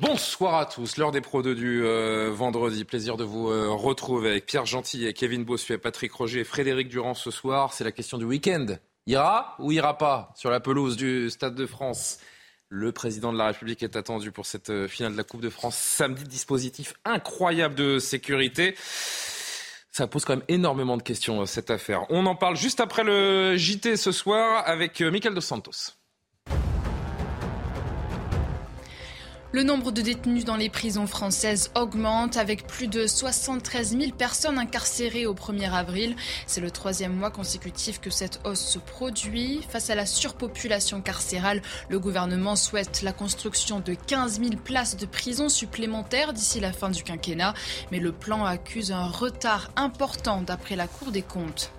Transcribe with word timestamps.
Bonsoir 0.00 0.54
à 0.54 0.64
tous, 0.64 0.96
l'heure 0.96 1.12
des 1.12 1.20
pros 1.20 1.42
2 1.42 1.54
du 1.54 1.84
euh, 1.84 2.30
vendredi. 2.32 2.86
Plaisir 2.86 3.18
de 3.18 3.24
vous 3.24 3.50
euh, 3.50 3.68
retrouver 3.68 4.30
avec 4.30 4.46
Pierre 4.46 4.64
Gentil 4.64 5.06
et 5.06 5.12
Kevin 5.12 5.44
Bossuet, 5.44 5.76
Patrick 5.76 6.10
Roger 6.10 6.40
et 6.40 6.44
Frédéric 6.44 6.88
Durand 6.88 7.12
ce 7.12 7.30
soir. 7.30 7.74
C'est 7.74 7.84
la 7.84 7.92
question 7.92 8.16
du 8.16 8.24
week-end. 8.24 8.64
Ira 9.06 9.56
ou 9.58 9.72
ira 9.72 9.98
pas 9.98 10.32
sur 10.36 10.50
la 10.50 10.58
pelouse 10.58 10.96
du 10.96 11.28
Stade 11.28 11.54
de 11.54 11.66
France? 11.66 12.16
Le 12.70 12.92
président 12.92 13.30
de 13.30 13.36
la 13.36 13.48
République 13.48 13.82
est 13.82 13.94
attendu 13.94 14.32
pour 14.32 14.46
cette 14.46 14.70
euh, 14.70 14.88
finale 14.88 15.12
de 15.12 15.18
la 15.18 15.22
Coupe 15.22 15.42
de 15.42 15.50
France 15.50 15.76
samedi. 15.76 16.24
Dispositif 16.24 16.94
incroyable 17.04 17.74
de 17.74 17.98
sécurité. 17.98 18.76
Ça 19.92 20.06
pose 20.06 20.24
quand 20.24 20.34
même 20.34 20.46
énormément 20.48 20.96
de 20.96 21.02
questions, 21.02 21.44
cette 21.44 21.70
affaire. 21.70 22.06
On 22.08 22.24
en 22.24 22.36
parle 22.36 22.56
juste 22.56 22.80
après 22.80 23.04
le 23.04 23.54
JT 23.58 23.98
ce 23.98 24.12
soir 24.12 24.62
avec 24.66 25.02
Michael 25.02 25.34
Dos 25.34 25.42
Santos. 25.42 25.99
Le 29.52 29.64
nombre 29.64 29.90
de 29.90 30.00
détenus 30.00 30.44
dans 30.44 30.54
les 30.54 30.70
prisons 30.70 31.08
françaises 31.08 31.72
augmente 31.74 32.36
avec 32.36 32.68
plus 32.68 32.86
de 32.86 33.08
73 33.08 33.98
000 33.98 34.12
personnes 34.12 34.60
incarcérées 34.60 35.26
au 35.26 35.34
1er 35.34 35.72
avril. 35.72 36.14
C'est 36.46 36.60
le 36.60 36.70
troisième 36.70 37.16
mois 37.16 37.32
consécutif 37.32 38.00
que 38.00 38.10
cette 38.10 38.40
hausse 38.44 38.64
se 38.64 38.78
produit. 38.78 39.60
Face 39.68 39.90
à 39.90 39.96
la 39.96 40.06
surpopulation 40.06 41.00
carcérale, 41.00 41.62
le 41.88 41.98
gouvernement 41.98 42.54
souhaite 42.54 43.02
la 43.02 43.12
construction 43.12 43.80
de 43.80 43.94
15 43.94 44.38
000 44.38 44.50
places 44.62 44.96
de 44.96 45.06
prison 45.06 45.48
supplémentaires 45.48 46.32
d'ici 46.32 46.60
la 46.60 46.72
fin 46.72 46.90
du 46.90 47.02
quinquennat. 47.02 47.54
Mais 47.90 47.98
le 47.98 48.12
plan 48.12 48.44
accuse 48.44 48.92
un 48.92 49.08
retard 49.08 49.72
important 49.74 50.42
d'après 50.42 50.76
la 50.76 50.86
Cour 50.86 51.10
des 51.10 51.22
comptes. 51.22 51.72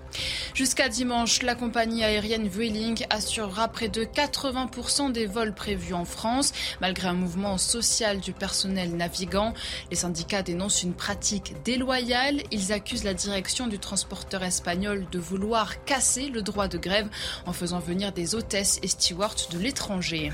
Jusqu'à 0.54 0.88
dimanche, 0.88 1.42
la 1.42 1.54
compagnie 1.54 2.04
aérienne 2.04 2.48
Vueling 2.48 3.04
assurera 3.10 3.68
près 3.68 3.88
de 3.88 4.04
80% 4.04 5.12
des 5.12 5.26
vols 5.26 5.54
prévus 5.54 5.94
en 5.94 6.04
France, 6.04 6.52
malgré 6.80 7.08
un 7.08 7.14
mouvement 7.14 7.58
social 7.58 8.20
du 8.20 8.32
personnel 8.32 8.96
navigant. 8.96 9.54
Les 9.90 9.96
syndicats 9.96 10.42
dénoncent 10.42 10.82
une 10.82 10.94
pratique 10.94 11.54
déloyale. 11.64 12.42
Ils 12.50 12.72
accusent 12.72 13.04
la 13.04 13.14
direction 13.14 13.66
du 13.66 13.78
transporteur 13.78 14.42
espagnol 14.42 15.06
de 15.10 15.18
vouloir 15.18 15.84
casser 15.84 16.28
le 16.28 16.42
droit 16.42 16.68
de 16.68 16.78
grève 16.78 17.08
en 17.46 17.52
faisant 17.52 17.78
venir 17.78 18.12
des 18.12 18.34
hôtesses 18.34 18.78
et 18.82 18.88
stewards 18.88 19.48
de 19.50 19.58
l'étranger. 19.58 20.32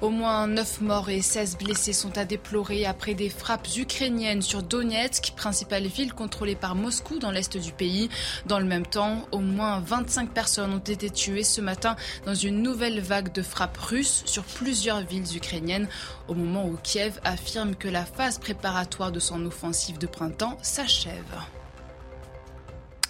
Au 0.00 0.10
moins 0.10 0.46
9 0.46 0.80
morts 0.82 1.10
et 1.10 1.22
16 1.22 1.58
blessés 1.58 1.92
sont 1.92 2.16
à 2.16 2.24
déplorer 2.24 2.86
après 2.86 3.14
des 3.14 3.28
frappes 3.28 3.66
ukrainiennes 3.76 4.42
sur 4.42 4.62
Donetsk, 4.62 5.32
principale 5.36 5.86
ville 5.86 6.12
contrôlée 6.12 6.54
par 6.54 6.74
Moscou 6.74 7.18
dans 7.18 7.30
l'est 7.30 7.56
du 7.56 7.72
pays. 7.72 8.08
Dans 8.46 8.60
le 8.60 8.64
même 8.64 8.86
temps, 8.86 9.26
au 9.32 9.40
moins 9.40 9.80
25 9.80 10.30
personnes 10.30 10.72
ont 10.72 10.78
été 10.78 11.10
tuées 11.10 11.42
ce 11.42 11.60
matin 11.60 11.96
dans 12.26 12.34
une 12.34 12.62
nouvelle 12.62 13.00
vague 13.00 13.32
de 13.32 13.42
frappes 13.42 13.78
russes 13.78 14.22
sur 14.24 14.44
plusieurs 14.44 15.00
villes 15.00 15.36
ukrainiennes, 15.36 15.88
au 16.28 16.34
moment 16.34 16.66
où 16.66 16.78
Kiev 16.82 17.18
affirme 17.24 17.74
que 17.74 17.88
la 17.88 18.04
phase 18.04 18.38
préparatoire 18.38 19.12
de 19.12 19.20
son 19.20 19.44
offensive 19.46 19.98
de 19.98 20.06
printemps 20.06 20.58
s'achève. 20.62 21.24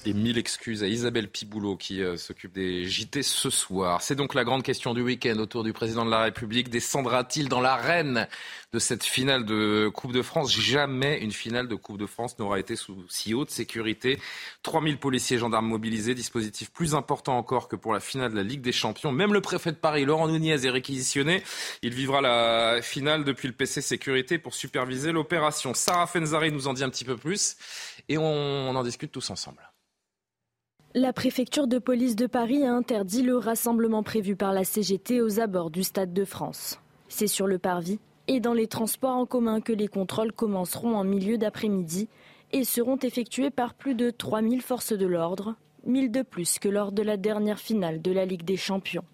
Et 0.09 0.15
mille 0.15 0.39
excuses 0.39 0.83
à 0.83 0.87
Isabelle 0.87 1.29
Piboulot 1.29 1.77
qui 1.77 2.03
euh, 2.03 2.17
s'occupe 2.17 2.55
des 2.55 2.87
JT 2.87 3.23
ce 3.23 3.51
soir. 3.51 4.01
C'est 4.01 4.15
donc 4.15 4.33
la 4.33 4.43
grande 4.43 4.63
question 4.63 4.95
du 4.95 5.03
week-end 5.03 5.37
autour 5.37 5.65
du 5.65 5.75
président 5.75 6.07
de 6.07 6.11
la 6.11 6.23
République. 6.23 6.71
Descendra-t-il 6.71 7.51
dans 7.51 7.61
l'arène 7.61 8.27
de 8.73 8.79
cette 8.79 9.05
finale 9.05 9.45
de 9.45 9.91
Coupe 9.93 10.13
de 10.13 10.23
France? 10.23 10.51
Jamais 10.51 11.19
une 11.19 11.31
finale 11.31 11.69
de 11.69 11.75
Coupe 11.75 11.99
de 11.99 12.07
France 12.07 12.39
n'aura 12.39 12.59
été 12.59 12.75
sous 12.75 13.05
si 13.11 13.35
haute 13.35 13.51
sécurité. 13.51 14.19
3000 14.63 14.97
policiers 14.97 15.37
et 15.37 15.41
gendarmes 15.41 15.67
mobilisés, 15.67 16.15
dispositif 16.15 16.71
plus 16.71 16.95
important 16.95 17.37
encore 17.37 17.69
que 17.69 17.77
pour 17.77 17.93
la 17.93 18.01
finale 18.01 18.31
de 18.31 18.37
la 18.37 18.45
Ligue 18.45 18.63
des 18.63 18.73
Champions. 18.73 19.13
Même 19.13 19.35
le 19.35 19.43
préfet 19.43 19.73
de 19.73 19.77
Paris, 19.77 20.07
Laurent 20.07 20.29
Nunez, 20.29 20.65
est 20.65 20.71
réquisitionné. 20.71 21.43
Il 21.83 21.93
vivra 21.93 22.23
la 22.23 22.81
finale 22.81 23.25
depuis 23.25 23.47
le 23.47 23.55
PC 23.55 23.83
Sécurité 23.83 24.39
pour 24.39 24.55
superviser 24.55 25.13
l'opération. 25.13 25.75
Sarah 25.75 26.07
Fenzari 26.07 26.51
nous 26.51 26.67
en 26.67 26.73
dit 26.73 26.83
un 26.83 26.89
petit 26.89 27.05
peu 27.05 27.19
plus 27.19 27.57
et 28.09 28.17
on 28.17 28.75
en 28.75 28.83
discute 28.83 29.13
tous 29.13 29.29
ensemble. 29.29 29.68
La 30.95 31.13
préfecture 31.13 31.67
de 31.67 31.79
police 31.79 32.17
de 32.17 32.27
Paris 32.27 32.65
a 32.65 32.73
interdit 32.73 33.23
le 33.23 33.37
rassemblement 33.37 34.03
prévu 34.03 34.37
par 34.37 34.55
la 34.55 34.65
CGT 34.65 35.21
aux 35.21 35.39
abords 35.39 35.71
du 35.71 35.83
Stade 35.83 36.15
de 36.15 36.25
France. 36.25 36.81
C'est 37.09 37.27
sur 37.27 37.47
le 37.47 37.59
parvis 37.59 37.99
et 38.27 38.41
dans 38.41 38.55
les 38.55 38.69
transports 38.69 39.15
en 39.15 39.27
commun 39.27 39.61
que 39.61 39.75
les 39.75 39.87
contrôles 39.87 40.33
commenceront 40.33 40.97
en 40.97 41.05
milieu 41.05 41.37
d'après-midi 41.37 42.09
et 42.53 42.65
seront 42.65 42.97
effectués 42.97 43.51
par 43.51 43.75
plus 43.75 43.95
de 43.95 44.09
3000 44.09 44.63
forces 44.63 44.95
de 44.95 45.05
l'ordre, 45.05 45.57
1000 45.85 46.11
de 46.11 46.23
plus 46.23 46.59
que 46.59 46.71
lors 46.71 46.91
de 46.91 47.03
la 47.03 47.19
dernière 47.19 47.59
finale 47.59 48.01
de 48.01 48.11
la 48.11 48.25
Ligue 48.25 48.45
des 48.45 48.57
Champions. 48.57 49.05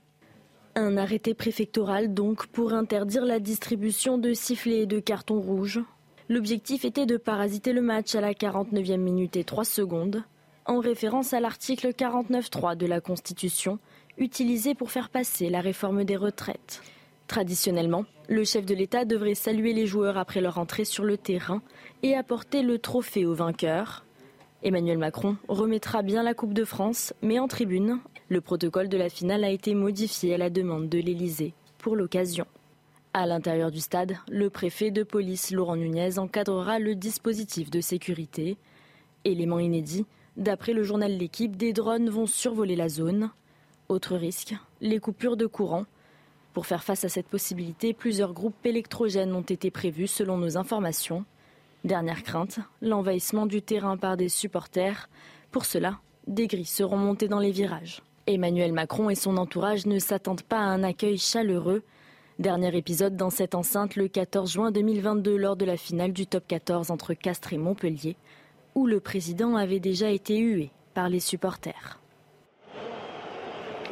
Un 0.76 0.96
arrêté 0.96 1.34
préfectoral 1.34 2.14
donc 2.14 2.46
pour 2.46 2.72
interdire 2.72 3.24
la 3.24 3.40
distribution 3.40 4.16
de 4.16 4.32
sifflets 4.32 4.82
et 4.82 4.86
de 4.86 5.00
cartons 5.00 5.40
rouges. 5.40 5.80
L'objectif 6.28 6.84
était 6.84 7.04
de 7.04 7.16
parasiter 7.16 7.72
le 7.72 7.82
match 7.82 8.14
à 8.14 8.20
la 8.20 8.32
49e 8.32 8.96
minute 8.96 9.36
et 9.36 9.42
3 9.42 9.64
secondes 9.64 10.22
en 10.66 10.80
référence 10.80 11.32
à 11.34 11.40
l'article 11.40 11.88
49.3 11.88 12.76
de 12.76 12.86
la 12.86 13.00
Constitution, 13.00 13.78
utilisé 14.18 14.74
pour 14.74 14.90
faire 14.90 15.10
passer 15.10 15.50
la 15.50 15.60
réforme 15.60 16.04
des 16.04 16.16
retraites. 16.16 16.82
Traditionnellement, 17.26 18.04
le 18.28 18.44
chef 18.44 18.64
de 18.66 18.74
l'État 18.74 19.04
devrait 19.04 19.34
saluer 19.34 19.72
les 19.72 19.86
joueurs 19.86 20.18
après 20.18 20.40
leur 20.40 20.58
entrée 20.58 20.84
sur 20.84 21.04
le 21.04 21.16
terrain 21.16 21.62
et 22.02 22.14
apporter 22.14 22.62
le 22.62 22.78
trophée 22.78 23.26
au 23.26 23.34
vainqueur. 23.34 24.04
Emmanuel 24.62 24.98
Macron 24.98 25.36
remettra 25.48 26.02
bien 26.02 26.22
la 26.22 26.34
Coupe 26.34 26.54
de 26.54 26.64
France, 26.64 27.12
mais 27.22 27.38
en 27.38 27.48
tribune. 27.48 27.98
Le 28.28 28.40
protocole 28.40 28.88
de 28.88 28.96
la 28.96 29.10
finale 29.10 29.44
a 29.44 29.50
été 29.50 29.74
modifié 29.74 30.34
à 30.34 30.38
la 30.38 30.48
demande 30.48 30.88
de 30.88 30.98
l'Élysée 30.98 31.52
pour 31.78 31.96
l'occasion. 31.96 32.46
À 33.12 33.26
l'intérieur 33.26 33.70
du 33.70 33.80
stade, 33.80 34.16
le 34.28 34.50
préfet 34.50 34.90
de 34.90 35.02
police 35.02 35.50
Laurent 35.50 35.76
Nunez 35.76 36.18
encadrera 36.18 36.78
le 36.78 36.94
dispositif 36.94 37.70
de 37.70 37.80
sécurité. 37.80 38.56
Élément 39.24 39.58
inédit, 39.58 40.06
D'après 40.36 40.72
le 40.72 40.82
journal 40.82 41.16
L'équipe, 41.16 41.56
des 41.56 41.72
drones 41.72 42.10
vont 42.10 42.26
survoler 42.26 42.74
la 42.74 42.88
zone. 42.88 43.30
Autre 43.88 44.16
risque, 44.16 44.54
les 44.80 44.98
coupures 44.98 45.36
de 45.36 45.46
courant. 45.46 45.84
Pour 46.52 46.66
faire 46.66 46.82
face 46.82 47.04
à 47.04 47.08
cette 47.08 47.28
possibilité, 47.28 47.94
plusieurs 47.94 48.32
groupes 48.32 48.66
électrogènes 48.66 49.34
ont 49.34 49.42
été 49.42 49.70
prévus 49.70 50.08
selon 50.08 50.36
nos 50.36 50.56
informations. 50.56 51.24
Dernière 51.84 52.24
crainte, 52.24 52.58
l'envahissement 52.80 53.46
du 53.46 53.62
terrain 53.62 53.96
par 53.96 54.16
des 54.16 54.28
supporters. 54.28 55.08
Pour 55.52 55.66
cela, 55.66 56.00
des 56.26 56.48
grilles 56.48 56.64
seront 56.64 56.96
montées 56.96 57.28
dans 57.28 57.38
les 57.38 57.52
virages. 57.52 58.02
Emmanuel 58.26 58.72
Macron 58.72 59.10
et 59.10 59.14
son 59.14 59.36
entourage 59.36 59.86
ne 59.86 60.00
s'attendent 60.00 60.42
pas 60.42 60.58
à 60.58 60.64
un 60.66 60.82
accueil 60.82 61.18
chaleureux. 61.18 61.82
Dernier 62.40 62.76
épisode 62.76 63.16
dans 63.16 63.30
cette 63.30 63.54
enceinte 63.54 63.94
le 63.94 64.08
14 64.08 64.50
juin 64.50 64.72
2022 64.72 65.36
lors 65.36 65.56
de 65.56 65.64
la 65.64 65.76
finale 65.76 66.12
du 66.12 66.26
top 66.26 66.44
14 66.48 66.90
entre 66.90 67.14
Castres 67.14 67.52
et 67.52 67.58
Montpellier 67.58 68.16
où 68.74 68.86
le 68.86 69.00
président 69.00 69.56
avait 69.56 69.80
déjà 69.80 70.10
été 70.10 70.38
hué 70.38 70.70
par 70.94 71.08
les 71.08 71.20
supporters. 71.20 72.00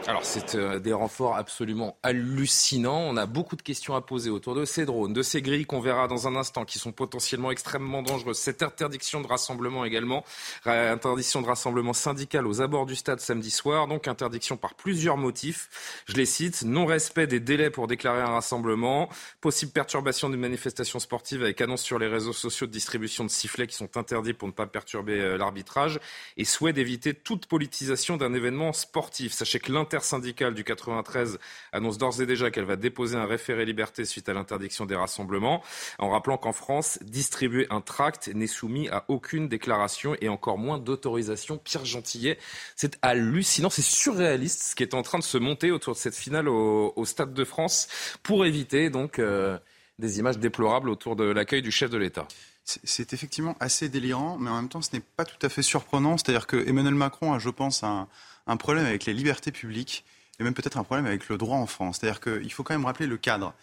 Alors 0.09 0.25
c'est 0.25 0.57
euh, 0.57 0.81
des 0.81 0.93
renforts 0.93 1.37
absolument 1.37 1.97
hallucinants. 2.03 3.03
On 3.09 3.17
a 3.17 3.27
beaucoup 3.27 3.55
de 3.55 3.63
questions 3.63 3.95
à 3.95 4.01
poser 4.01 4.31
autour 4.31 4.57
de 4.57 4.65
ces 4.65 4.85
drones, 4.85 5.13
de 5.13 5.23
ces 5.23 5.43
grilles 5.43 5.65
qu'on 5.65 5.81
verra 5.81 6.09
dans 6.09 6.27
un 6.27 6.35
instant, 6.35 6.65
qui 6.65 6.81
sont 6.81 6.91
potentiellement 6.91 7.53
extrêmement 7.53 8.03
dangereuses. 8.03 8.39
Cette 8.39 8.65
interdiction 8.65 9.21
de 9.21 9.29
rassemblement 9.29 9.85
également, 9.85 10.25
interdiction 10.65 11.41
de 11.41 11.47
rassemblement 11.47 11.93
syndical 11.93 12.49
aux 12.49 12.61
abords 12.61 12.87
du 12.87 12.97
stade 12.97 13.21
samedi 13.21 13.51
soir, 13.51 13.87
donc 13.87 14.09
interdiction 14.09 14.57
par 14.57 14.75
plusieurs 14.75 15.17
motifs. 15.17 16.03
Je 16.07 16.15
les 16.15 16.27
cite 16.27 16.63
non-respect 16.63 17.29
des 17.29 17.41
délais 17.41 17.71
pour 17.71 17.87
déclarer 17.87 18.23
un 18.23 18.33
rassemblement, 18.33 19.09
possible 19.41 19.71
perturbation 19.71 20.31
d'une 20.31 20.41
manifestation 20.41 20.99
sportive 20.99 21.43
avec 21.43 21.61
annonce 21.61 21.83
sur 21.83 22.01
les 22.01 22.09
réseaux 22.09 22.33
sociaux 22.33 22.67
de 22.67 22.73
distribution 22.73 23.25
de 23.25 23.31
sifflets 23.31 23.69
qui 23.69 23.77
sont 23.77 23.97
interdits 23.97 24.33
pour 24.33 24.49
ne 24.49 24.53
pas 24.53 24.67
perturber 24.67 25.21
euh, 25.21 25.39
l'arbitrage, 25.39 26.01
et 26.37 26.45
souhait 26.45 26.73
d'éviter 26.73 27.15
toute 27.15 27.47
politisation 27.47 28.17
d'un 28.17 28.35
événement 28.35 28.73
sportif. 28.73 29.33
Sachez 29.33 29.61
que 29.61 29.71
intersyndicale 29.93 30.55
du 30.55 30.65
93 30.65 31.39
annonce 31.73 31.99
d'ores 31.99 32.23
et 32.23 32.27
déjà 32.27 32.51
qu'elle 32.51 32.65
va 32.65 32.77
déposer 32.77 33.17
un 33.17 33.27
référé 33.27 33.67
liberté 33.67 34.07
suite 34.07 34.29
à 34.31 34.33
l'interdiction 34.33 34.87
des 34.87 34.97
rassemblements, 34.97 35.63
en 35.99 36.09
rappelant 36.09 36.39
qu'en 36.39 36.53
France, 36.53 36.99
distribuer 37.03 37.67
un 37.69 37.83
tract 37.83 38.29
n'est 38.29 38.47
soumis 38.47 38.89
à 38.89 39.05
aucune 39.09 39.49
déclaration 39.49 40.17
et 40.23 40.31
encore 40.31 40.57
moins 40.57 40.79
d'autorisation. 40.79 41.59
Pierre 41.59 41.85
Gentillet, 41.85 42.39
c'est 42.75 42.99
hallucinant, 43.03 43.69
c'est 43.69 43.83
surréaliste 43.83 44.63
ce 44.63 44.75
qui 44.75 44.83
est 44.83 44.95
en 44.95 45.03
train 45.03 45.19
de 45.19 45.25
se 45.25 45.37
monter 45.37 45.71
autour 45.71 45.93
de 45.93 45.99
cette 45.99 46.17
finale 46.17 46.49
au, 46.49 47.05
Stade 47.05 47.35
de 47.35 47.45
France 47.45 47.89
pour 48.23 48.47
éviter 48.47 48.89
donc 48.89 49.19
euh, 49.19 49.59
des 49.99 50.19
images 50.19 50.39
déplorables 50.39 50.89
autour 50.89 51.17
de 51.17 51.25
l'accueil 51.25 51.61
du 51.61 51.71
chef 51.71 51.91
de 51.91 51.99
l'État. 51.99 52.27
C'est 52.65 53.13
effectivement 53.13 53.57
assez 53.59 53.89
délirant, 53.89 54.39
mais 54.39 54.49
en 54.49 54.55
même 54.55 54.69
temps, 54.69 54.81
ce 54.81 54.91
n'est 54.95 55.03
pas 55.03 55.25
tout 55.25 55.45
à 55.45 55.49
fait 55.49 55.63
surprenant. 55.63 56.17
C'est-à-dire 56.17 56.47
que 56.47 56.57
Emmanuel 56.57 56.95
Macron 56.95 57.33
a, 57.33 57.41
je 57.41 57.51
pense, 57.51 57.83
un, 57.83 58.07
un 58.47 58.57
problème 58.57 58.87
avec 58.87 59.05
les 59.07 59.15
libertés 59.15 59.53
publiques 59.53 60.05
et 60.39 60.45
même 60.45 60.55
peut-être 60.55 60.79
un 60.79 60.85
problème 60.85 61.07
avec 61.07 61.29
le 61.29 61.39
droit 61.39 61.59
en 61.59 61.67
France. 61.67 61.99
C'est-à-dire 62.01 62.21
qu'il 62.21 62.53
faut 62.53 62.63
quand 62.63 62.75
même 62.75 62.85
rappeler 62.85 63.07
le 63.07 63.17
cadre. 63.17 63.55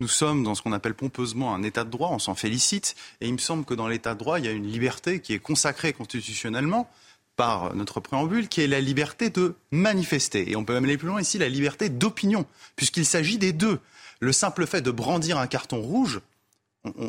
Nous 0.00 0.08
sommes 0.08 0.44
dans 0.44 0.54
ce 0.54 0.62
qu'on 0.62 0.72
appelle 0.72 0.94
pompeusement 0.94 1.54
un 1.54 1.62
état 1.64 1.82
de 1.82 1.90
droit, 1.90 2.10
on 2.12 2.20
s'en 2.20 2.36
félicite, 2.36 2.94
et 3.20 3.26
il 3.26 3.32
me 3.32 3.38
semble 3.38 3.64
que 3.64 3.74
dans 3.74 3.88
l'état 3.88 4.14
de 4.14 4.18
droit, 4.20 4.38
il 4.38 4.44
y 4.44 4.48
a 4.48 4.52
une 4.52 4.70
liberté 4.70 5.20
qui 5.20 5.34
est 5.34 5.40
consacrée 5.40 5.92
constitutionnellement 5.92 6.88
par 7.34 7.74
notre 7.74 7.98
préambule, 7.98 8.48
qui 8.48 8.60
est 8.60 8.68
la 8.68 8.80
liberté 8.80 9.30
de 9.30 9.56
manifester. 9.72 10.50
Et 10.50 10.56
on 10.56 10.64
peut 10.64 10.74
même 10.74 10.84
aller 10.84 10.98
plus 10.98 11.08
loin 11.08 11.20
ici, 11.20 11.38
la 11.38 11.48
liberté 11.48 11.88
d'opinion, 11.88 12.46
puisqu'il 12.76 13.06
s'agit 13.06 13.38
des 13.38 13.52
deux. 13.52 13.80
Le 14.20 14.32
simple 14.32 14.66
fait 14.66 14.82
de 14.82 14.90
brandir 14.92 15.38
un 15.38 15.48
carton 15.48 15.80
rouge, 15.80 16.20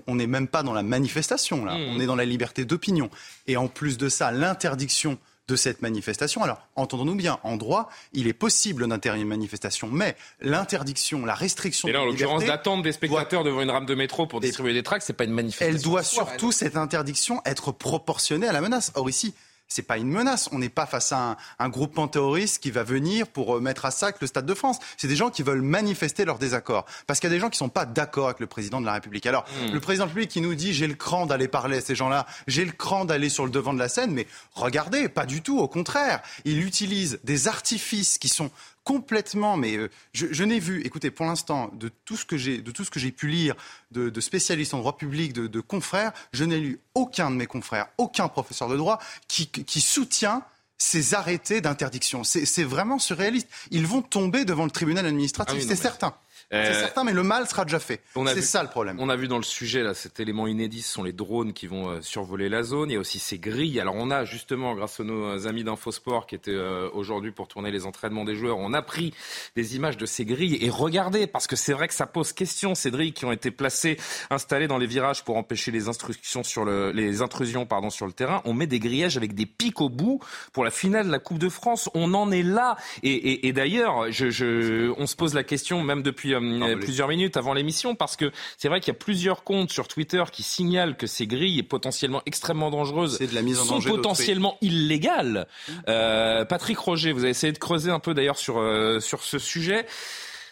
on 0.07 0.15
n'est 0.15 0.27
même 0.27 0.47
pas 0.47 0.63
dans 0.63 0.73
la 0.73 0.83
manifestation, 0.83 1.65
là. 1.65 1.77
Mmh. 1.77 1.95
On 1.95 1.99
est 1.99 2.05
dans 2.07 2.15
la 2.15 2.25
liberté 2.25 2.65
d'opinion. 2.65 3.09
Et 3.45 3.55
en 3.55 3.67
plus 3.67 3.97
de 3.97 4.09
ça, 4.09 4.31
l'interdiction 4.31 5.19
de 5.49 5.55
cette 5.55 5.81
manifestation. 5.81 6.43
Alors, 6.43 6.61
entendons-nous 6.75 7.15
bien, 7.15 7.39
en 7.43 7.57
droit, 7.57 7.89
il 8.13 8.27
est 8.27 8.33
possible 8.33 8.87
d'interdire 8.87 9.21
une 9.21 9.27
manifestation, 9.27 9.89
mais 9.91 10.15
l'interdiction, 10.41 11.25
la 11.25 11.33
restriction. 11.33 11.87
Et 11.87 11.91
là, 11.91 12.01
en 12.01 12.05
l'occurrence, 12.05 12.45
d'attendre 12.45 12.83
des 12.83 12.91
spectateurs 12.91 13.43
devant 13.43 13.61
une 13.61 13.71
rame 13.71 13.87
de 13.87 13.95
métro 13.95 14.27
pour 14.27 14.39
distribuer 14.39 14.73
des 14.73 14.83
tracts, 14.83 15.03
c'est 15.05 15.13
pas 15.13 15.23
une 15.23 15.31
manifestation. 15.31 15.75
Elle 15.75 15.81
doit 15.81 16.03
surtout, 16.03 16.51
cette 16.51 16.77
interdiction, 16.77 17.41
être 17.45 17.71
proportionnée 17.71 18.47
à 18.47 18.53
la 18.53 18.61
menace. 18.61 18.91
Or, 18.95 19.09
ici, 19.09 19.33
c'est 19.69 19.83
pas 19.83 19.97
une 19.97 20.09
menace. 20.09 20.49
On 20.51 20.59
n'est 20.59 20.69
pas 20.69 20.87
face 20.87 21.11
à 21.11 21.37
un, 21.59 21.69
groupement 21.69 22.07
terroriste 22.07 22.61
qui 22.61 22.71
va 22.71 22.83
venir 22.83 23.27
pour 23.27 23.55
euh, 23.55 23.59
mettre 23.59 23.85
à 23.85 23.91
sac 23.91 24.17
le 24.19 24.27
Stade 24.27 24.47
de 24.47 24.53
France. 24.55 24.79
C'est 24.97 25.07
des 25.07 25.15
gens 25.15 25.29
qui 25.29 25.43
veulent 25.43 25.61
manifester 25.61 26.25
leur 26.25 26.39
désaccord. 26.39 26.85
Parce 27.05 27.19
qu'il 27.19 27.29
y 27.29 27.31
a 27.31 27.35
des 27.35 27.39
gens 27.39 27.49
qui 27.49 27.57
sont 27.59 27.69
pas 27.69 27.85
d'accord 27.85 28.25
avec 28.25 28.39
le 28.39 28.47
président 28.47 28.81
de 28.81 28.87
la 28.87 28.93
République. 28.93 29.27
Alors, 29.27 29.45
hmm. 29.45 29.73
le 29.73 29.79
président 29.79 30.05
de 30.05 30.09
la 30.09 30.13
République 30.13 30.31
qui 30.31 30.41
nous 30.41 30.55
dit 30.55 30.73
j'ai 30.73 30.87
le 30.87 30.95
cran 30.95 31.27
d'aller 31.27 31.47
parler 31.47 31.77
à 31.77 31.81
ces 31.81 31.93
gens-là, 31.93 32.25
j'ai 32.47 32.65
le 32.65 32.71
cran 32.71 33.05
d'aller 33.05 33.29
sur 33.29 33.45
le 33.45 33.51
devant 33.51 33.73
de 33.73 33.79
la 33.79 33.89
scène, 33.89 34.11
mais 34.11 34.25
regardez, 34.55 35.07
pas 35.07 35.27
du 35.27 35.41
tout. 35.43 35.59
Au 35.59 35.67
contraire, 35.67 36.21
il 36.45 36.65
utilise 36.65 37.19
des 37.23 37.47
artifices 37.47 38.17
qui 38.17 38.27
sont 38.27 38.49
complètement, 38.89 39.55
mais 39.55 39.77
euh, 39.77 39.87
je, 40.13 40.43
n'ai 40.43 40.57
vu, 40.57 40.81
écoutez, 40.83 41.11
pour 41.11 41.27
l'instant, 41.27 41.69
de 41.73 41.91
tout 42.05 42.17
ce 42.17 42.25
que 42.25 42.37
j'ai, 42.37 42.57
de 42.57 42.71
tout 42.71 42.83
ce 42.83 42.89
que 42.89 42.99
j'ai 42.99 43.11
pu 43.11 43.27
lire, 43.27 43.53
de, 43.91 44.19
spécialistes 44.19 44.73
en 44.73 44.79
droit 44.79 44.97
public, 44.97 45.31
de, 45.31 45.61
confrères, 45.61 46.11
je 46.33 46.43
n'ai 46.43 46.57
lu 46.59 46.79
aucun 46.95 47.29
de 47.29 47.35
mes 47.35 47.45
confrères, 47.45 47.85
aucun 47.99 48.27
professeur 48.29 48.67
de 48.67 48.75
droit 48.75 48.97
qui, 49.27 49.47
soutient 49.79 50.41
ces 50.79 51.13
arrêtés 51.13 51.61
d'interdiction. 51.61 52.23
C'est 52.23 52.63
vraiment 52.63 52.97
surréaliste. 52.97 53.47
Ils 53.69 53.85
vont 53.85 54.01
tomber 54.01 54.43
devant 54.43 54.65
le 54.65 54.71
tribunal 54.71 55.05
administratif, 55.05 55.59
ah 55.61 55.67
c'est 55.67 55.75
certain. 55.75 56.15
C'est 56.51 56.57
euh, 56.57 56.79
certain, 56.79 57.03
mais 57.03 57.13
le 57.13 57.21
mal 57.21 57.47
sera 57.47 57.63
déjà 57.63 57.77
fait. 57.77 58.01
C'est 58.27 58.41
ça 58.41 58.63
le 58.63 58.69
problème. 58.69 58.97
On 58.99 59.09
a 59.09 59.15
vu 59.15 59.27
dans 59.27 59.37
le 59.37 59.43
sujet, 59.43 59.83
là, 59.83 59.93
cet 59.93 60.19
élément 60.19 60.47
inédit, 60.47 60.81
ce 60.81 60.93
sont 60.93 61.03
les 61.03 61.13
drones 61.13 61.53
qui 61.53 61.67
vont 61.67 61.89
euh, 61.89 62.01
survoler 62.01 62.49
la 62.49 62.63
zone. 62.63 62.89
Il 62.89 62.93
y 62.93 62.97
a 62.97 62.99
aussi 62.99 63.19
ces 63.19 63.37
grilles. 63.37 63.79
Alors 63.79 63.93
on 63.95 64.09
a 64.09 64.25
justement, 64.25 64.73
grâce 64.73 64.99
à 64.99 65.03
nos 65.03 65.45
amis 65.45 65.63
d'Infosport 65.63 66.25
qui 66.25 66.33
étaient 66.33 66.51
euh, 66.51 66.89
aujourd'hui 66.93 67.31
pour 67.31 67.47
tourner 67.47 67.69
les 67.69 67.85
entraînements 67.85 68.25
des 68.25 68.33
joueurs, 68.33 68.57
on 68.57 68.73
a 68.73 68.81
pris 68.81 69.13
des 69.55 69.75
images 69.75 69.97
de 69.97 70.07
ces 70.07 70.25
grilles. 70.25 70.57
Et 70.61 70.71
regardez, 70.71 71.27
parce 71.27 71.45
que 71.45 71.55
c'est 71.55 71.73
vrai 71.73 71.87
que 71.87 71.93
ça 71.93 72.07
pose 72.07 72.33
question, 72.33 72.73
ces 72.73 72.89
grilles 72.89 73.13
qui 73.13 73.25
ont 73.25 73.31
été 73.31 73.51
placées, 73.51 73.97
installées 74.31 74.67
dans 74.67 74.79
les 74.79 74.87
virages 74.87 75.23
pour 75.23 75.37
empêcher 75.37 75.69
les, 75.69 75.87
instructions 75.87 76.41
sur 76.43 76.65
le, 76.65 76.91
les 76.91 77.21
intrusions 77.21 77.67
pardon, 77.67 77.91
sur 77.91 78.07
le 78.07 78.11
terrain. 78.11 78.41
On 78.45 78.53
met 78.53 78.67
des 78.67 78.79
grillages 78.79 79.17
avec 79.17 79.35
des 79.35 79.45
pics 79.45 79.81
au 79.81 79.89
bout 79.89 80.19
pour 80.51 80.63
la 80.63 80.71
finale 80.71 81.05
de 81.05 81.11
la 81.11 81.19
Coupe 81.19 81.37
de 81.37 81.49
France. 81.49 81.91
On 81.93 82.15
en 82.15 82.31
est 82.31 82.41
là. 82.41 82.75
Et, 83.03 83.11
et, 83.11 83.47
et 83.47 83.53
d'ailleurs, 83.53 84.11
je, 84.11 84.31
je, 84.31 84.91
on 84.97 85.05
se 85.05 85.15
pose 85.15 85.35
la 85.35 85.43
question, 85.43 85.83
même 85.83 86.01
depuis 86.01 86.38
euh, 86.41 86.75
plusieurs 86.75 87.07
minutes 87.07 87.37
avant 87.37 87.53
l'émission 87.53 87.95
parce 87.95 88.15
que 88.15 88.31
c'est 88.57 88.67
vrai 88.67 88.79
qu'il 88.79 88.89
y 88.93 88.95
a 88.95 88.99
plusieurs 88.99 89.43
comptes 89.43 89.71
sur 89.71 89.87
Twitter 89.87 90.23
qui 90.31 90.43
signalent 90.43 90.95
que 90.95 91.07
ces 91.07 91.27
grilles 91.27 91.63
potentiellement 91.63 92.21
extrêmement 92.25 92.69
dangereuses 92.69 93.19
de 93.19 93.33
la 93.33 93.41
mise 93.41 93.59
en 93.59 93.65
sont 93.65 93.81
potentiellement 93.81 94.57
illégales. 94.61 95.47
Euh, 95.87 96.45
Patrick 96.45 96.77
Roger, 96.77 97.11
vous 97.11 97.21
avez 97.21 97.31
essayé 97.31 97.53
de 97.53 97.57
creuser 97.57 97.91
un 97.91 97.99
peu 97.99 98.13
d'ailleurs 98.13 98.37
sur, 98.37 98.59
euh, 98.59 98.99
sur 98.99 99.23
ce 99.23 99.39
sujet. 99.39 99.85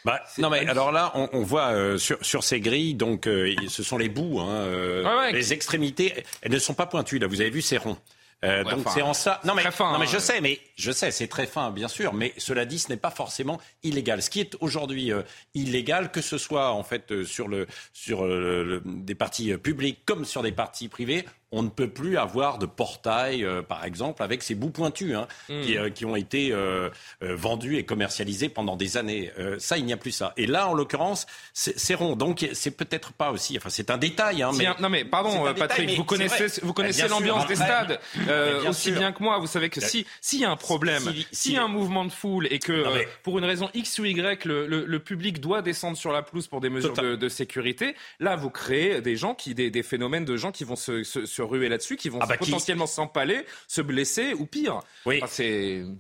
Bah, 0.06 0.22
non 0.38 0.50
mais 0.50 0.66
alors 0.68 0.92
là, 0.92 1.12
on, 1.16 1.28
on 1.34 1.42
voit 1.42 1.74
euh, 1.74 1.98
sur, 1.98 2.18
sur, 2.22 2.44
ces 2.44 2.62
grilles, 2.62 2.94
donc 2.94 3.25
ce 3.25 3.84
sont 3.84 3.98
les 3.98 4.07
bouts, 4.07 4.39
hein, 4.39 5.31
les 5.31 5.54
extrémités, 5.54 6.24
elles 6.42 6.51
ne 6.51 6.60
sont 6.60 6.75
pas 6.75 6.86
pointues. 6.86 7.19
Là, 7.19 7.28
vous 7.28 7.42
avez 7.42 7.50
vu, 7.50 7.62
c'est 7.62 7.78
rond. 7.78 7.98
Euh, 8.45 8.63
donc 8.63 8.88
c'est 8.94 9.01
en 9.01 9.13
ça. 9.13 9.42
Non 9.45 9.56
mais, 9.56 9.63
non 9.63 9.98
mais 10.00 10.06
je 10.06 10.18
hein. 10.18 10.19
sais, 10.19 10.42
mais 10.42 10.60
je 10.75 10.92
sais, 10.92 11.10
c'est 11.10 11.28
très 11.28 11.48
fin, 11.48 11.72
bien 11.72 11.88
sûr. 11.88 12.13
Mais 12.13 12.34
cela 12.38 12.66
dit, 12.66 12.78
ce 12.78 12.89
n'est 12.89 12.98
pas 12.98 13.10
forcément 13.10 13.60
illégal. 13.81 14.22
Ce 14.22 14.30
qui 14.30 14.39
est 14.39 14.56
aujourd'hui 14.60 15.12
euh, 15.12 15.24
illégal, 15.56 16.12
que 16.12 16.22
ce 16.22 16.38
soit 16.38 16.72
en 16.72 16.84
fait 16.84 17.12
euh, 17.12 17.25
sur 17.25 17.48
le 17.48 17.66
sur 17.94 18.25
le, 18.25 18.84
des 18.86 19.16
partis 19.16 19.57
publics 19.57 20.00
comme 20.06 20.24
sur 20.24 20.44
des 20.44 20.51
partis 20.51 20.88
privés, 20.88 21.25
on 21.51 21.63
ne 21.63 21.69
peut 21.69 21.88
plus 21.88 22.17
avoir 22.17 22.57
de 22.57 22.65
portail, 22.65 23.45
euh, 23.45 23.61
par 23.61 23.85
exemple, 23.85 24.21
avec 24.21 24.44
ces 24.44 24.53
bouts 24.53 24.69
pointus 24.69 25.15
hein, 25.15 25.27
hmm. 25.47 25.53
euh, 25.53 25.89
qui, 25.89 26.03
ont 26.03 26.15
été 26.15 26.51
euh, 26.51 26.89
vendus 27.21 27.77
et 27.77 27.85
commercialisés 27.85 28.49
pendant 28.49 28.75
des 28.75 28.97
années. 28.97 29.31
ça, 29.59 29.77
il 29.77 29.85
n'y 29.85 29.94
a 29.94 29.97
plus 29.97 30.11
ça. 30.11 30.33
Et 30.38 30.45
là, 30.45 30.67
en 30.67 30.73
l'occurrence, 30.73 31.25
c'est 31.53 31.95
rond. 31.95 32.15
Donc, 32.15 32.47
c'est 32.53 32.71
peut-être 32.71 33.13
pas 33.13 33.31
aussi. 33.31 33.57
Enfin, 33.57 33.69
c'est 33.69 33.89
un 33.89 33.97
détail. 33.97 34.44
Hein, 34.44 34.51
mais, 34.57 34.65
non, 34.79 34.89
mais 34.89 35.05
pardon, 35.05 35.53
Patrick, 35.53 35.91
vous 35.91 36.03
connaissez, 36.03 36.61
vous 36.61 36.73
connaissez 36.73 37.07
l'ambiance 37.07 37.47
des 37.47 37.55
stades 37.55 38.00
aussi 38.67 38.91
bien 38.91 39.11
que 39.11 39.23
moi. 39.23 39.39
Vous 39.39 39.47
savez 39.47 39.69
que 39.69 39.81
si 39.81 40.05
s'il 40.21 40.41
y 40.41 40.45
a 40.45 40.51
un 40.51 40.57
problème, 40.57 41.03
s'il 41.31 41.53
y 41.53 41.57
a 41.57 41.63
un 41.63 41.67
mouvement 41.67 42.05
de 42.05 42.11
foule 42.11 42.47
et 42.51 42.59
que 42.59 43.05
pour 43.23 43.38
une 43.38 43.45
raison 43.45 43.69
X 43.73 44.00
ou 44.00 44.05
Y, 44.05 44.45
le, 44.45 44.97
public 44.97 45.39
doit 45.39 45.61
descendre 45.61 45.95
sur 45.95 46.11
la 46.11 46.23
pelouse 46.23 46.47
pour 46.47 46.59
des 46.59 46.69
mesures 46.69 46.93
de, 46.93 47.29
sécurité, 47.29 47.95
là, 48.19 48.35
vous 48.35 48.50
créez 48.50 49.01
des 49.01 49.15
gens 49.15 49.35
qui, 49.35 49.53
des, 49.53 49.83
phénomènes 49.83 50.25
de 50.25 50.35
gens 50.35 50.51
qui 50.51 50.63
vont 50.63 50.75
se 50.75 51.03
se 51.37 51.37
ruer 51.42 51.69
là-dessus, 51.69 51.98
qui 51.98 52.10
vont 52.10 52.19
ah 52.22 52.25
bah 52.25 52.38
potentiellement 52.38 52.88
s'empaler, 52.88 53.45
se 53.68 53.81
blesser 53.81 54.34
ou 54.34 54.45
pire. 54.45 54.80
Oui. 55.06 55.22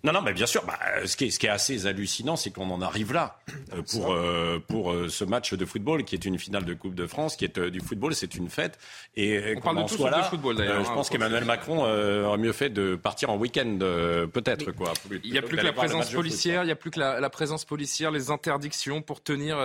non, 0.03 0.11
non, 0.13 0.21
mais 0.21 0.33
bien 0.33 0.45
sûr. 0.45 0.63
Bah, 0.65 0.79
ce, 1.05 1.15
qui 1.15 1.25
est, 1.25 1.31
ce 1.31 1.39
qui 1.39 1.45
est 1.45 1.49
assez 1.49 1.85
hallucinant, 1.85 2.35
c'est 2.35 2.51
qu'on 2.51 2.69
en 2.69 2.81
arrive 2.81 3.13
là 3.13 3.39
euh, 3.73 3.81
pour 3.91 4.13
euh, 4.13 4.59
pour 4.67 4.91
euh, 4.91 5.09
ce 5.09 5.23
match 5.23 5.53
de 5.53 5.65
football 5.65 6.03
qui 6.03 6.15
est 6.15 6.25
une 6.25 6.37
finale 6.37 6.65
de 6.65 6.73
Coupe 6.73 6.95
de 6.95 7.07
France, 7.07 7.35
qui 7.35 7.45
est 7.45 7.59
du 7.59 7.79
football, 7.79 8.15
c'est 8.15 8.35
une 8.35 8.49
fête. 8.49 8.79
Et 9.15 9.55
on 9.57 9.61
parle 9.61 9.83
de 9.83 9.89
tout 9.89 10.05
là, 10.05 10.23
football 10.23 10.55
d'ailleurs. 10.55 10.83
je 10.83 10.89
hein, 10.89 10.93
pense 10.93 11.09
qu'Emmanuel 11.09 11.45
Macron 11.45 11.83
aurait 11.83 12.37
mieux 12.37 12.53
fait 12.53 12.69
de 12.69 12.95
partir 12.95 13.29
en 13.29 13.37
week-end, 13.37 13.77
peut-être 14.31 14.71
quoi. 14.71 14.93
Il 15.23 15.31
n'y 15.31 15.37
a 15.37 15.41
plus 15.41 15.57
que 15.57 15.63
la 15.63 15.73
présence 15.73 16.11
policière, 16.11 16.63
il 16.63 16.67
n'y 16.67 16.71
a 16.71 16.75
plus 16.75 16.91
que 16.91 16.99
la, 16.99 17.29
présence 17.29 17.65
policière, 17.65 18.11
les 18.11 18.31
interdictions 18.31 19.01
pour 19.01 19.21
tenir 19.21 19.57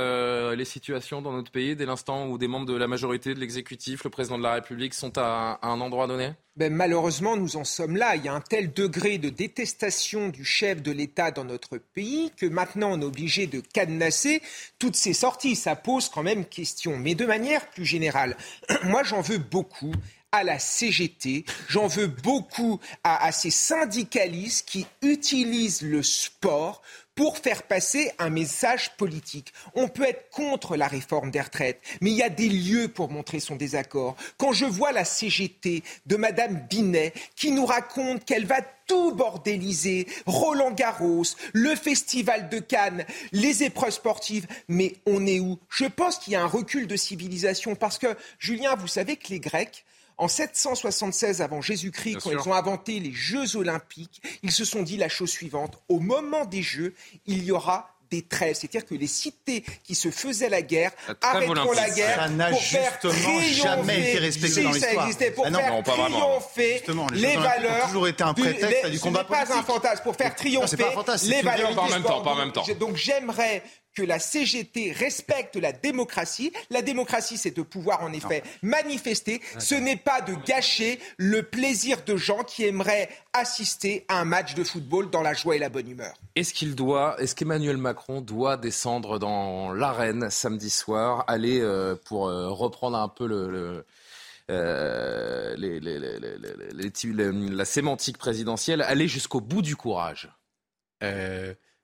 les 0.55 0.65
situations 0.65 1.23
dans 1.23 1.33
notre 1.33 1.51
pays 1.51 1.77
dès 1.77 1.87
l'instant 1.87 2.27
où 2.27 2.39
des 2.39 2.49
membres 2.49 2.67
de 2.67 2.75
la 2.75 2.89
majorité 2.89 3.35
de 3.35 3.41
l'exécutif, 3.41 4.05
le 4.05 4.11
président 4.11 4.39
de 4.39 4.43
la 4.43 4.55
République 4.55 4.95
sont 4.95 5.13
à 5.17 5.59
un 5.63 5.81
endroit 5.81 6.07
donné 6.07 6.33
ben, 6.57 6.73
Malheureusement, 6.73 7.37
nous 7.37 7.57
en 7.57 7.65
sommes 7.65 7.97
là. 7.97 8.17
Il 8.17 8.25
y 8.25 8.29
a 8.29 8.35
un 8.35 8.41
tel 8.41 8.73
degré 8.73 9.19
de 9.19 9.29
détestation 9.29 10.29
du 10.29 10.45
chef 10.45 10.83
de 10.83 10.93
l'État 10.93 11.31
dans 11.31 11.45
notre 11.45 11.79
pays 11.79 12.33
que 12.37 12.47
maintenant 12.47 12.93
on 12.93 13.01
est 13.01 13.05
obligé 13.05 13.47
de 13.47 13.61
cadenasser 13.61 14.43
toutes 14.79 14.97
ces 14.97 15.13
sorties. 15.13 15.57
Ça 15.57 15.77
pose 15.77 16.09
quand 16.09 16.23
même 16.23 16.45
question. 16.45 16.99
Mais 16.99 17.15
de 17.15 17.27
manière 17.27 17.71
plus 17.71 17.85
générale, 17.85 18.37
moi 18.85 19.03
j'en 19.03 19.21
veux 19.21 19.39
beaucoup 19.39 19.93
à 20.35 20.45
la 20.45 20.59
CGT, 20.59 21.45
j'en 21.69 21.87
veux 21.87 22.07
beaucoup 22.07 22.81
à, 23.05 23.23
à, 23.23 23.33
ces 23.33 23.51
syndicalistes 23.51 24.67
qui 24.67 24.87
utilisent 25.03 25.83
le 25.83 26.03
sport 26.03 26.81
pour 27.15 27.39
faire 27.39 27.63
passer 27.65 28.11
un 28.19 28.31
message 28.31 28.97
politique. 28.97 29.53
On 29.75 29.89
peut 29.89 30.05
être 30.05 30.31
contre 30.31 30.77
la 30.77 30.89
réforme 30.89 31.31
des 31.31 31.41
retraites, 31.41 31.81
mais 32.01 32.11
il 32.11 32.17
y 32.17 32.23
a 32.23 32.29
des 32.29 32.49
lieux 32.49 32.89
pour 32.89 33.11
montrer 33.11 33.41
son 33.41 33.57
désaccord. 33.57 34.17
Quand 34.39 34.53
je 34.53 34.65
vois 34.65 34.93
la 34.93 35.05
CGT 35.05 35.83
de 36.07 36.17
Madame 36.17 36.67
Binet 36.69 37.13
qui 37.37 37.51
nous 37.51 37.67
raconte 37.67 38.25
qu'elle 38.25 38.47
va 38.47 38.63
tout 38.87 39.15
bordéliser, 39.15 40.07
Roland 40.27 40.73
Garros, 40.73 41.25
le 41.53 41.75
festival 41.75 42.49
de 42.49 42.59
Cannes, 42.59 43.05
les 43.33 43.63
épreuves 43.63 43.91
sportives, 43.91 44.47
mais 44.69 44.97
on 45.07 45.27
est 45.27 45.41
où? 45.41 45.59
Je 45.71 45.85
pense 45.85 46.19
qu'il 46.19 46.33
y 46.33 46.37
a 46.37 46.43
un 46.43 46.47
recul 46.47 46.87
de 46.87 46.97
civilisation 46.97 47.75
parce 47.75 47.99
que, 47.99 48.17
Julien, 48.39 48.75
vous 48.75 48.89
savez 48.89 49.17
que 49.17 49.29
les 49.29 49.41
Grecs, 49.41 49.85
en 50.19 50.29
776 50.29 51.41
avant 51.43 51.61
Jésus-Christ, 51.61 52.19
quand 52.23 52.31
ils 52.31 52.49
ont 52.49 52.55
inventé 52.55 53.01
les 53.01 53.13
Jeux 53.13 53.57
olympiques, 53.57 54.23
ils 54.43 54.53
se 54.53 54.65
sont 54.65 54.83
dit 54.83 54.97
la 54.97 55.09
chose 55.09 55.31
suivante. 55.31 55.83
Au 55.89 55.99
moment 55.99 56.45
des 56.45 56.63
Jeux, 56.63 56.95
il 57.27 57.45
y 57.45 57.53
aura 57.53 57.93
des 58.13 58.23
trêves. 58.23 58.55
C'est-à-dire 58.55 58.87
que 58.87 58.95
les 58.95 59.07
cités 59.07 59.65
qui 59.83 59.95
se 59.95 60.11
faisaient 60.11 60.51
la 60.51 60.63
guerre 60.63 60.93
arrêteront 61.23 61.73
la 61.73 61.91
guerre 61.91 62.17
ça 62.17 62.29
n'a 62.29 62.53
justement 62.53 63.41
jamais 63.41 64.11
été 64.11 64.19
respecté 64.19 64.63
dans 64.63 64.71
l'histoire. 64.71 65.09
Pour 65.35 65.47
ah 65.47 65.51
faire 65.51 65.83
triompher 65.83 66.83
les 67.15 67.37
valeurs. 67.37 67.79
Ça 67.79 67.85
a 67.85 67.87
toujours 67.87 68.09
été 68.09 68.23
un 68.23 68.35
prétexte 68.35 68.85
à 68.85 68.91
du 68.91 69.01
combat 69.01 69.25
politique. 69.25 69.49
pas 69.49 69.59
un 69.59 69.63
fantasme. 69.63 70.03
Pour 70.03 70.17
faire 70.17 70.35
triompher 70.35 70.77
les 71.25 71.43
valeurs. 71.43 71.75
Pas 71.75 71.83
en 71.83 71.89
même 71.89 72.03
temps. 72.03 72.23
Pas 72.23 72.31
en 72.33 72.37
même 72.37 72.53
temps. 72.53 72.65
Donc 72.79 72.97
j'aimerais 72.97 73.63
que 73.95 74.03
la 74.03 74.19
CGT 74.19 74.93
respecte 74.93 75.57
la 75.57 75.73
démocratie. 75.73 76.53
La 76.71 76.83
démocratie, 76.83 77.37
c'est 77.37 77.57
de 77.57 77.63
pouvoir 77.63 78.03
en 78.03 78.13
effet 78.13 78.43
manifester. 78.63 79.41
Ce 79.59 79.75
n'est 79.75 79.97
pas 79.97 80.21
de 80.21 80.35
gâcher 80.47 80.99
le 81.19 81.43
plaisir 81.43 82.03
de 82.05 82.17
gens 82.17 82.45
qui 82.45 82.65
aimeraient 82.65 83.09
assister 83.33 84.05
à 84.09 84.21
un 84.21 84.25
match 84.25 84.55
de 84.55 84.65
football 84.65 85.11
dans 85.11 85.23
la 85.23 85.35
joie 85.35 85.57
et 85.57 85.59
la 85.59 85.69
bonne 85.69 85.89
humeur. 85.89 86.15
Est-ce 86.37 86.55
qu'il 86.55 86.75
doit, 86.75 87.21
est-ce 87.21 87.35
qu'Emmanuel 87.35 87.77
Macron 87.77 88.21
doit 88.21 88.57
descendre 88.57 89.19
dans 89.19 89.73
l'arène 89.73 90.31
samedi 90.31 90.71
soir, 90.71 91.25
aller 91.29 91.61
euh, 91.61 91.95
pour 91.95 92.29
euh, 92.29 92.49
reprendre 92.49 92.97
un 92.97 93.09
peu 93.09 93.27
le, 93.27 93.85
euh, 94.51 95.57
la 95.59 97.65
sémantique 97.65 98.19
présidentielle, 98.19 98.83
aller 98.83 99.09
jusqu'au 99.09 99.41
bout 99.41 99.63
du 99.63 99.77
courage? 99.77 100.31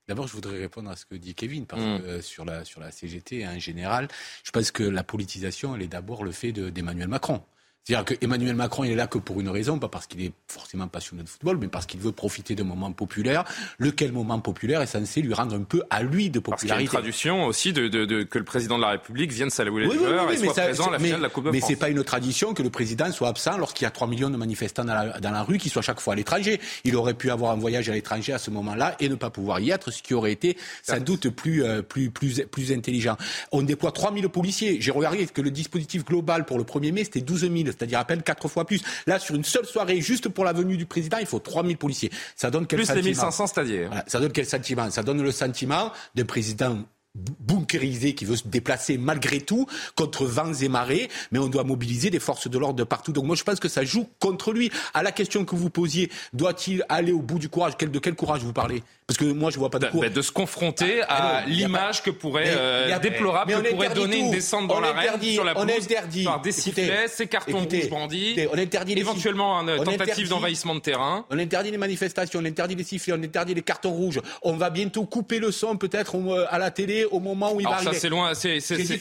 D'abord, 0.08 0.26
je 0.26 0.32
voudrais 0.32 0.58
répondre 0.58 0.90
à 0.90 0.96
ce 0.96 1.04
que 1.04 1.14
dit 1.14 1.34
Kevin, 1.34 1.66
parce 1.66 1.82
mm. 1.82 2.00
que 2.00 2.20
sur, 2.22 2.44
la, 2.44 2.64
sur 2.64 2.80
la 2.80 2.90
CGT 2.90 3.46
en 3.46 3.58
général, 3.58 4.08
je 4.42 4.50
pense 4.50 4.70
que 4.70 4.82
la 4.82 5.04
politisation, 5.04 5.76
elle 5.76 5.82
est 5.82 5.88
d'abord 5.88 6.24
le 6.24 6.32
fait 6.32 6.52
d'Emmanuel 6.52 7.08
Macron. 7.08 7.42
C'est-à-dire 7.88 8.18
qu'Emmanuel 8.18 8.54
Macron, 8.54 8.84
il 8.84 8.92
est 8.92 8.96
là 8.96 9.06
que 9.06 9.16
pour 9.16 9.40
une 9.40 9.48
raison, 9.48 9.78
pas 9.78 9.88
parce 9.88 10.06
qu'il 10.06 10.22
est 10.22 10.32
forcément 10.46 10.88
passionné 10.88 11.22
de 11.22 11.28
football, 11.28 11.56
mais 11.58 11.68
parce 11.68 11.86
qu'il 11.86 12.00
veut 12.00 12.12
profiter 12.12 12.54
d'un 12.54 12.64
moment 12.64 12.92
populaire, 12.92 13.44
lequel 13.78 14.12
moment 14.12 14.38
populaire 14.40 14.82
est 14.82 14.86
censé 14.86 15.22
lui 15.22 15.32
rendre 15.32 15.54
un 15.56 15.62
peu 15.62 15.82
à 15.88 16.02
lui 16.02 16.28
de 16.28 16.38
popularité. 16.38 16.50
Parce 16.50 16.62
qu'il 16.62 16.68
y 16.68 16.72
a 16.72 16.82
une 16.82 16.88
tradition 16.88 17.46
aussi 17.46 17.72
de, 17.72 17.88
de, 17.88 18.24
que 18.24 18.38
le 18.38 18.44
président 18.44 18.76
de 18.76 18.82
la 18.82 18.90
République 18.90 19.32
vienne 19.32 19.48
saluer 19.48 19.84
les 19.84 19.88
oui, 19.88 19.96
et 20.32 20.36
soit 20.36 20.52
présent 20.52 20.88
à 20.88 20.90
la 20.90 20.98
finale 20.98 21.16
de 21.16 21.22
la 21.22 21.28
Coupe 21.30 21.44
de 21.44 21.50
mais. 21.50 21.60
Mais 21.60 21.66
c'est 21.66 21.76
pas 21.76 21.88
une 21.88 22.04
tradition 22.04 22.52
que 22.52 22.62
le 22.62 22.68
président 22.68 23.10
soit 23.10 23.28
absent 23.28 23.56
lorsqu'il 23.56 23.84
y 23.84 23.86
a 23.86 23.90
3 23.90 24.06
millions 24.06 24.28
de 24.28 24.36
manifestants 24.36 24.84
dans 24.84 24.92
la, 24.92 25.18
dans 25.20 25.30
la 25.30 25.42
rue, 25.42 25.56
qui 25.56 25.70
soient 25.70 25.80
chaque 25.80 26.00
fois 26.00 26.12
à 26.12 26.16
l'étranger. 26.16 26.60
Il 26.84 26.94
aurait 26.94 27.14
pu 27.14 27.30
avoir 27.30 27.52
un 27.52 27.56
voyage 27.56 27.88
à 27.88 27.94
l'étranger 27.94 28.34
à 28.34 28.38
ce 28.38 28.50
moment-là 28.50 28.96
et 29.00 29.08
ne 29.08 29.14
pas 29.14 29.30
pouvoir 29.30 29.60
y 29.60 29.70
être, 29.70 29.90
ce 29.92 30.02
qui 30.02 30.12
aurait 30.12 30.32
été 30.32 30.58
sans 30.82 31.00
doute 31.00 31.30
plus, 31.30 31.64
euh, 31.64 31.80
plus, 31.80 32.10
plus, 32.10 32.42
plus 32.50 32.70
intelligent. 32.70 33.16
On 33.50 33.62
déploie 33.62 33.92
3000 33.92 34.28
policiers. 34.28 34.76
J'ai 34.78 34.90
regardé 34.90 35.26
que 35.26 35.40
le 35.40 35.50
dispositif 35.50 36.04
global 36.04 36.44
pour 36.44 36.58
le 36.58 36.64
1er 36.64 36.92
mai, 36.92 37.04
c'était 37.04 37.22
12 37.22 37.40
000, 37.40 37.77
c'est-à-dire 37.78 37.98
à 37.98 38.04
peine 38.04 38.22
4 38.22 38.48
fois 38.48 38.66
plus. 38.66 38.82
Là, 39.06 39.18
sur 39.18 39.34
une 39.34 39.44
seule 39.44 39.66
soirée, 39.66 40.00
juste 40.00 40.28
pour 40.28 40.44
la 40.44 40.52
venue 40.52 40.76
du 40.76 40.86
président, 40.86 41.18
il 41.18 41.26
faut 41.26 41.38
3000 41.38 41.76
policiers. 41.76 42.10
Ça 42.36 42.50
donne 42.50 42.66
quel 42.66 42.78
plus 42.78 42.86
sentiment 42.86 43.04
les 43.04 43.10
1500 43.10 43.46
stadiers. 43.46 43.88
ça 44.06 44.20
donne 44.20 44.32
quel 44.32 44.46
sentiment 44.46 44.90
Ça 44.90 45.02
donne 45.02 45.22
le 45.22 45.32
sentiment 45.32 45.92
d'un 46.14 46.24
président 46.24 46.78
bunkerisé 47.14 48.14
qui 48.14 48.24
veut 48.24 48.36
se 48.36 48.46
déplacer 48.46 48.98
malgré 48.98 49.40
tout 49.40 49.66
contre 49.96 50.24
vents 50.26 50.52
et 50.52 50.68
marées, 50.68 51.08
mais 51.32 51.38
on 51.38 51.48
doit 51.48 51.64
mobiliser 51.64 52.10
des 52.10 52.20
forces 52.20 52.48
de 52.48 52.58
l'ordre 52.58 52.76
de 52.76 52.84
partout. 52.84 53.12
Donc 53.12 53.24
moi 53.24 53.36
je 53.36 53.44
pense 53.44 53.60
que 53.60 53.68
ça 53.68 53.84
joue 53.84 54.08
contre 54.20 54.52
lui. 54.52 54.70
À 54.94 55.02
la 55.02 55.12
question 55.12 55.44
que 55.44 55.56
vous 55.56 55.70
posiez, 55.70 56.10
doit-il 56.32 56.84
aller 56.88 57.12
au 57.12 57.22
bout 57.22 57.38
du 57.38 57.48
courage? 57.48 57.76
De 57.76 57.98
quel 57.98 58.14
courage 58.14 58.42
vous 58.42 58.52
parlez? 58.52 58.82
Parce 59.08 59.16
que 59.16 59.24
moi, 59.24 59.50
je 59.50 59.58
vois 59.58 59.70
pas 59.70 59.78
de 59.78 59.86
cours. 59.86 60.04
de 60.04 60.20
se 60.20 60.30
confronter 60.30 61.00
à 61.08 61.44
l'image 61.46 62.02
que 62.02 62.10
pourrait, 62.10 62.44
euh, 62.48 62.98
déplorable, 62.98 63.54
que 63.54 63.70
pourrait 63.70 63.88
donner 63.88 64.18
une 64.18 64.30
descente 64.30 64.68
dans 64.68 64.80
l'arène 64.80 65.22
sur 65.22 65.44
la 65.44 65.54
pelouse 65.54 65.88
par 66.24 66.42
des 66.42 66.52
sifflets, 66.52 67.08
ces 67.08 67.26
cartons 67.26 67.60
rouges 67.60 67.88
brandis, 67.88 68.36
on 68.52 68.58
interdit 68.58 68.92
éventuellement 68.92 69.60
une 69.60 69.82
tentative 69.82 70.28
d'envahissement 70.28 70.74
de 70.74 70.80
terrain. 70.80 71.24
On 71.30 71.38
interdit 71.38 71.70
les 71.70 71.78
manifestations, 71.78 72.40
on 72.40 72.44
interdit 72.44 72.74
les 72.74 72.84
sifflets, 72.84 73.14
on 73.14 73.22
interdit 73.22 73.54
les 73.54 73.62
cartons 73.62 73.92
rouges. 73.92 74.20
On 74.42 74.58
va 74.58 74.68
bientôt 74.68 75.06
couper 75.06 75.38
le 75.38 75.52
son 75.52 75.76
peut-être 75.78 76.16
euh, 76.16 76.44
à 76.50 76.58
la 76.58 76.70
télé 76.70 77.06
au 77.06 77.20
moment 77.20 77.54
où 77.54 77.60
il 77.60 77.66
Alors 77.66 77.78
va 77.80 77.92
ça, 77.92 77.98
c'est 77.98 78.10
loin. 78.10 78.32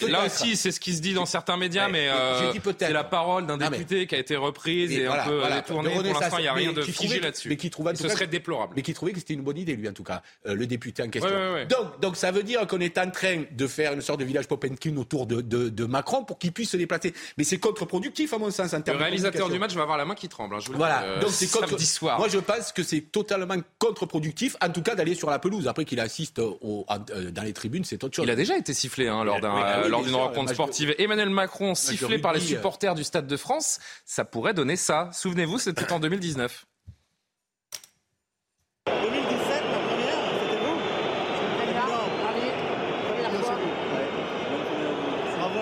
là 0.10 0.26
aussi, 0.26 0.56
c'est 0.56 0.72
ce 0.72 0.80
qui 0.80 0.96
se 0.96 1.02
dit 1.02 1.14
dans 1.14 1.26
certains 1.26 1.58
médias, 1.58 1.90
mais 1.90 2.08
euh, 2.08 2.54
c'est 2.80 2.94
la 2.94 3.04
parole 3.04 3.46
d'un 3.46 3.58
député 3.58 4.08
qui 4.08 4.16
a 4.16 4.20
été 4.20 4.38
reprise 4.38 4.90
et 4.94 5.06
un 5.06 5.26
peu 5.26 5.42
détournée. 5.54 5.90
Pour 5.90 6.04
l'instant, 6.04 6.38
il 6.38 6.44
n'y 6.44 6.48
a 6.48 6.54
rien 6.54 6.72
de 6.72 6.82
figé 6.82 7.20
là-dessus. 7.20 7.58
Ce 7.96 8.08
serait 8.08 8.28
déplorable. 8.28 8.74
Mais 8.78 8.82
qui 8.82 8.94
trouvait 8.94 9.12
que 9.12 9.20
c'était 9.20 9.34
une 9.34 9.42
bonne 9.42 9.58
idée, 9.58 9.76
lui, 9.76 9.90
en 9.90 9.97
tout 9.98 10.04
cas. 10.04 10.22
Euh, 10.46 10.54
le 10.54 10.68
député 10.68 11.04
en 11.04 11.10
question. 11.10 11.30
Donc, 11.70 12.00
donc 12.00 12.16
ça 12.16 12.32
veut 12.32 12.44
dire 12.44 12.66
qu'on 12.68 12.80
est 12.80 12.98
en 12.98 13.10
train 13.10 13.44
de 13.52 13.68
faire 13.68 13.94
une 13.94 14.02
sorte 14.02 14.20
de 14.20 14.26
village 14.26 14.48
Popenkin 14.48 14.96
autour 14.98 15.26
de, 15.26 15.42
de, 15.42 15.86
Macron 15.86 16.24
pour 16.24 16.38
qu'il 16.38 16.52
puisse 16.52 16.72
se 16.72 16.78
déplacer. 16.78 17.14
Mais 17.38 17.44
c'est 17.44 17.58
contre-productif 17.58 18.34
à 18.34 18.38
mon 18.38 18.52
sens 18.52 18.74
en 18.74 18.82
termes 18.82 18.98
Le 18.98 19.04
réalisateur 19.04 19.50
du 19.50 19.58
match 19.58 19.74
va 19.74 19.84
avoir 19.84 19.98
la 19.98 20.06
main 20.06 20.16
qui 20.16 20.30
tremble. 20.30 20.56
Hein, 20.56 20.60
je 20.60 20.72
voilà. 20.72 21.04
Euh, 21.04 21.22
donc 21.22 21.32
c'est 21.32 21.50
contre... 21.50 21.80
soir. 21.82 22.20
Moi 22.20 22.28
je 22.30 22.38
pense 22.38 22.72
que 22.72 22.84
c'est 22.84 23.02
totalement 23.02 23.56
contre-productif, 23.80 24.56
en 24.62 24.70
tout 24.70 24.82
cas 24.82 24.96
d'aller 24.96 25.16
sur 25.16 25.30
la 25.30 25.40
pelouse. 25.40 25.68
Après 25.68 25.86
qu'il 25.86 26.00
assiste 26.00 26.40
au, 26.40 26.86
euh, 26.90 27.32
dans 27.32 27.44
les 27.44 27.54
tribunes, 27.54 27.84
c'est 27.84 28.04
autre 28.04 28.16
chose. 28.16 28.26
Il 28.26 28.32
a 28.32 28.36
déjà 28.36 28.58
été 28.58 28.74
sifflé 28.74 29.08
hein, 29.08 29.24
lors 29.24 29.40
bah 29.40 29.82
d'une 30.04 30.16
rencontre 30.16 30.54
sportive. 30.54 30.94
Emmanuel 31.00 31.30
Macron 31.30 31.74
sifflé 31.74 32.20
par 32.20 32.34
les 32.34 32.42
supporters 32.42 32.94
du 32.94 33.04
Stade 33.04 33.28
de 33.28 33.38
France, 33.38 33.80
ça 34.06 34.26
pourrait 34.26 34.54
donner 34.54 34.76
ça. 34.76 35.10
Souvenez-vous, 35.14 35.58
c'était 35.58 35.92
en 35.92 36.00
2019. 36.00 36.66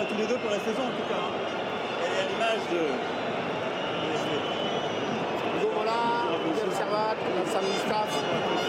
tous 0.08 0.18
les 0.18 0.28
deux 0.28 0.38
pour 0.38 0.52
la 0.52 0.60
saison, 0.60 0.84
en 0.84 0.96
tout 0.96 1.08
cas. 1.10 1.16
Hein. 1.16 1.34
Elle 2.04 2.14
à 2.20 2.28
l'image 2.30 2.64
de... 2.72 2.82
Donc 5.62 5.72
voilà, 5.74 6.00
Servat, 6.76 7.16
l'ensemble 7.38 7.68
du. 7.74 8.65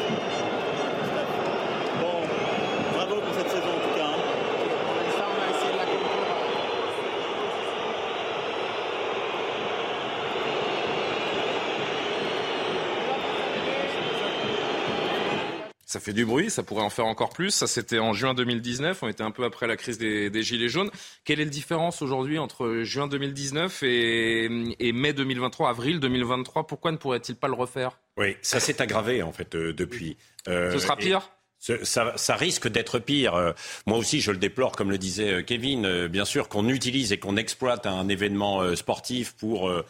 Ça 15.88 16.00
fait 16.00 16.12
du 16.12 16.26
bruit, 16.26 16.50
ça 16.50 16.64
pourrait 16.64 16.82
en 16.82 16.90
faire 16.90 17.06
encore 17.06 17.30
plus. 17.30 17.50
Ça, 17.50 17.68
c'était 17.68 18.00
en 18.00 18.12
juin 18.12 18.34
2019. 18.34 19.04
On 19.04 19.08
était 19.08 19.22
un 19.22 19.30
peu 19.30 19.44
après 19.44 19.68
la 19.68 19.76
crise 19.76 19.98
des, 19.98 20.42
Gilets 20.42 20.68
jaunes. 20.68 20.90
Quelle 21.24 21.38
est 21.38 21.44
la 21.44 21.50
différence 21.50 22.02
aujourd'hui 22.02 22.40
entre 22.40 22.82
juin 22.82 23.06
2019 23.06 23.84
et, 23.84 24.48
mai 24.92 25.12
2023, 25.12 25.70
avril 25.70 26.00
2023 26.00 26.66
Pourquoi 26.66 26.90
ne 26.90 26.96
pourrait-il 26.96 27.36
pas 27.36 27.46
le 27.46 27.54
refaire? 27.54 28.00
Oui, 28.16 28.36
ça 28.42 28.58
s'est 28.58 28.82
aggravé 28.82 29.22
en 29.22 29.32
fait 29.32 29.54
euh, 29.54 29.72
depuis. 29.72 30.16
Euh, 30.48 30.72
Ce 30.72 30.80
sera 30.80 30.96
pire? 30.96 31.30
ça, 31.60 32.16
ça, 32.16 32.34
risque 32.34 32.66
d'être 32.66 32.98
pire. 32.98 33.34
Euh, 33.34 33.52
moi 33.86 33.96
aussi, 33.96 34.20
je 34.20 34.32
le 34.32 34.38
déplore, 34.38 34.72
comme 34.72 34.90
le 34.90 34.98
disait 34.98 35.44
Kevin. 35.44 36.08
Bien 36.08 36.24
sûr 36.24 36.48
qu'on 36.48 36.68
utilise 36.68 37.12
et 37.12 37.18
qu'on 37.18 37.36
exploite 37.36 37.86
un 37.86 38.08
événement 38.08 38.74
sportif 38.74 39.36
pour 39.36 39.68
euh, 39.68 39.84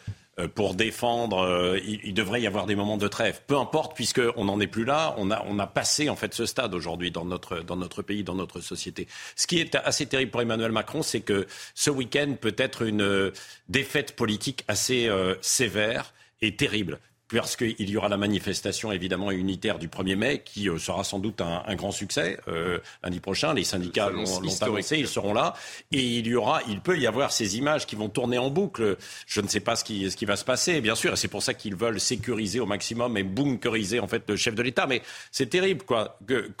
pour 0.45 0.75
défendre. 0.75 1.39
Euh, 1.39 1.79
il, 1.83 2.13
devrait 2.13 2.41
y 2.41 2.47
avoir 2.47 2.65
des 2.65 2.75
moments 2.75 2.97
de 2.97 3.07
trêve. 3.07 3.41
Peu 3.47 3.57
importe, 3.57 3.95
puisqu'on 3.95 4.45
n'en 4.45 4.59
est 4.59 4.67
plus 4.67 4.85
là. 4.85 5.15
On 5.17 5.31
a, 5.31 5.43
on 5.47 5.57
a 5.59 5.67
passé 5.67 6.09
en 6.09 6.15
fait 6.15 6.33
ce 6.33 6.45
stade 6.45 6.75
aujourd'hui 6.75 7.11
dans 7.11 7.25
notre, 7.25 7.59
dans 7.59 7.75
notre 7.75 8.01
pays, 8.01 8.23
dans 8.23 8.35
notre 8.35 8.59
société. 8.59 9.07
Ce 9.35 9.47
qui 9.47 9.59
est 9.59 9.75
assez 9.75 10.05
terrible 10.05 10.31
pour 10.31 10.41
Emmanuel 10.41 10.71
Macron, 10.71 11.01
c'est 11.01 11.21
que 11.21 11.47
ce 11.73 11.89
week-end 11.89 12.35
peut 12.39 12.55
être 12.57 12.83
une 12.83 13.01
euh, 13.01 13.31
défaite 13.69 14.15
politique 14.15 14.63
assez 14.67 15.09
sévère 15.41 16.13
et 16.41 16.55
terrible 16.55 16.99
parce 17.29 17.55
qu'il 17.57 17.89
y 17.89 17.97
aura 17.97 18.07
la 18.07 18.17
manifestation 18.17 18.91
évidemment 18.91 19.31
unitaire 19.31 19.79
du 19.79 19.87
1er 19.87 20.15
mai 20.15 20.41
qui 20.45 20.69
euh, 20.69 20.77
sera 20.77 21.03
sans 21.03 21.19
doute 21.19 21.41
un, 21.41 21.75
grand 21.75 21.91
succès 21.91 22.39
euh, 22.47 22.79
lundi 23.03 23.19
prochain. 23.19 23.53
Les 23.53 23.63
syndicats 23.63 24.09
l'ont 24.09 24.37
annoncé, 24.37 24.97
ils 24.97 25.07
seront 25.07 25.33
là. 25.33 25.53
Et 25.91 26.01
il 26.01 26.27
y 26.27 26.35
aura, 26.35 26.61
il 26.69 26.79
peut 26.79 26.97
y 26.97 27.05
avoir 27.05 27.31
ces 27.31 27.57
images 27.57 27.85
qui 27.85 27.95
vont 27.95 28.09
tourner 28.09 28.37
en 28.37 28.49
boucle. 28.49 28.97
Je 29.25 29.41
ne 29.41 29.47
sais 29.47 29.59
pas 29.59 29.75
ce 29.75 29.83
qui, 29.83 30.09
ce 30.09 30.15
qui 30.15 30.25
va 30.25 30.37
se 30.37 30.45
passer, 30.45 30.79
bien 30.79 30.95
sûr. 30.95 31.13
Et 31.13 31.15
c'est 31.17 31.27
pour 31.27 31.43
ça 31.43 31.53
qu'ils 31.53 31.75
veulent 31.75 31.99
sécuriser 31.99 32.59
au 32.59 32.65
maximum 32.65 33.17
et 33.17 33.23
bunkeriser 33.23 33.99
en 33.99 34.07
fait 34.07 34.23
le 34.29 34.37
chef 34.37 34.55
de 34.55 34.61
l'État. 34.61 34.87
Mais 34.87 35.01
c'est 35.31 35.49
terrible 35.49 35.83
quoi 35.83 36.17
que, 36.25 36.51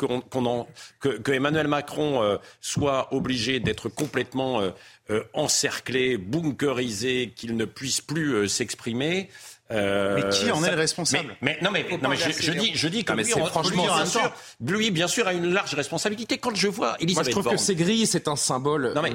que, 0.99 1.31
Emmanuel 1.31 1.67
Macron 1.67 2.21
euh, 2.23 2.37
soit 2.59 3.13
obligé 3.13 3.59
d'être 3.59 3.87
complètement 3.89 4.61
euh, 5.09 5.23
encerclé, 5.33 6.17
bunkerisé, 6.17 7.31
qu'il 7.35 7.55
ne 7.55 7.65
puisse 7.65 8.01
plus 8.01 8.49
s'exprimer. 8.49 9.29
Euh, 9.71 10.15
mais 10.15 10.29
qui 10.29 10.49
en 10.51 10.63
est 10.63 10.71
le 10.71 10.77
responsable 10.77 11.35
mais, 11.41 11.57
Non, 11.61 11.71
mais, 11.71 11.85
non, 12.01 12.09
mais 12.09 12.15
je, 12.15 12.51
dis, 12.53 12.71
je 12.73 12.87
dis 12.87 13.03
que 13.03 13.13
lui, 13.13 13.25
franchement, 13.25 13.83
bien 13.83 14.05
sûr, 14.05 14.33
lui, 14.65 14.91
bien 14.91 15.07
sûr, 15.07 15.27
a 15.27 15.33
une 15.33 15.51
large 15.51 15.73
responsabilité. 15.73 16.37
Quand 16.37 16.55
je 16.55 16.67
vois 16.67 16.95
Elisabeth 16.99 17.15
Moi, 17.15 17.23
je 17.23 17.47
trouve 17.47 17.57
que 17.57 17.61
ces 17.61 17.75
grilles, 17.75 18.07
c'est 18.07 18.27
un 18.27 18.37
symbole 18.37 18.93
non, 18.95 19.01
mais, 19.01 19.11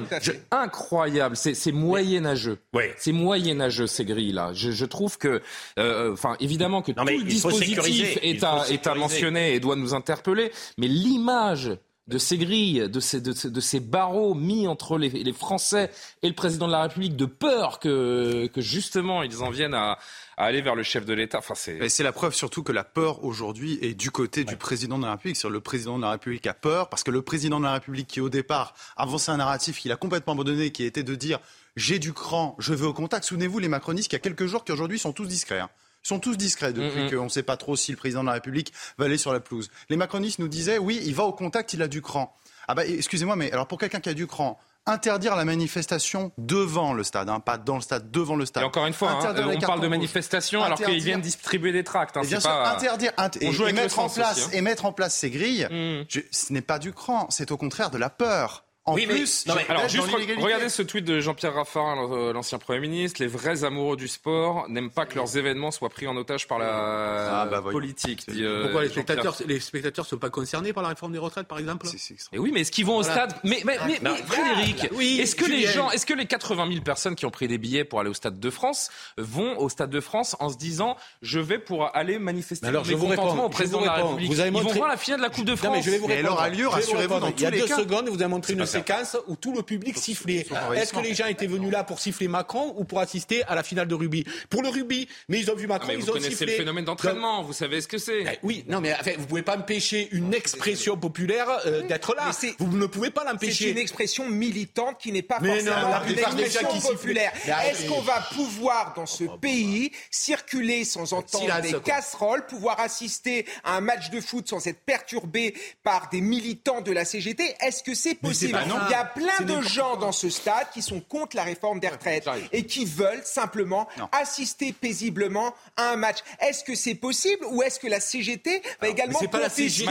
incroyable. 0.51 1.35
C'est 1.35 1.71
moyenâgeux. 1.71 2.59
Ouais. 2.73 2.93
C'est 2.97 3.11
moyenâgeux, 3.11 3.87
ces 3.87 4.05
grilles-là. 4.05 4.51
Je, 4.53 4.71
je, 4.71 4.85
trouve 4.85 5.17
que, 5.17 5.41
euh, 5.79 6.13
enfin, 6.13 6.35
évidemment 6.39 6.81
que 6.81 6.91
tout 6.91 7.03
le 7.03 7.23
dispositif 7.23 8.19
est 8.21 8.43
à, 8.43 8.65
est 8.69 8.85
à 8.85 8.93
mentionner 8.93 9.55
et 9.55 9.59
doit 9.59 9.75
nous 9.75 9.93
interpeller, 9.93 10.51
mais 10.77 10.87
l'image 10.87 11.71
de 12.07 12.17
ces 12.17 12.37
grilles, 12.37 12.89
de 12.89 12.99
ces, 12.99 13.21
de, 13.21 13.59
ces 13.61 13.79
barreaux 13.79 14.33
mis 14.33 14.67
entre 14.67 14.97
les, 14.97 15.33
Français 15.33 15.89
et 16.21 16.27
le 16.27 16.35
président 16.35 16.67
de 16.67 16.73
la 16.73 16.83
République, 16.83 17.15
de 17.15 17.25
peur 17.25 17.79
que, 17.79 18.47
que 18.47 18.59
justement 18.59 19.23
ils 19.23 19.41
en 19.41 19.49
viennent 19.49 19.73
à, 19.73 19.97
aller 20.35 20.61
vers 20.61 20.75
le 20.75 20.83
chef 20.83 21.05
de 21.05 21.13
l'État. 21.13 21.37
Enfin, 21.37 21.53
c'est... 21.55 22.03
la 22.03 22.11
preuve 22.11 22.33
surtout 22.33 22.61
que 22.61 22.73
la 22.73 22.83
peur 22.83 23.23
aujourd'hui 23.23 23.77
est 23.81 23.93
du 23.93 24.11
côté 24.11 24.43
du 24.43 24.57
président 24.57 24.97
de 24.97 25.05
la 25.05 25.11
République. 25.11 25.37
Sur 25.37 25.49
le 25.49 25.61
président 25.61 25.97
de 25.97 26.03
la 26.03 26.11
République 26.11 26.45
a 26.47 26.53
peur 26.53 26.89
parce 26.89 27.03
que 27.03 27.11
le 27.11 27.21
président 27.21 27.59
de 27.59 27.65
la 27.65 27.73
République 27.73 28.07
qui 28.07 28.19
au 28.19 28.29
départ 28.29 28.73
avançait 28.97 29.31
un 29.31 29.37
narratif 29.37 29.79
qu'il 29.79 29.91
a 29.91 29.95
complètement 29.95 30.33
abandonné, 30.33 30.71
qui 30.71 30.83
était 30.83 31.03
de 31.03 31.15
dire 31.15 31.39
j'ai 31.75 31.99
du 31.99 32.11
cran, 32.11 32.55
je 32.59 32.73
veux 32.73 32.87
au 32.87 32.93
contact. 32.93 33.25
Souvenez-vous 33.25 33.59
les 33.59 33.69
macronistes 33.69 34.09
qui 34.09 34.15
y 34.15 34.17
a 34.17 34.19
quelques 34.19 34.45
jours 34.45 34.65
qui 34.65 34.71
aujourd'hui 34.71 34.99
sont 34.99 35.13
tous 35.13 35.25
discrets. 35.25 35.59
Hein 35.59 35.69
sont 36.03 36.19
tous 36.19 36.37
discrets 36.37 36.73
depuis 36.73 37.09
qu'on 37.09 37.23
ne 37.23 37.29
sait 37.29 37.43
pas 37.43 37.57
trop 37.57 37.75
si 37.75 37.91
le 37.91 37.97
président 37.97 38.21
de 38.21 38.27
la 38.27 38.33
République 38.33 38.73
va 38.97 39.05
aller 39.05 39.17
sur 39.17 39.33
la 39.33 39.39
pelouse. 39.39 39.69
Les 39.89 39.97
macronistes 39.97 40.39
nous 40.39 40.47
disaient 40.47 40.77
oui, 40.77 41.01
il 41.05 41.15
va 41.15 41.23
au 41.23 41.33
contact, 41.33 41.73
il 41.73 41.81
a 41.81 41.87
du 41.87 42.01
cran. 42.01 42.35
Ah 42.67 42.75
bah 42.75 42.85
excusez-moi, 42.85 43.35
mais 43.35 43.51
alors 43.51 43.67
pour 43.67 43.77
quelqu'un 43.77 43.99
qui 43.99 44.09
a 44.09 44.13
du 44.13 44.27
cran, 44.27 44.59
interdire 44.85 45.35
la 45.35 45.45
manifestation 45.45 46.31
devant 46.37 46.93
le 46.93 47.03
stade, 47.03 47.29
hein, 47.29 47.39
pas 47.39 47.57
dans 47.57 47.75
le 47.75 47.81
stade, 47.81 48.11
devant 48.11 48.35
le 48.35 48.45
stade. 48.45 48.63
Et 48.63 48.65
encore 48.65 48.85
une 48.85 48.93
fois, 48.93 49.11
hein, 49.11 49.35
on 49.37 49.59
parle 49.59 49.81
de 49.81 49.87
manifestation 49.87 50.63
alors 50.63 50.77
qu'ils 50.77 51.03
viennent 51.03 51.21
distribuer 51.21 51.71
des 51.71 51.83
tracts. 51.83 52.17
Hein, 52.17 52.21
bien 52.21 52.39
sûr, 52.39 52.49
interdire 52.49 53.11
et, 53.41 53.73
mettre 53.73 53.99
en 53.99 54.09
place, 54.09 54.49
et 54.53 54.61
mettre 54.61 54.85
en 54.85 54.93
place 54.93 55.15
ces 55.15 55.29
grilles, 55.29 55.67
mm. 55.69 56.05
ce 56.31 56.53
n'est 56.53 56.61
pas 56.61 56.79
du 56.79 56.93
cran, 56.93 57.27
c'est 57.29 57.51
au 57.51 57.57
contraire 57.57 57.89
de 57.91 57.97
la 57.97 58.09
peur. 58.09 58.65
En 58.85 58.95
plus, 58.95 59.45
alors 59.69 59.87
juste 59.87 60.09
regardez 60.11 60.67
ce 60.67 60.81
tweet 60.81 61.05
de 61.05 61.21
Jean-Pierre 61.21 61.53
Raffarin, 61.53 62.11
euh, 62.11 62.33
l'ancien 62.33 62.57
Premier 62.57 62.81
ministre. 62.81 63.21
Les 63.21 63.27
vrais 63.27 63.63
amoureux 63.63 63.95
du 63.95 64.09
sport 64.09 64.67
n'aiment 64.67 64.89
pas 64.89 65.05
que 65.05 65.15
leurs 65.15 65.37
événements 65.37 65.71
soient 65.71 65.87
pris 65.87 66.05
en 66.05 66.17
otage 66.17 66.49
par 66.49 66.59
la 66.59 67.43
ah, 67.43 67.45
bah, 67.45 67.61
politique. 67.61 68.25
Euh, 68.29 68.63
Pourquoi 68.63 68.83
les 68.83 68.89
spectateurs, 68.89 69.37
les 69.47 69.61
spectateurs 69.61 70.05
sont 70.05 70.17
pas 70.17 70.29
concernés 70.29 70.73
par 70.73 70.83
la 70.83 70.89
réforme 70.89 71.13
des 71.13 71.17
retraites, 71.17 71.47
par 71.47 71.59
exemple 71.59 71.87
Et 72.33 72.39
oui, 72.39 72.51
mais 72.53 72.61
est-ce 72.61 72.73
qu'ils 72.73 72.85
vont 72.85 72.97
au 72.97 73.03
stade? 73.03 73.33
Mais, 73.45 73.61
mais, 73.63 73.77
mais, 73.87 73.99
mais 74.01 74.17
Frédéric, 74.27 74.89
est-ce 74.99 75.35
que 75.35 75.45
les 75.45 75.65
gens, 75.65 75.89
est-ce 75.91 76.05
que 76.05 76.13
les 76.13 76.25
80 76.25 76.67
000 76.67 76.81
personnes 76.81 77.15
qui 77.15 77.25
ont 77.25 77.31
pris 77.31 77.47
des 77.47 77.57
billets 77.57 77.85
pour 77.85 78.01
aller 78.01 78.09
au 78.09 78.13
stade 78.13 78.37
de 78.37 78.49
France 78.49 78.89
vont 79.17 79.57
au 79.59 79.69
stade 79.69 79.91
de 79.91 80.01
France 80.01 80.35
en 80.41 80.49
se 80.49 80.57
disant 80.57 80.97
je 81.21 81.39
vais 81.39 81.57
pour 81.57 81.95
aller 81.95 82.19
manifester 82.19 82.67
alors, 82.67 82.83
je 82.83 82.95
vous 82.95 83.07
réponds, 83.07 83.45
au 83.45 83.49
président 83.49 83.79
de 83.79 83.85
la 83.85 83.93
République 83.93 84.31
Ils 84.31 84.51
vont 84.51 84.73
voir 84.73 84.89
la 84.89 84.97
finale 84.97 85.19
de 85.19 85.23
la 85.23 85.29
Coupe 85.29 85.45
de 85.45 85.55
France. 85.55 85.71
mais 85.73 85.81
je 85.81 85.89
vais 85.89 85.99
vous 85.99 86.07
répondre. 86.07 86.27
elle 86.27 86.31
aura 86.31 86.49
lieu, 86.49 86.67
rassurez-vous, 86.67 87.19
dans 87.19 87.19
tous 87.19 87.25
les 87.27 87.33
cas. 87.33 87.49
Il 87.49 87.59
y 87.59 87.61
a 87.61 87.67
deux 87.67 87.75
secondes, 87.75 88.09
vous 88.09 88.21
avez 88.21 88.29
montré 88.29 88.53
une 88.53 88.72
séquence 88.79 89.17
où 89.27 89.35
tout 89.35 89.53
le 89.53 89.63
public 89.63 89.97
sifflait. 89.97 90.45
Est-ce 90.75 90.93
que 90.93 90.99
les 90.99 91.13
gens 91.13 91.27
étaient 91.27 91.47
venus 91.47 91.71
là 91.71 91.83
pour 91.83 91.99
siffler 91.99 92.27
Macron 92.27 92.73
ou 92.77 92.83
pour 92.83 92.99
assister 92.99 93.43
à 93.43 93.55
la 93.55 93.63
finale 93.63 93.87
de 93.87 93.95
rugby 93.95 94.25
Pour 94.49 94.61
le 94.61 94.69
rugby, 94.69 95.07
mais 95.29 95.39
ils 95.39 95.51
ont 95.51 95.55
vu 95.55 95.67
Macron, 95.67 95.89
mais 95.89 95.95
ils 95.95 96.01
ont 96.01 96.13
sifflé. 96.13 96.19
Vous 96.19 96.25
connaissez 96.25 96.45
le 96.45 96.51
phénomène 96.51 96.85
d'entraînement, 96.85 97.43
vous 97.43 97.53
savez 97.53 97.81
ce 97.81 97.87
que 97.87 97.97
c'est. 97.97 98.23
Eh 98.23 98.39
oui, 98.43 98.65
non, 98.67 98.81
mais 98.81 98.93
enfin, 98.93 99.11
vous 99.17 99.25
pouvez 99.25 99.41
pas 99.41 99.57
empêcher 99.57 100.09
une 100.11 100.33
expression 100.33 100.97
populaire 100.97 101.47
euh, 101.65 101.87
d'être 101.87 102.15
là. 102.15 102.31
Vous 102.59 102.77
ne 102.77 102.85
pouvez 102.85 103.09
pas 103.09 103.23
l'empêcher. 103.23 103.65
C'est 103.65 103.71
une 103.71 103.77
expression 103.77 104.27
militante 104.29 104.99
qui 104.99 105.11
n'est 105.11 105.21
pas 105.21 105.39
forcément 105.39 106.03
une 106.07 106.39
expression 106.39 106.79
populaire. 106.79 107.31
Est-ce 107.65 107.87
qu'on 107.87 108.01
va 108.01 108.21
pouvoir 108.33 108.93
dans 108.95 109.05
ce 109.05 109.23
pays 109.39 109.91
circuler 110.11 110.85
sans 110.85 111.13
entendre 111.13 111.61
des 111.61 111.73
casseroles, 111.79 112.45
pouvoir 112.45 112.79
assister 112.79 113.45
à 113.63 113.77
un 113.77 113.81
match 113.81 114.09
de 114.09 114.19
foot 114.21 114.47
sans 114.47 114.65
être 114.67 114.79
perturbé 114.85 115.53
par 115.83 116.09
des 116.09 116.21
militants 116.21 116.81
de 116.81 116.91
la 116.91 117.05
CGT 117.05 117.55
Est-ce 117.59 117.83
que 117.83 117.93
c'est 117.93 118.15
possible? 118.15 118.57
Il 118.65 118.91
y 118.91 118.93
a 118.93 119.05
plein 119.05 119.45
de 119.45 119.61
gens 119.61 119.97
dans 119.97 120.11
ce 120.11 120.29
stade 120.29 120.67
qui 120.73 120.81
sont 120.81 120.99
contre 120.99 121.35
la 121.35 121.43
réforme 121.43 121.79
des 121.79 121.89
retraites 121.89 122.27
et 122.51 122.65
qui 122.65 122.85
veulent 122.85 123.23
simplement 123.23 123.87
assister 124.11 124.73
paisiblement 124.73 125.53
à 125.77 125.91
un 125.91 125.95
match. 125.95 126.17
Est-ce 126.39 126.63
que 126.63 126.75
c'est 126.75 126.95
possible 126.95 127.45
ou 127.51 127.63
est-ce 127.63 127.79
que 127.79 127.87
la 127.87 127.99
CGT 127.99 128.61
va 128.81 128.87
également 128.87 129.19
confisquer 129.19 129.85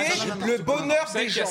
le 0.47 0.59
bonheur 0.59 1.11
des 1.13 1.29
gens 1.29 1.45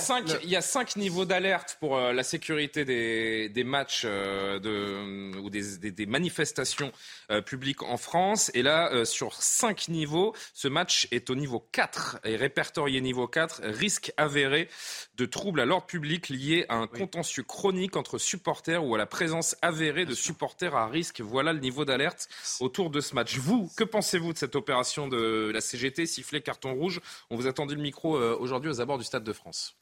Il 0.44 0.50
y 0.50 0.56
a 0.56 0.62
cinq 0.62 0.96
niveaux 0.96 1.26
d'alerte 1.26 1.78
pour 1.80 1.98
euh, 1.98 2.14
la 2.14 2.24
sécurité 2.24 2.86
des, 2.86 3.64
matchs 3.64 4.04
euh, 4.06 4.60
de, 4.60 5.38
ou 5.40 5.50
des, 5.50 6.06
manifestations 6.06 6.92
euh, 7.30 7.42
publiques 7.42 7.84
en 7.84 7.98
France. 7.98 8.52
Et 8.54 8.62
là, 8.62 9.06
sur 9.06 9.42
cinq 9.42 9.88
niveaux, 9.88 10.34
ce 10.54 10.68
match 10.68 11.08
est 11.12 11.30
au 11.30 11.36
niveau 11.36 11.60
4 11.72 12.20
et 12.24 12.36
répertorié 12.36 13.02
niveau 13.02 13.28
4, 13.28 13.62
risque 13.64 14.12
avéré 14.18 14.70
de 15.16 15.26
troubles 15.26 15.60
à 15.60 15.66
l'ordre 15.66 15.86
public 15.86 16.30
liés 16.30 16.66
à 16.70 16.76
un 16.76 16.88
contentieux 17.12 17.44
chronique 17.44 17.98
entre 17.98 18.18
supporters 18.18 18.86
ou 18.86 18.96
à 18.96 18.98
la 18.98 19.06
présence 19.06 19.58
avérée 19.62 20.06
de 20.06 20.14
supporters 20.14 20.76
à 20.76 20.88
risque. 20.88 21.20
Voilà 21.20 21.52
le 21.52 21.60
niveau 21.60 21.84
d'alerte 21.84 22.30
autour 22.62 22.90
de 22.90 23.02
ce 23.02 23.16
match. 23.16 23.38
Vous, 23.38 23.70
que 23.76 23.84
pensez-vous 23.84 24.32
de 24.32 24.38
cette 24.38 24.56
opération 24.56 25.10
de 25.10 25.52
la 25.54 25.60
CGT, 25.60 26.06
sifflet 26.06 26.40
carton 26.40 26.74
rouge? 26.74 27.02
On 27.30 27.36
vous 27.36 27.48
a 27.48 27.54
tendu 27.54 27.76
le 27.76 27.82
micro 27.82 28.16
euh, 28.16 28.38
aujourd'hui 28.40 28.72
aux 28.72 28.80
abords 28.80 28.98
du 28.98 29.04
Stade 29.04 29.26
de 29.26 29.34
France. 29.34 29.76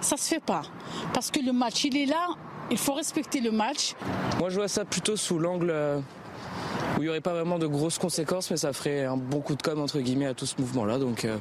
Ça 0.00 0.16
se 0.16 0.28
fait 0.28 0.44
pas. 0.44 0.62
Parce 1.14 1.30
que 1.30 1.38
le 1.38 1.52
match, 1.52 1.84
il 1.84 1.96
est 1.96 2.06
là, 2.06 2.30
il 2.72 2.78
faut 2.78 2.94
respecter 2.94 3.40
le 3.40 3.52
match. 3.52 3.94
Moi, 4.40 4.48
je 4.48 4.56
vois 4.56 4.68
ça 4.68 4.84
plutôt 4.84 5.16
sous 5.16 5.38
l'angle 5.38 5.70
euh, 5.70 6.00
où 6.98 7.02
il 7.02 7.04
n'y 7.04 7.08
aurait 7.10 7.20
pas 7.20 7.32
vraiment 7.32 7.58
de 7.58 7.66
grosses 7.66 7.98
conséquences, 7.98 8.50
mais 8.50 8.56
ça 8.56 8.72
ferait 8.72 9.04
un 9.04 9.16
bon 9.16 9.40
coup 9.40 9.54
de 9.54 9.62
com' 9.62 9.80
entre 9.80 10.00
guillemets 10.00 10.26
à 10.26 10.34
tout 10.34 10.46
ce 10.46 10.60
mouvement-là, 10.60 10.98
donc 10.98 11.24
euh, 11.24 11.36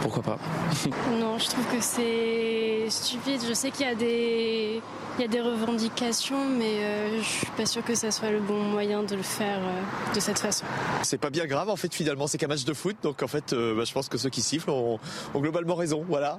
pourquoi 0.00 0.22
pas. 0.22 0.38
non, 1.20 1.38
je 1.38 1.46
trouve 1.46 1.66
que 1.66 1.80
c'est 1.80 2.86
stupide. 2.88 3.40
Je 3.46 3.52
sais 3.52 3.70
qu'il 3.70 3.86
y 3.86 3.88
a 3.90 3.94
des, 3.94 4.80
il 5.18 5.20
y 5.20 5.24
a 5.24 5.28
des 5.28 5.42
revendications, 5.42 6.48
mais 6.48 6.84
euh, 6.84 7.18
je 7.18 7.24
suis 7.24 7.46
pas 7.48 7.66
sûr 7.66 7.84
que 7.84 7.94
ça 7.94 8.10
soit 8.10 8.30
le 8.30 8.40
bon 8.40 8.62
moyen 8.62 9.02
de 9.02 9.14
le 9.14 9.22
faire 9.22 9.58
euh, 9.58 10.14
de 10.14 10.20
cette 10.20 10.38
façon. 10.38 10.64
C'est 11.02 11.18
pas 11.18 11.30
bien 11.30 11.46
grave 11.46 11.68
en 11.68 11.76
fait 11.76 11.92
finalement, 11.94 12.26
c'est 12.26 12.38
qu'un 12.38 12.48
match 12.48 12.64
de 12.64 12.72
foot, 12.72 12.96
donc 13.02 13.22
en 13.22 13.28
fait 13.28 13.54
bah, 13.54 13.84
je 13.84 13.92
pense 13.92 14.08
que 14.08 14.16
ceux 14.16 14.30
qui 14.30 14.40
sifflent 14.40 14.70
ont, 14.70 14.98
ont 15.34 15.40
globalement 15.40 15.74
raison, 15.74 16.02
voilà. 16.08 16.38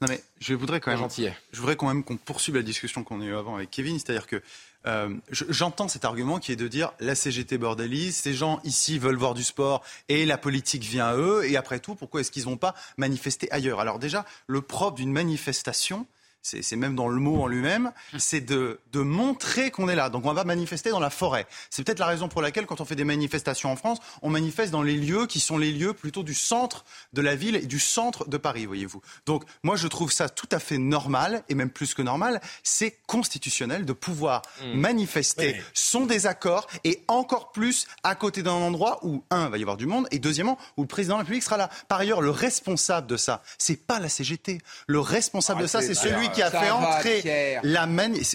Non 0.00 0.08
mais 0.08 0.20
je 0.40 0.54
voudrais 0.54 0.80
quand 0.80 0.90
même, 0.90 1.08
je 1.52 1.60
voudrais 1.60 1.76
quand 1.76 1.86
même 1.86 2.02
qu'on 2.02 2.16
poursuive 2.16 2.56
la 2.56 2.62
discussion 2.62 3.04
qu'on 3.04 3.20
a 3.20 3.24
eue 3.24 3.36
avant 3.36 3.54
avec 3.54 3.70
Kevin, 3.70 4.00
c'est-à-dire 4.00 4.26
que 4.26 4.42
euh, 4.86 5.14
j'entends 5.30 5.88
cet 5.88 6.04
argument 6.04 6.38
qui 6.38 6.52
est 6.52 6.56
de 6.56 6.68
dire 6.68 6.92
la 7.00 7.14
CGT 7.14 7.58
bordélise, 7.58 8.16
ces 8.16 8.34
gens 8.34 8.60
ici 8.64 8.98
veulent 8.98 9.16
voir 9.16 9.34
du 9.34 9.44
sport 9.44 9.82
et 10.08 10.26
la 10.26 10.38
politique 10.38 10.82
vient 10.82 11.06
à 11.06 11.16
eux, 11.16 11.44
et 11.48 11.56
après 11.56 11.78
tout, 11.78 11.94
pourquoi 11.94 12.20
est-ce 12.20 12.30
qu'ils 12.30 12.46
n'ont 12.46 12.56
pas 12.56 12.74
manifesté 12.96 13.50
ailleurs? 13.52 13.80
Alors 13.80 13.98
déjà, 13.98 14.24
le 14.46 14.60
propre 14.60 14.96
d'une 14.96 15.12
manifestation, 15.12 16.06
c'est 16.42 16.76
même 16.76 16.96
dans 16.96 17.08
le 17.08 17.20
mot 17.20 17.42
en 17.42 17.46
lui-même, 17.46 17.92
c'est 18.18 18.40
de, 18.40 18.80
de, 18.92 19.00
montrer 19.00 19.70
qu'on 19.70 19.88
est 19.88 19.94
là. 19.94 20.10
Donc 20.10 20.26
on 20.26 20.32
va 20.32 20.44
manifester 20.44 20.90
dans 20.90 21.00
la 21.00 21.10
forêt. 21.10 21.46
C'est 21.70 21.84
peut-être 21.84 21.98
la 21.98 22.06
raison 22.06 22.28
pour 22.28 22.42
laquelle, 22.42 22.66
quand 22.66 22.80
on 22.80 22.84
fait 22.84 22.96
des 22.96 23.04
manifestations 23.04 23.70
en 23.70 23.76
France, 23.76 23.98
on 24.22 24.30
manifeste 24.30 24.72
dans 24.72 24.82
les 24.82 24.96
lieux 24.96 25.26
qui 25.26 25.40
sont 25.40 25.58
les 25.58 25.70
lieux 25.70 25.92
plutôt 25.92 26.22
du 26.22 26.34
centre 26.34 26.84
de 27.12 27.22
la 27.22 27.36
ville 27.36 27.56
et 27.56 27.66
du 27.66 27.78
centre 27.78 28.28
de 28.28 28.36
Paris, 28.36 28.66
voyez-vous. 28.66 29.00
Donc 29.26 29.44
moi, 29.62 29.76
je 29.76 29.86
trouve 29.86 30.12
ça 30.12 30.28
tout 30.28 30.48
à 30.50 30.58
fait 30.58 30.78
normal, 30.78 31.44
et 31.48 31.54
même 31.54 31.70
plus 31.70 31.94
que 31.94 32.02
normal, 32.02 32.40
c'est 32.62 32.96
constitutionnel 33.06 33.84
de 33.84 33.92
pouvoir 33.92 34.42
mmh. 34.62 34.74
manifester 34.74 35.62
son 35.74 36.06
désaccord, 36.06 36.66
et 36.84 37.02
encore 37.08 37.52
plus 37.52 37.86
à 38.02 38.14
côté 38.14 38.42
d'un 38.42 38.52
endroit 38.52 38.98
où, 39.02 39.22
un, 39.30 39.48
va 39.48 39.58
y 39.58 39.62
avoir 39.62 39.76
du 39.76 39.86
monde, 39.86 40.08
et 40.10 40.18
deuxièmement, 40.18 40.58
où 40.76 40.82
le 40.82 40.88
président 40.88 41.14
de 41.14 41.18
la 41.18 41.22
République 41.22 41.44
sera 41.44 41.56
là. 41.56 41.70
Par 41.88 42.00
ailleurs, 42.00 42.20
le 42.20 42.30
responsable 42.30 43.06
de 43.06 43.16
ça, 43.16 43.42
c'est 43.58 43.76
pas 43.86 44.00
la 44.00 44.08
CGT. 44.08 44.58
Le 44.86 45.00
responsable 45.00 45.62
de 45.62 45.66
ça, 45.66 45.82
c'est 45.82 45.94
celui 45.94 46.31
qui 46.32 46.42
a 46.42 46.50
fait 46.50 46.70
entrer 46.70 47.60
la 47.62 47.86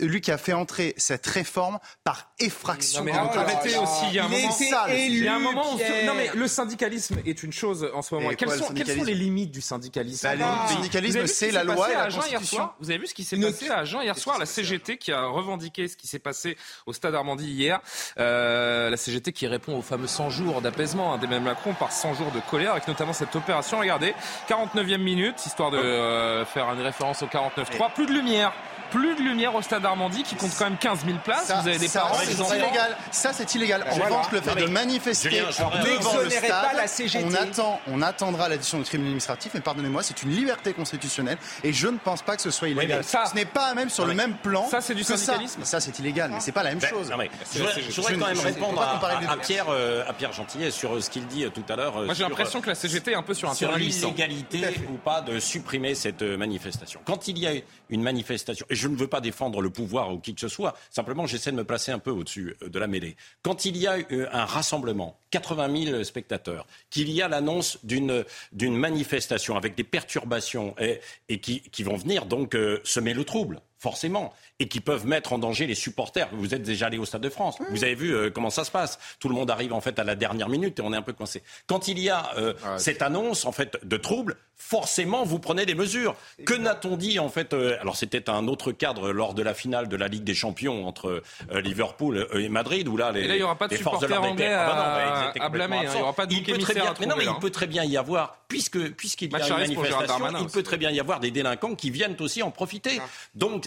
lui 0.02 0.22
qui 0.22 0.32
a 0.32 0.38
fait 0.38 0.54
entrer 0.54 0.94
cette 0.98 1.26
réforme 1.26 1.80
par 2.04 2.32
effraction. 2.40 3.00
Non, 3.00 3.06
mais 3.06 3.12
arrêtez 3.12 3.78
aussi, 3.78 4.06
il 4.10 4.16
y 4.16 4.20
a 4.20 4.26
un 4.26 4.28
moment, 4.28 4.58
il 4.90 5.24
y 5.24 5.28
a 5.28 5.36
un 5.36 5.40
moment 5.40 5.74
où, 5.74 5.78
non 6.06 6.14
mais 6.16 6.30
le 6.34 6.48
syndicalisme 6.48 7.18
est 7.26 7.44
une 7.44 7.54
chose 7.54 7.90
en 7.94 8.02
ce 8.02 8.16
moment. 8.16 8.30
Quelles 8.38 8.52
sont, 8.52 8.74
quelles 8.74 8.98
sont, 8.98 9.04
les 9.04 9.14
limites 9.14 9.52
du 9.52 9.62
syndicalisme? 9.62 10.28
Bah, 10.28 10.36
Le 10.68 10.74
syndicalisme, 10.74 11.28
c'est 11.28 11.52
la 11.52 11.64
loi 11.64 11.92
et 11.92 11.96
la 11.96 12.10
Constitution. 12.10 12.70
Vous 12.80 12.90
avez 12.90 13.00
vu 13.00 13.08
ce 13.08 13.14
qui 13.14 13.24
s'est 13.24 13.38
passé 13.38 13.70
à 13.70 13.80
Agen 13.80 14.02
hier 14.02 14.18
soir? 14.18 14.38
La 14.38 14.46
CGT 14.46 14.98
qui 14.98 15.12
a 15.12 15.26
revendiqué 15.26 15.88
ce 15.88 15.98
qui 15.98 16.08
s'est 16.08 16.20
passé 16.20 16.58
au 16.86 16.94
Stade 16.94 17.16
Armandie 17.16 17.52
hier. 17.52 17.80
Euh, 18.20 18.90
la 18.90 18.98
CGT 18.98 19.32
qui 19.32 19.48
répond 19.48 19.78
aux 19.78 19.82
fameux 19.82 20.08
100 20.08 20.30
jours 20.30 20.62
d'apaisement 20.62 21.18
d'Emmanuel 21.18 21.44
Macron 21.44 21.74
par 21.74 21.92
100 21.92 22.16
jours 22.16 22.32
de 22.32 22.40
colère, 22.50 22.72
avec 22.72 22.88
notamment 22.88 23.14
cette 23.14 23.36
opération. 23.36 23.80
Regardez, 23.80 24.14
49e 24.50 24.98
minute, 24.98 25.46
histoire 25.46 25.72
de 25.72 25.78
euh, 25.78 26.46
faire 26.46 26.72
une 26.72 26.82
référence 26.82 27.22
au 27.24 27.28
49-3 27.28 27.87
plus 27.94 28.06
de 28.06 28.14
lumière 28.14 28.54
plus 28.90 29.16
de 29.16 29.22
lumière 29.22 29.54
au 29.56 29.62
stade 29.62 29.86
Armandie 29.86 30.24
qui 30.24 30.36
compte 30.36 30.52
quand 30.58 30.66
même 30.66 30.78
15 30.78 31.06
000 31.06 31.18
places. 31.24 31.52
Vous 31.62 31.68
avez 31.68 31.78
des 31.78 31.88
ça, 31.88 32.02
parents, 32.02 32.18
c'est 32.24 32.34
illégal. 32.34 32.98
Ça, 33.12 33.34
c'est 33.34 33.56
illégal. 33.56 33.86
En 33.90 33.96
revanche, 33.96 34.32
le 34.32 34.42
fait 34.42 34.56
de 34.56 34.68
manifester 34.68 35.42
devant 35.42 36.18
le 36.18 36.30
stade, 36.30 36.76
la 36.76 36.88
CGT. 36.88 37.26
on 37.26 37.34
attend, 37.34 37.82
on 37.88 38.02
attendra 38.02 38.50
l'addition 38.50 38.78
du 38.78 38.84
tribunal 38.84 39.10
administratif. 39.10 39.52
Mais 39.54 39.62
pardonnez-moi, 39.62 40.04
c'est 40.04 40.24
une 40.24 40.32
liberté 40.32 40.74
constitutionnelle 40.74 41.38
et 41.64 41.74
je 41.74 41.88
ne 41.88 41.98
pense 41.98 42.22
pas 42.22 42.36
que 42.36 42.42
ce 42.42 42.52
soit 42.52 42.70
illégal. 42.70 43.04
ça, 43.04 43.26
ce 43.26 43.36
n'est 43.36 43.46
pas 43.46 43.74
même 43.74 43.90
sur 43.90 44.06
le 44.06 44.14
même 44.14 44.36
plan. 44.36 44.68
Ça, 44.68 44.82
c'est 44.82 44.96
du 44.96 45.04
syndicalisme. 45.04 45.64
Ça, 45.64 45.80
c'est 45.80 45.98
illégal, 46.00 46.32
mais 46.32 46.40
c'est 46.40 46.52
pas 46.52 46.64
la 46.64 46.70
même 46.70 46.80
ben, 46.80 46.90
chose. 46.90 47.12
je 47.54 47.96
voudrais 47.96 48.16
quand 48.16 48.28
même 48.28 48.40
répondre 48.40 48.82
à 48.82 49.38
Pierre, 49.38 49.66
euh, 49.70 50.04
à 50.08 50.14
Pierre 50.14 50.34
Gentillet 50.34 50.72
sur 50.72 50.96
euh, 50.96 51.02
ce 51.02 51.10
qu'il 51.10 51.26
dit 51.28 51.46
euh, 51.46 51.50
tout 51.50 51.64
à 51.70 51.76
l'heure. 51.76 52.04
Moi, 52.06 52.14
j'ai 52.14 52.24
l'impression 52.24 52.62
que 52.62 52.70
la 52.70 52.76
CGT 52.76 53.12
est 53.12 53.16
un 53.16 53.24
peu 53.24 53.34
sur 53.34 53.50
un 53.50 53.54
sur 53.54 53.76
l'illégalité 53.76 54.62
ou 54.90 54.98
pas 54.98 55.22
de 55.22 55.40
supprimer 55.40 55.96
cette 55.96 56.22
manifestation. 56.22 57.00
Quand 57.06 57.28
il 57.28 57.38
y 57.40 57.48
a 57.48 57.52
une 57.90 58.02
manifestation, 58.02 58.66
je 58.70 58.88
ne 58.88 58.96
veux 58.96 59.08
pas 59.08 59.22
défendre 59.22 59.62
le 59.62 59.70
pouvoir 59.70 60.14
ou 60.14 60.20
qui 60.20 60.34
que 60.34 60.42
ce 60.42 60.48
soit. 60.48 60.76
Simplement, 60.90 61.26
j'essaie 61.26 61.52
de 61.52 61.58
me 61.58 61.64
placer 61.64 61.92
un 61.92 62.00
peu 62.00 62.12
au-dessus 62.12 62.56
euh, 62.62 62.70
de 62.70 62.80
la 62.80 62.88
mêlée. 62.88 63.16
Quand 63.42 63.66
il 63.66 63.78
y 63.78 63.88
a 63.88 63.98
euh, 64.12 64.28
un 64.32 64.46
rassemblement, 64.46 65.18
80 65.32 65.86
000 65.86 66.04
spectateurs, 66.04 66.68
qu'il 66.90 67.10
y 67.12 67.22
a 67.22 67.28
l'annonce 67.28 67.80
d'une 67.84 68.24
manifestation 68.62 69.58
avec 69.58 69.76
des 69.76 69.84
perturbations 69.84 70.76
et, 70.80 71.00
et 71.30 71.40
qui, 71.40 71.62
qui, 71.62 71.84
vont 71.84 71.98
venir 71.98 72.26
donc 72.26 72.56
semer 72.84 73.14
le 73.14 73.24
trouble 73.24 73.62
forcément, 73.78 74.34
et 74.60 74.68
qui 74.68 74.80
peuvent 74.80 75.06
mettre 75.06 75.34
en 75.34 75.38
danger 75.38 75.68
les 75.68 75.76
supporters. 75.76 76.30
Vous 76.32 76.54
êtes 76.54 76.64
déjà 76.64 76.88
allé 76.88 76.98
au 76.98 77.06
Stade 77.06 77.22
de 77.22 77.30
France, 77.30 77.58
vous 77.70 77.84
avez 77.84 77.96
vu 77.96 78.16
euh, 78.16 78.30
comment 78.30 78.50
ça 78.50 78.64
se 78.64 78.72
passe. 78.72 79.00
Tout 79.20 79.30
le 79.30 79.36
monde 79.36 79.52
arrive 79.52 79.74
en 79.74 79.82
fait 79.82 80.00
à 80.00 80.04
la 80.04 80.16
dernière 80.16 80.50
minute 80.50 80.80
et 80.80 80.82
on 80.82 80.94
est 80.94 80.98
un 80.98 81.02
peu 81.02 81.14
coincé. 81.14 81.44
Quand 81.68 81.88
il 81.88 82.00
y 82.00 82.10
a 82.10 82.32
euh, 82.38 82.54
cette 82.78 83.02
annonce 83.02 83.46
en 83.46 83.52
fait 83.52 83.78
de 83.84 83.98
troubles, 83.98 84.36
forcément 84.56 85.24
vous 85.24 85.40
prenez 85.40 85.66
des 85.66 85.76
mesures. 85.76 86.16
Que 86.46 86.56
n'a-t-on 86.56 86.98
dit 86.98 87.20
en 87.20 87.30
fait 87.30 87.54
euh, 87.54 87.78
Alors 87.82 87.96
c'était 87.96 88.30
un 88.30 88.48
autre 88.48 88.72
cadre 88.72 89.12
lors 89.12 89.34
de 89.34 89.44
la 89.44 89.54
finale 89.54 89.88
de 89.88 89.96
la 89.96 90.08
Ligue 90.08 90.24
des 90.24 90.34
Champions 90.34 90.88
entre 90.88 91.22
Liverpool 91.52 92.28
et 92.34 92.50
Madrid 92.50 92.88
où 92.88 92.98
là 92.98 93.12
les, 93.12 93.22
et 93.22 93.28
là, 93.28 93.36
il 93.36 93.40
y 93.40 93.44
aura 93.44 93.58
pas 93.58 93.68
de 93.68 93.76
les 93.76 93.82
forces 93.82 94.02
de 94.02 94.08
l'ordre 94.08 94.36
ah 94.40 95.32
bah 95.36 95.44
à, 95.44 95.50
blâmer. 95.50 95.78
Hein. 95.78 95.92
il 95.94 96.00
y 96.00 96.02
aura 96.02 96.14
pas 96.14 96.26
de 96.26 96.34
il 96.34 96.44
peut 96.44 96.58
très 96.58 96.74
bien, 96.74 96.94
mais 97.00 97.06
non, 97.06 97.16
mais 97.18 97.26
il 97.26 97.40
peut 97.40 97.50
très 97.50 97.68
bien 97.68 97.84
y 97.84 97.98
avoir 97.98 98.38
puisque 98.48 98.92
puisqu'il 98.94 99.32
y 99.32 99.36
a 99.36 99.48
une 99.48 99.54
manifestation, 99.54 100.38
il 100.40 100.48
peut 100.48 100.64
très 100.64 100.78
bien 100.78 100.92
y 100.92 101.00
avoir 101.00 101.20
des 101.20 101.32
délinquants 101.32 101.76
qui 101.76 101.90
viennent 101.90 102.16
aussi 102.20 102.42
en 102.44 102.52
profiter. 102.52 103.00
Ah. 103.00 103.08
Donc 103.36 103.67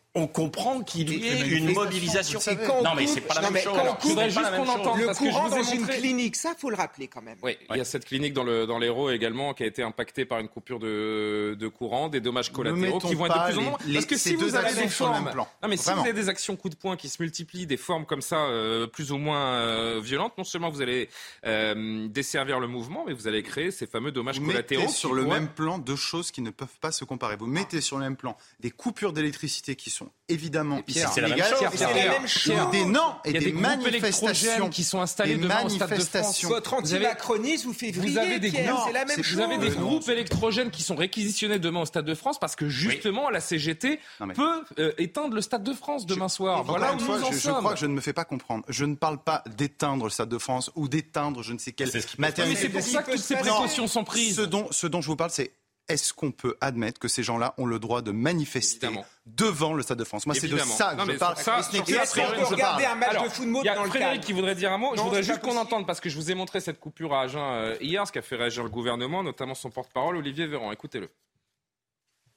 on 0.13 0.27
comprend 0.27 0.81
qu'il 0.81 1.09
y 1.09 1.27
ait 1.27 1.47
une 1.47 1.73
mobilisation. 1.73 2.39
non, 2.83 2.95
mais 2.95 3.07
c'est 3.07 3.21
pas 3.21 3.39
la 3.41 3.49
même 3.49 3.63
chose. 3.63 3.77
juste 4.29 4.55
qu'on 4.55 4.67
entende 4.67 4.99
le 4.99 5.13
courant 5.13 5.49
dans 5.49 5.63
une 5.63 5.87
clinique, 5.87 6.35
ça 6.35 6.53
faut 6.57 6.69
le 6.69 6.75
rappeler 6.75 7.07
quand 7.07 7.21
même. 7.21 7.37
Oui, 7.41 7.57
il 7.69 7.77
y 7.77 7.79
a 7.79 7.85
cette 7.85 8.05
clinique 8.05 8.33
dans 8.33 8.79
l'Hérault 8.79 9.09
également 9.09 9.53
qui 9.53 9.63
a 9.63 9.65
été 9.65 9.83
impactée 9.83 10.25
par 10.25 10.39
une 10.39 10.49
coupure 10.49 10.79
de, 10.79 11.55
de 11.57 11.67
courant, 11.67 12.09
des 12.09 12.19
dommages 12.19 12.51
collatéraux 12.51 12.99
qui 12.99 13.15
vont 13.15 13.25
être 13.25 13.47
de 13.47 13.51
plus 13.51 13.59
en 13.59 13.63
moins. 13.63 13.77
Parce 13.93 14.05
que 14.05 14.17
si 14.17 14.35
vous 14.35 14.55
avez 14.55 14.73
des 14.73 14.89
formes, 14.89 15.31
non 15.35 15.69
mais 15.69 15.77
si 15.77 15.91
vous 15.91 15.99
avez 15.99 16.13
des 16.13 16.29
actions 16.29 16.55
coup 16.55 16.69
de 16.69 16.75
poing 16.75 16.97
qui 16.97 17.09
se 17.09 17.21
multiplient, 17.21 17.65
des 17.65 17.77
formes 17.77 18.05
comme 18.05 18.21
ça 18.21 18.45
euh, 18.45 18.87
plus 18.87 19.11
ou 19.11 19.17
moins 19.17 19.53
euh, 19.53 20.01
violentes, 20.03 20.37
non 20.37 20.43
seulement 20.43 20.69
vous 20.69 20.81
allez 20.81 21.09
euh, 21.45 22.07
desservir 22.09 22.59
le 22.59 22.67
mouvement, 22.67 23.05
mais 23.07 23.13
vous 23.13 23.27
allez 23.27 23.43
créer 23.43 23.71
ces 23.71 23.87
fameux 23.87 24.11
dommages 24.11 24.39
vous 24.39 24.47
collatéraux. 24.47 24.83
Mettez 24.83 24.93
sur 24.93 25.13
le 25.13 25.25
même 25.25 25.47
plan 25.47 25.77
deux 25.77 25.95
choses 25.95 26.31
qui 26.31 26.41
ne 26.41 26.49
peuvent 26.49 26.79
pas 26.81 26.91
se 26.91 27.05
comparer. 27.05 27.37
Vous 27.37 27.47
mettez 27.47 27.81
sur 27.81 27.97
le 27.97 28.03
même 28.03 28.17
plan 28.17 28.35
des 28.59 28.71
coupures 28.71 29.13
d'électricité 29.13 29.75
qui 29.75 29.89
sont 29.89 30.00
évidemment 30.31 30.81
c'est 30.87 31.21
la, 31.21 31.27
même 31.27 32.27
chose. 32.27 32.53
Des, 32.71 32.85
non, 32.85 33.15
et, 33.25 33.33
des, 33.33 33.51
manifestations 33.51 34.69
qui 34.69 34.83
sont 34.83 35.01
installés 35.01 35.35
devant 35.35 35.63
le 35.63 35.69
Stade 35.69 35.97
de 35.97 36.03
France. 36.03 36.43
Votre 36.45 36.73
anti-macronisme 36.75 37.67
vous 37.67 37.73
fait 37.73 37.91
vous 37.91 38.17
avez 38.17 38.39
des, 38.39 38.49
groupes, 38.49 38.93
la 38.93 39.05
même 39.05 39.19
vous 39.21 39.39
avez 39.39 39.57
des 39.57 39.69
groupes 39.69 40.07
électrogènes 40.09 40.71
qui 40.71 40.83
sont 40.83 40.95
réquisitionnés 40.95 41.59
demain 41.59 41.81
au 41.81 41.85
Stade 41.85 42.05
de 42.05 42.15
France 42.15 42.39
parce 42.39 42.55
que 42.55 42.69
justement 42.69 43.29
la 43.29 43.39
CGT 43.39 43.99
peut 44.35 44.63
euh, 44.79 44.93
éteindre 44.97 45.35
le 45.35 45.41
Stade 45.41 45.63
de 45.63 45.73
France 45.73 46.05
demain 46.05 46.29
soir. 46.29 46.63
Voilà 46.63 46.93
où 46.93 46.97
nous 46.97 47.11
en 47.11 47.31
sommes. 47.31 47.33
Je 47.33 47.49
crois 47.49 47.73
que 47.73 47.79
je 47.79 47.85
ne 47.85 47.93
me 47.93 48.01
fais 48.01 48.13
pas 48.13 48.25
comprendre. 48.25 48.63
Je 48.69 48.85
ne 48.85 48.95
parle 48.95 49.21
pas 49.21 49.43
d'éteindre 49.57 50.05
le 50.05 50.09
Stade 50.09 50.29
de 50.29 50.37
France 50.37 50.71
ou 50.75 50.87
d'éteindre 50.87 51.43
je 51.43 51.53
ne 51.53 51.57
sais 51.57 51.71
quelle 51.71 51.91
matériel. 52.17 52.53
Mais 52.53 52.59
c'est 52.59 52.69
pour 52.69 52.81
ça 52.81 53.03
que 53.03 53.11
toutes 53.11 53.19
ces 53.19 53.35
précautions 53.35 53.87
sont 53.87 54.03
prises. 54.03 54.47
Ce 54.71 54.87
dont 54.87 55.01
je 55.01 55.07
vous 55.07 55.15
parle, 55.15 55.31
c'est 55.31 55.51
est-ce 55.87 56.13
qu'on 56.13 56.31
peut 56.31 56.55
admettre 56.61 56.99
que 56.99 57.07
ces 57.07 57.23
gens-là 57.23 57.53
ont 57.57 57.65
le 57.65 57.79
droit 57.79 58.01
de 58.01 58.11
manifester 58.11 58.87
devant 59.25 59.73
le 59.73 59.83
Stade 59.83 59.99
de 59.99 60.03
France? 60.03 60.25
Moi, 60.25 60.35
c'est 60.35 60.47
de 60.47 60.57
ça 60.57 60.95
que 60.95 61.11
je 61.11 61.17
parle. 61.17 61.37
Ça, 61.37 61.61
ce 61.63 61.71
qu'on 61.71 62.45
regarder 62.45 62.85
un 62.85 62.95
match 62.95 63.23
de 63.23 63.29
football 63.29 63.65
dans 63.65 63.83
le 63.83 63.89
Frédéric 63.89 64.21
qui 64.21 64.33
voudrait 64.33 64.55
dire 64.55 64.71
un 64.71 64.77
mot. 64.77 64.93
je 64.95 65.01
voudrais 65.01 65.23
juste 65.23 65.41
qu'on 65.41 65.57
entende, 65.57 65.85
parce 65.85 65.99
que 65.99 66.09
je 66.09 66.15
vous 66.15 66.31
ai 66.31 66.35
montré 66.35 66.61
cette 66.61 66.79
coupure 66.79 67.13
à 67.13 67.21
Agen 67.21 67.41
euh, 67.41 67.75
hier, 67.81 68.05
ce 68.07 68.11
qui 68.11 68.19
a 68.19 68.21
fait 68.21 68.35
réagir 68.35 68.63
le 68.63 68.69
gouvernement, 68.69 69.23
notamment 69.23 69.55
son 69.55 69.69
porte-parole, 69.69 70.17
Olivier 70.17 70.47
Véran. 70.47 70.71
Écoutez-le. 70.71 71.09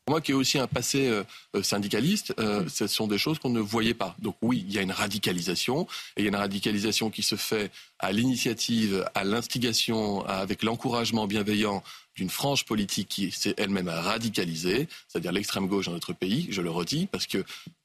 Moi 0.07 0.21
qui 0.21 0.33
ai 0.33 0.35
aussi 0.35 0.59
un 0.59 0.67
passé 0.67 1.09
euh, 1.09 1.25
euh, 1.57 1.63
syndicaliste, 1.63 2.35
ce 2.69 2.87
sont 2.87 3.07
des 3.07 3.17
choses 3.17 3.39
qu'on 3.39 3.49
ne 3.49 3.61
voyait 3.61 3.95
pas. 3.95 4.15
Donc 4.19 4.37
oui, 4.43 4.63
il 4.67 4.75
y 4.75 4.79
a 4.79 4.83
une 4.83 4.93
radicalisation, 4.93 5.87
et 6.17 6.21
il 6.21 6.25
y 6.25 6.27
a 6.27 6.29
une 6.29 6.37
radicalisation 6.37 7.11
qui 7.11 7.23
se 7.23 7.37
fait 7.37 7.71
à 7.99 8.13
l'initiative, 8.13 9.09
à 9.15 9.25
l'instigation, 9.25 10.25
avec 10.27 10.63
l'encouragement 10.63 11.27
bienveillant 11.27 11.83
d'une 12.17 12.31
frange 12.31 12.65
politique 12.65 13.09
qui 13.09 13.31
s'est 13.31 13.55
elle-même 13.57 13.89
radicalisée, 13.89 14.89
c'est-à-dire 15.09 15.33
l'extrême 15.33 15.67
gauche 15.67 15.87
dans 15.87 15.93
notre 15.93 16.13
pays, 16.13 16.47
je 16.51 16.63
le 16.63 16.71
redis, 16.71 17.07
parce 17.07 17.27
que 17.27 17.45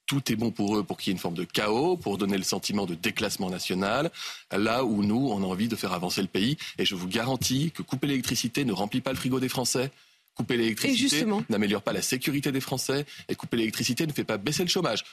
tout 0.10 0.32
est 0.32 0.36
bon 0.36 0.50
pour 0.50 0.76
eux 0.76 0.84
pour 0.84 0.98
qu'il 0.98 1.12
y 1.12 1.12
ait 1.12 1.18
une 1.18 1.20
forme 1.20 1.36
de 1.36 1.44
chaos, 1.44 1.96
pour 1.96 2.18
donner 2.18 2.38
le 2.38 2.44
sentiment 2.44 2.88
de 2.88 2.96
déclassement 2.96 3.52
national, 3.52 4.12
là 4.52 4.84
où 4.84 5.04
nous, 5.04 5.30
on 5.30 5.44
a 5.44 5.46
envie 5.46 5.68
de 5.68 5.76
faire 5.76 5.94
avancer 5.94 6.22
le 6.22 6.28
pays. 6.28 6.58
Et 6.80 6.86
je 6.86 6.96
vous 6.96 7.08
garantis 7.08 7.72
que 7.72 7.84
couper 7.84 8.08
l'électricité 8.08 8.66
ne 8.66 8.74
remplit 8.74 9.02
pas 9.02 9.12
le 9.12 9.18
frigo 9.18 9.40
des 9.40 9.50
Français. 9.50 9.92
Couper 10.34 10.58
l'électricité 10.58 11.26
n'améliore 11.50 11.84
pas 11.84 11.94
la 11.94 12.02
sécurité 12.02 12.52
des 12.52 12.62
Français 12.62 13.06
et 13.28 13.36
couper 13.36 13.58
l'électricité 13.58 14.08
ne 14.08 14.14
fait 14.14 14.24
pas 14.24 14.38
baisser 14.38 14.64
le 14.64 14.70
chômage. 14.70 15.04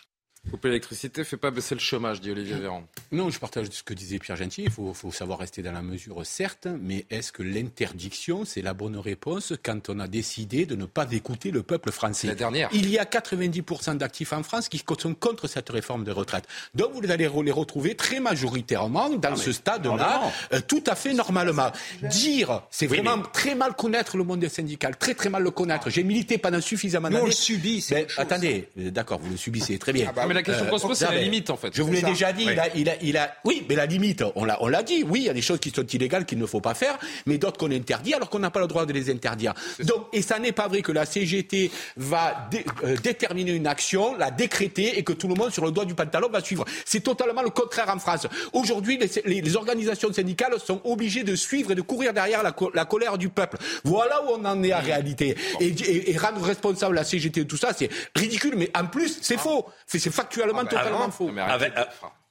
Couper 0.50 0.68
l'électricité 0.68 1.22
ne 1.22 1.24
fait 1.24 1.36
pas 1.36 1.50
baisser 1.50 1.74
le 1.74 1.80
chômage, 1.80 2.20
dit 2.20 2.30
Olivier 2.30 2.56
Véran. 2.56 2.84
Non, 3.10 3.30
je 3.30 3.38
partage 3.38 3.66
ce 3.70 3.82
que 3.82 3.94
disait 3.94 4.18
Pierre 4.18 4.36
Gentil. 4.36 4.64
Il 4.64 4.70
faut, 4.70 4.94
savoir 5.10 5.38
rester 5.38 5.62
dans 5.62 5.72
la 5.72 5.82
mesure, 5.82 6.24
certes, 6.24 6.68
mais 6.80 7.04
est-ce 7.10 7.32
que 7.32 7.42
l'interdiction, 7.42 8.44
c'est 8.44 8.62
la 8.62 8.74
bonne 8.74 8.96
réponse 8.96 9.54
quand 9.62 9.90
on 9.90 9.98
a 9.98 10.08
décidé 10.08 10.66
de 10.66 10.76
ne 10.76 10.84
pas 10.84 11.06
écouter 11.10 11.50
le 11.50 11.62
peuple 11.62 11.90
français? 11.90 12.28
La 12.28 12.34
dernière. 12.34 12.68
Il 12.72 12.88
y 12.90 12.98
a 12.98 13.04
90% 13.04 13.96
d'actifs 13.96 14.32
en 14.32 14.42
France 14.42 14.68
qui 14.68 14.82
sont 14.98 15.14
contre 15.14 15.46
cette 15.48 15.68
réforme 15.68 16.04
des 16.04 16.12
retraites. 16.12 16.46
Donc 16.74 16.92
vous 16.92 17.10
allez 17.10 17.28
les 17.28 17.52
retrouver 17.52 17.94
très 17.94 18.20
majoritairement 18.20 19.10
dans 19.10 19.36
ce 19.36 19.52
stade-là, 19.52 20.32
euh, 20.52 20.60
tout 20.66 20.82
à 20.86 20.94
fait 20.94 21.12
normalement. 21.12 21.70
Dire, 22.02 22.62
c'est 22.70 22.86
vraiment 22.86 23.20
très 23.32 23.54
mal 23.54 23.74
connaître 23.74 24.16
le 24.16 24.24
monde 24.24 24.46
syndical, 24.48 24.96
très 24.96 25.14
très 25.14 25.28
mal 25.28 25.42
le 25.42 25.50
connaître. 25.50 25.90
J'ai 25.90 26.04
milité 26.04 26.38
pendant 26.38 26.60
suffisamment 26.60 27.08
d'années. 27.08 27.22
on 27.22 27.26
le 27.26 27.32
subit, 27.32 27.80
c'est 27.80 28.06
Attendez, 28.16 28.68
euh, 28.78 28.90
d'accord, 28.90 29.18
vous 29.18 29.30
le 29.30 29.36
subissez, 29.36 29.78
très 29.78 29.92
bien. 29.92 30.06
Ah 30.08 30.12
bah 30.12 30.35
la 30.36 30.42
question 30.42 30.66
qu'on 30.66 30.78
se 30.78 30.86
pose, 30.86 30.98
c'est 30.98 31.04
la 31.06 31.20
limite, 31.20 31.50
en 31.50 31.56
fait. 31.56 31.74
Je 31.74 31.82
vous 31.82 31.92
l'ai 31.92 32.02
déjà 32.02 32.32
dit, 32.32 32.44
il, 32.44 32.58
a, 32.58 32.74
il, 32.74 32.88
a, 32.88 33.02
il, 33.02 33.16
a, 33.16 33.34
Oui, 33.44 33.64
mais 33.68 33.74
la 33.74 33.86
limite, 33.86 34.24
on 34.34 34.44
l'a, 34.44 34.62
on 34.62 34.68
l'a 34.68 34.82
dit, 34.82 35.04
oui, 35.08 35.20
il 35.20 35.26
y 35.26 35.30
a 35.30 35.34
des 35.34 35.42
choses 35.42 35.58
qui 35.58 35.70
sont 35.70 35.86
illégales 35.86 36.24
qu'il 36.26 36.38
ne 36.38 36.46
faut 36.46 36.60
pas 36.60 36.74
faire, 36.74 36.98
mais 37.26 37.38
d'autres 37.38 37.58
qu'on 37.58 37.70
interdit 37.70 38.14
alors 38.14 38.30
qu'on 38.30 38.38
n'a 38.38 38.50
pas 38.50 38.60
le 38.60 38.66
droit 38.66 38.86
de 38.86 38.92
les 38.92 39.10
interdire. 39.10 39.54
Donc, 39.80 40.06
et 40.12 40.22
ça 40.22 40.38
n'est 40.38 40.52
pas 40.52 40.68
vrai 40.68 40.82
que 40.82 40.92
la 40.92 41.06
CGT 41.06 41.70
va 41.96 42.48
euh, 42.84 42.96
déterminer 43.02 43.52
une 43.52 43.66
action, 43.66 44.16
la 44.16 44.30
décréter 44.30 44.98
et 44.98 45.02
que 45.02 45.12
tout 45.12 45.28
le 45.28 45.34
monde 45.34 45.50
sur 45.50 45.64
le 45.64 45.70
doigt 45.70 45.84
du 45.84 45.94
pantalon 45.94 46.28
va 46.28 46.40
suivre. 46.40 46.64
C'est 46.84 47.00
totalement 47.00 47.42
le 47.42 47.50
contraire 47.50 47.90
en 47.94 47.98
France. 47.98 48.26
Aujourd'hui, 48.52 48.98
les, 48.98 49.40
les, 49.42 49.56
organisations 49.56 50.12
syndicales 50.12 50.58
sont 50.60 50.80
obligées 50.84 51.24
de 51.24 51.34
suivre 51.34 51.72
et 51.72 51.74
de 51.74 51.82
courir 51.82 52.12
derrière 52.12 52.42
la, 52.42 52.54
la 52.74 52.84
colère 52.84 53.18
du 53.18 53.28
peuple. 53.28 53.58
Voilà 53.84 54.22
où 54.24 54.34
on 54.38 54.44
en 54.44 54.62
est 54.62 54.74
en 54.74 54.80
réalité. 54.80 55.36
Et, 55.60 56.10
et, 56.10 56.16
rendre 56.16 56.42
responsable 56.42 56.94
la 56.94 57.04
CGT 57.04 57.44
de 57.44 57.48
tout 57.48 57.56
ça, 57.56 57.72
c'est 57.76 57.88
ridicule, 58.14 58.54
mais 58.56 58.70
en 58.74 58.86
plus, 58.86 59.18
c'est 59.22 59.36
ah. 59.36 59.38
faux. 59.38 59.66
C'est 59.86 60.10
factuellement 60.26 60.60
ah 60.60 60.64
bah, 60.64 60.70
totalement 60.70 61.10
faux. 61.10 61.30
Avec, 61.38 61.72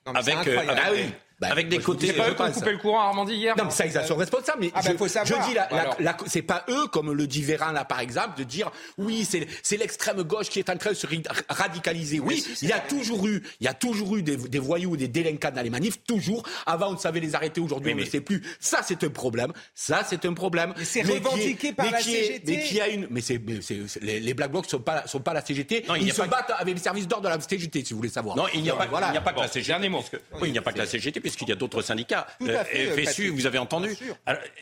avec, 0.05 0.47
euh, 0.47 0.67
ah 0.69 0.89
oui. 0.91 1.13
Bah, 1.39 1.47
avec 1.51 1.67
des 1.67 1.79
côtés. 1.79 2.07
C'est 2.07 2.13
pas 2.13 2.29
eux 2.29 2.33
qui 2.33 2.41
ont 2.41 2.51
coupé 2.51 2.71
le 2.71 2.77
courant 2.77 3.01
à 3.01 3.05
Armandie 3.05 3.35
hier. 3.35 3.55
Non, 3.57 3.65
mais 3.65 3.71
ça, 3.71 3.85
ils 3.85 4.07
sont 4.07 4.15
responsables. 4.15 4.59
Mais 4.61 4.71
ah 4.73 4.81
je, 4.81 4.95
faut 4.95 5.07
savoir. 5.07 5.43
je 5.43 5.49
dis, 5.49 5.55
la, 5.99 6.17
c'est 6.27 6.41
pas 6.41 6.63
eux, 6.69 6.87
comme 6.87 7.11
le 7.11 7.27
dit 7.27 7.41
Véran 7.41 7.71
là, 7.71 7.83
par 7.83 7.99
exemple, 7.99 8.37
de 8.37 8.43
dire 8.43 8.71
oui, 8.97 9.25
c'est 9.25 9.77
l'extrême 9.77 10.23
gauche 10.23 10.49
qui 10.49 10.59
est 10.59 10.69
en 10.69 10.77
train 10.77 10.91
de 10.91 10.95
se 10.95 11.07
radicaliser. 11.49 12.19
Oui, 12.19 12.43
il 12.61 12.69
y 12.69 12.73
a 12.73 12.79
toujours 12.79 13.27
eu, 13.27 13.43
il 13.59 13.65
y 13.65 13.67
a 13.67 13.73
toujours 13.73 14.15
eu 14.15 14.23
des, 14.23 14.37
des 14.37 14.59
voyous, 14.59 14.95
des 14.95 15.07
délinquants 15.07 15.51
dans 15.51 15.61
les 15.61 15.69
manifs, 15.69 16.03
toujours. 16.07 16.43
Avant, 16.65 16.93
on 16.93 16.97
savait 16.97 17.19
les 17.19 17.35
arrêter. 17.35 17.59
Aujourd'hui, 17.59 17.93
on 17.93 17.97
ne 17.97 18.05
sait 18.05 18.21
plus. 18.21 18.41
Ça, 18.59 18.79
c'est 18.83 19.03
un 19.03 19.09
problème. 19.09 19.51
Ça, 19.73 20.03
c'est 20.07 20.23
un 20.25 20.33
problème. 20.33 20.73
C'est 20.83 21.01
revendiqué 21.01 21.73
par 21.73 21.91
la 21.91 21.99
CGT. 21.99 22.43
mais 22.45 22.63
qui 22.63 22.81
a 22.81 22.87
une, 22.87 23.07
mais 23.09 23.21
c'est, 23.21 23.41
les, 24.01 24.19
les 24.19 24.33
Black 24.33 24.51
Blocs 24.51 24.67
sont 24.67 24.79
pas, 24.79 25.05
sont 25.07 25.19
pas 25.19 25.33
la 25.33 25.43
CGT. 25.43 25.85
Non, 25.87 25.95
ils 25.95 26.13
se 26.13 26.21
battent 26.21 26.53
avec 26.57 26.75
les 26.75 26.81
services 26.81 27.07
d'ordre 27.07 27.29
de 27.29 27.35
la 27.35 27.41
CGT, 27.41 27.83
si 27.83 27.93
vous 27.93 27.97
voulez 27.97 28.09
savoir. 28.09 28.35
Non, 28.37 28.45
il 28.53 28.61
n'y 28.61 28.69
a 28.69 28.75
pas, 28.75 28.85
il 28.85 29.11
n'y 29.11 29.17
a 29.17 29.21
pas 29.21 29.33
que 29.33 29.39
la 29.39 29.47
CGT. 29.47 29.89
Oui, 30.41 30.49
il 30.49 30.51
n'y 30.51 30.57
a 30.57 30.61
pas 30.61 30.71
que 30.71 30.77
la 30.77 30.85
CGT, 30.85 31.19
puisqu'il 31.25 31.49
y 31.49 31.51
a 31.51 31.55
d'autres 31.55 31.81
syndicats 31.81 32.27
euh, 32.43 32.63
FSU, 32.63 33.29
vous 33.29 33.47
avez 33.47 33.57
entendu 33.57 33.97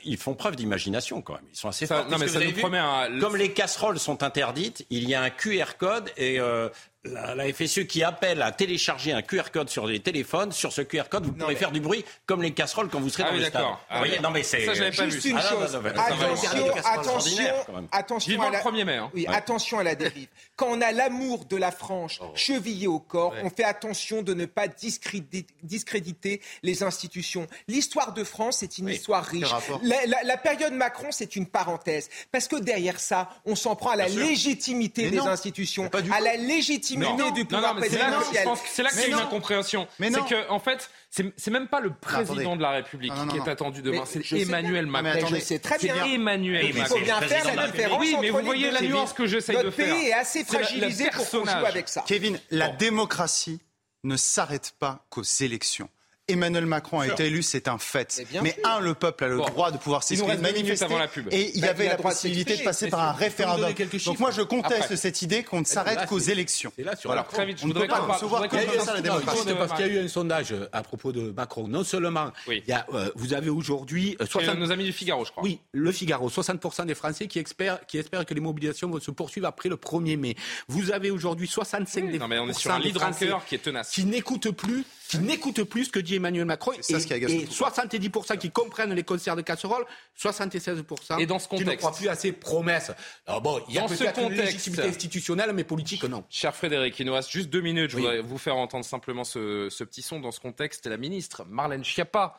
Ils 0.06 0.16
font 0.16 0.34
preuve 0.34 0.56
d'imagination 0.56 1.22
quand 1.22 1.34
même. 1.34 1.44
Ils 1.52 1.58
sont 1.58 1.68
assez 1.68 1.86
forts. 1.86 2.08
Non, 2.10 2.18
mais 2.18 2.30
ça 2.30 2.40
nous 2.40 2.54
promet 2.54 2.78
un... 2.78 3.20
Comme 3.20 3.36
les 3.36 3.52
casseroles 3.52 4.00
sont 4.00 4.24
interdites, 4.24 4.86
il 4.90 5.10
y 5.10 5.14
a 5.14 5.22
un 5.22 5.30
QR 5.30 5.76
code 5.78 6.10
et 6.16 6.40
euh, 6.40 6.70
la, 7.06 7.54
FSE 7.54 7.86
qui 7.86 8.04
appelle 8.04 8.42
à 8.42 8.52
télécharger 8.52 9.12
un 9.12 9.22
QR 9.22 9.52
code 9.52 9.70
sur 9.70 9.86
les 9.88 10.00
téléphones. 10.00 10.52
Sur 10.52 10.72
ce 10.72 10.82
QR 10.82 11.04
code, 11.10 11.26
vous 11.26 11.34
pourrez 11.34 11.56
faire 11.56 11.72
du 11.72 11.82
bruit 11.82 12.06
comme 12.26 12.42
les 12.42 12.52
casseroles 12.52 12.90
quand 12.90 13.00
vous 13.00 13.10
serez 13.10 13.24
ah 13.28 13.32
dans 13.32 13.38
le 13.38 13.44
stade. 13.44 13.66
Ah, 13.90 13.98
voyez, 14.00 14.20
non 14.20 14.30
mais 14.32 14.44
c'est 14.44 14.66
ça 14.66 14.74
j'avais 14.74 14.96
pas 14.96 15.10
Juste 15.10 15.24
vu. 15.24 15.32
une 15.32 15.38
ah, 15.38 15.42
chose. 15.42 15.76
attention, 15.76 16.50
attention, 16.86 17.44
attention 17.92 18.42
à 18.42 18.50
la... 18.50 18.60
le 18.60 18.64
1er 18.64 18.86
mai. 18.86 18.96
Hein. 18.96 19.12
Oui, 19.14 19.26
attention 19.28 19.80
à 19.80 19.84
la 19.84 19.96
dérive. 19.96 20.28
Quand 20.56 20.68
on 20.70 20.82
a 20.82 20.92
l'amour 20.92 21.46
de 21.46 21.58
la 21.58 21.72
frange 21.72 22.20
oh. 22.22 22.32
chevillé 22.36 22.88
au 22.88 23.00
corps, 23.00 23.34
on 23.44 23.50
fait 23.50 23.64
attention 23.64 24.22
de 24.22 24.34
ne 24.34 24.46
pas 24.46 24.68
discréditer 24.68 26.42
les 26.64 26.84
institutions. 26.84 27.48
L'histoire 27.68 28.14
de 28.14 28.24
France, 28.24 28.58
c'est 28.60 28.78
une 28.78 28.90
histoire 28.90 29.26
riche. 29.26 29.52
La, 29.84 30.38
période 30.38 30.74
Macron, 30.74 31.08
c'est 31.12 31.36
une 31.36 31.48
parenthèse. 31.48 32.10
Parce 32.32 32.48
que 32.48 32.56
derrière 32.56 33.00
ça, 33.00 33.30
on 33.46 33.56
s'en 33.56 33.76
prend 33.76 33.92
à 33.92 33.96
la 33.96 34.08
légitimité 34.08 35.10
des 35.10 35.20
institutions, 35.20 35.90
à 36.12 36.22
la 36.22 36.38
légitimité 36.38 36.93
légitimité 36.96 37.32
du 37.32 37.46
pouvoir 37.46 37.76
présidentiel. 37.76 38.48
C'est 38.66 38.84
là 38.84 38.90
qu'il 38.90 39.02
y 39.02 39.04
a 39.06 39.08
une 39.08 39.14
incompréhension. 39.16 39.88
C'est 40.00 40.12
que, 40.12 40.50
en 40.50 40.60
fait, 40.60 40.90
c'est 41.10 41.52
même 41.52 41.68
pas 41.68 41.80
le 41.80 41.94
président 41.94 42.56
de 42.56 42.62
la 42.62 42.72
République 42.72 43.14
qui 43.30 43.38
est 43.38 43.48
attendu 43.48 43.82
demain, 43.82 44.04
c'est 44.06 44.24
Emmanuel 44.34 44.86
Macron. 44.88 45.28
C'est 45.40 45.60
très 45.60 45.78
bien. 45.78 46.06
Emmanuel 46.06 46.74
Macron. 46.74 46.96
Il 46.96 47.00
faut 47.00 47.00
bien 47.00 47.22
faire 47.22 47.56
la 47.56 47.68
différence 47.68 48.00
Oui, 48.00 48.16
mais 48.20 48.30
vous 48.30 48.42
voyez 48.42 48.72
la 48.72 48.82
nuance 48.82 49.14
que 49.14 49.26
j'essaye 49.28 49.56
de 49.64 49.70
faire. 49.70 49.88
Notre 49.88 50.00
pays 50.00 50.08
est 50.08 50.14
assez 50.14 50.44
fragilisé 50.44 51.10
pour 51.12 51.30
qu'on 51.30 51.46
joue 51.46 51.66
avec 51.66 51.90
ça. 51.90 52.04
Kevin, 52.08 52.40
la 52.52 52.70
démocratie 52.70 53.60
ne 54.04 54.18
s'arrête 54.18 54.74
pas 54.80 55.06
qu'aux 55.10 55.24
élections. 55.24 55.90
Emmanuel 56.30 56.66
Macron 56.66 57.02
a 57.02 57.08
été 57.08 57.26
élu, 57.26 57.44
c'est 57.44 57.68
un 57.68 57.78
fait. 57.78 58.26
Mais 58.42 58.56
un, 58.64 58.80
le 58.80 58.94
peuple 58.94 59.26
a 59.26 59.28
le 59.28 59.38
droit 59.38 59.72
de 59.72 59.78
pouvoir 59.78 60.04
s'exprimer, 60.04 60.38
manifester. 60.38 60.86
Avant 60.86 60.98
la 60.98 61.10
pub. 61.10 61.28
Et 61.32 61.52
il 61.56 61.62
y 61.62 61.68
avait 61.68 61.90
la 61.90 61.98
possibilité 61.98 62.56
de 62.56 62.64
passer 62.64 62.88
par 62.88 63.02
un 63.02 63.12
référendum. 63.12 63.74
Donc 64.06 64.20
moi, 64.20 64.32
je 64.32 64.42
conteste 64.42 64.96
cette 64.96 65.22
idée 65.22 65.44
qu'on 65.44 65.60
ne 65.60 65.66
s'arrête 65.66 66.06
qu'aux 66.08 66.20
élections. 66.20 66.72
Là, 66.78 66.96
sur 66.96 67.12
Alors, 67.12 67.28
très 67.28 67.46
vite, 67.46 67.60
je 67.60 67.66
on 67.66 67.68
ne 67.68 67.74
peut 67.74 67.88
pas 67.88 68.00
concevoir 68.00 68.48
comme 68.48 68.60
ça 68.80 68.94
la 68.94 69.02
démocratie. 69.02 69.54
Parce 69.58 69.74
qu'il 69.74 69.88
y 69.88 69.90
a 69.90 70.02
eu 70.02 70.06
un 70.06 70.08
sondage 70.08 70.56
à 70.72 70.84
propos 70.84 71.12
de 71.12 71.32
Macron. 71.32 71.68
Non 71.68 71.84
seulement, 71.84 72.32
il 72.48 72.64
y 72.68 72.72
a, 72.72 72.86
euh, 72.94 73.10
vous 73.16 73.34
avez 73.34 73.50
aujourd'hui... 73.50 74.18
60... 74.20 74.58
Nos 74.58 74.72
amis 74.72 74.86
du 74.86 74.94
Figaro, 74.94 75.26
je 75.26 75.32
crois. 75.32 75.44
Oui, 75.44 75.60
le 75.72 75.92
Figaro. 75.92 76.30
60% 76.30 76.86
des 76.86 76.96
Français 76.96 77.28
qui 77.28 77.40
espèrent, 77.40 77.86
qui 77.86 77.98
espèrent 77.98 78.26
que 78.26 78.34
les 78.34 78.42
mobilisations 78.42 78.90
vont 78.90 79.00
se 79.00 79.12
poursuivre 79.12 79.48
après 79.48 79.68
le 79.68 79.76
1er 79.76 80.18
mai. 80.18 80.36
Vous 80.68 80.92
avez 80.92 81.12
aujourd'hui 81.12 81.48
65 81.48 82.12
des 82.12 82.20
non, 82.20 82.28
mais 82.28 82.40
on 82.40 82.48
est 82.48 82.54
sur 82.54 82.72
un 82.72 82.80
est 82.82 83.58
tenace. 83.58 83.92
Qui 83.92 84.06
n'écoutent 84.06 84.52
plus 84.52 84.86
qui 85.18 85.24
n'écoutent 85.24 85.64
plus 85.64 85.86
ce 85.86 85.92
que 85.92 86.00
dit 86.00 86.16
Emmanuel 86.16 86.46
Macron. 86.46 86.74
et, 86.74 86.78
et 86.78 87.46
70% 87.46 88.38
qui 88.38 88.52
comprennent 88.52 88.94
les 88.94 89.04
concerts 89.04 89.36
de 89.36 89.42
casseroles, 89.42 89.86
76% 90.20 91.20
et 91.20 91.26
dans 91.26 91.40
ce 91.40 91.48
contexte, 91.48 91.70
qui 91.70 91.76
ne 91.76 91.76
croient 91.78 91.94
plus 91.94 92.10
à 92.10 92.16
ces 92.16 92.32
promesses. 92.32 92.92
Alors 93.28 93.42
bon, 93.42 93.62
il 93.70 93.76
y 93.76 93.80
a 93.80 93.86
peut-être 93.86 94.20
une 94.20 94.34
légitimité 94.34 94.84
institutionnelle, 94.84 95.54
mais 95.54 95.64
politique, 95.64 96.04
non. 96.04 96.24
Cher 96.30 96.56
Frédéric, 96.56 97.00
il 97.00 97.06
nous 97.06 97.14
reste 97.14 97.32
juste 97.32 97.50
deux 97.50 97.62
minutes. 97.62 97.92
Je 97.92 97.98
voudrais 97.98 98.22
vous 98.22 98.38
faire 98.38 98.56
entendre 98.56 98.86
simplement 98.86 99.24
ce, 99.24 99.70
ce 99.70 99.84
petit 99.84 100.02
son. 100.02 100.20
Dans 100.20 100.32
ce 100.32 100.40
contexte, 100.40 100.86
la 100.88 100.98
ministre 100.98 101.46
Marlène 101.50 101.84
Schiappa 101.84 102.38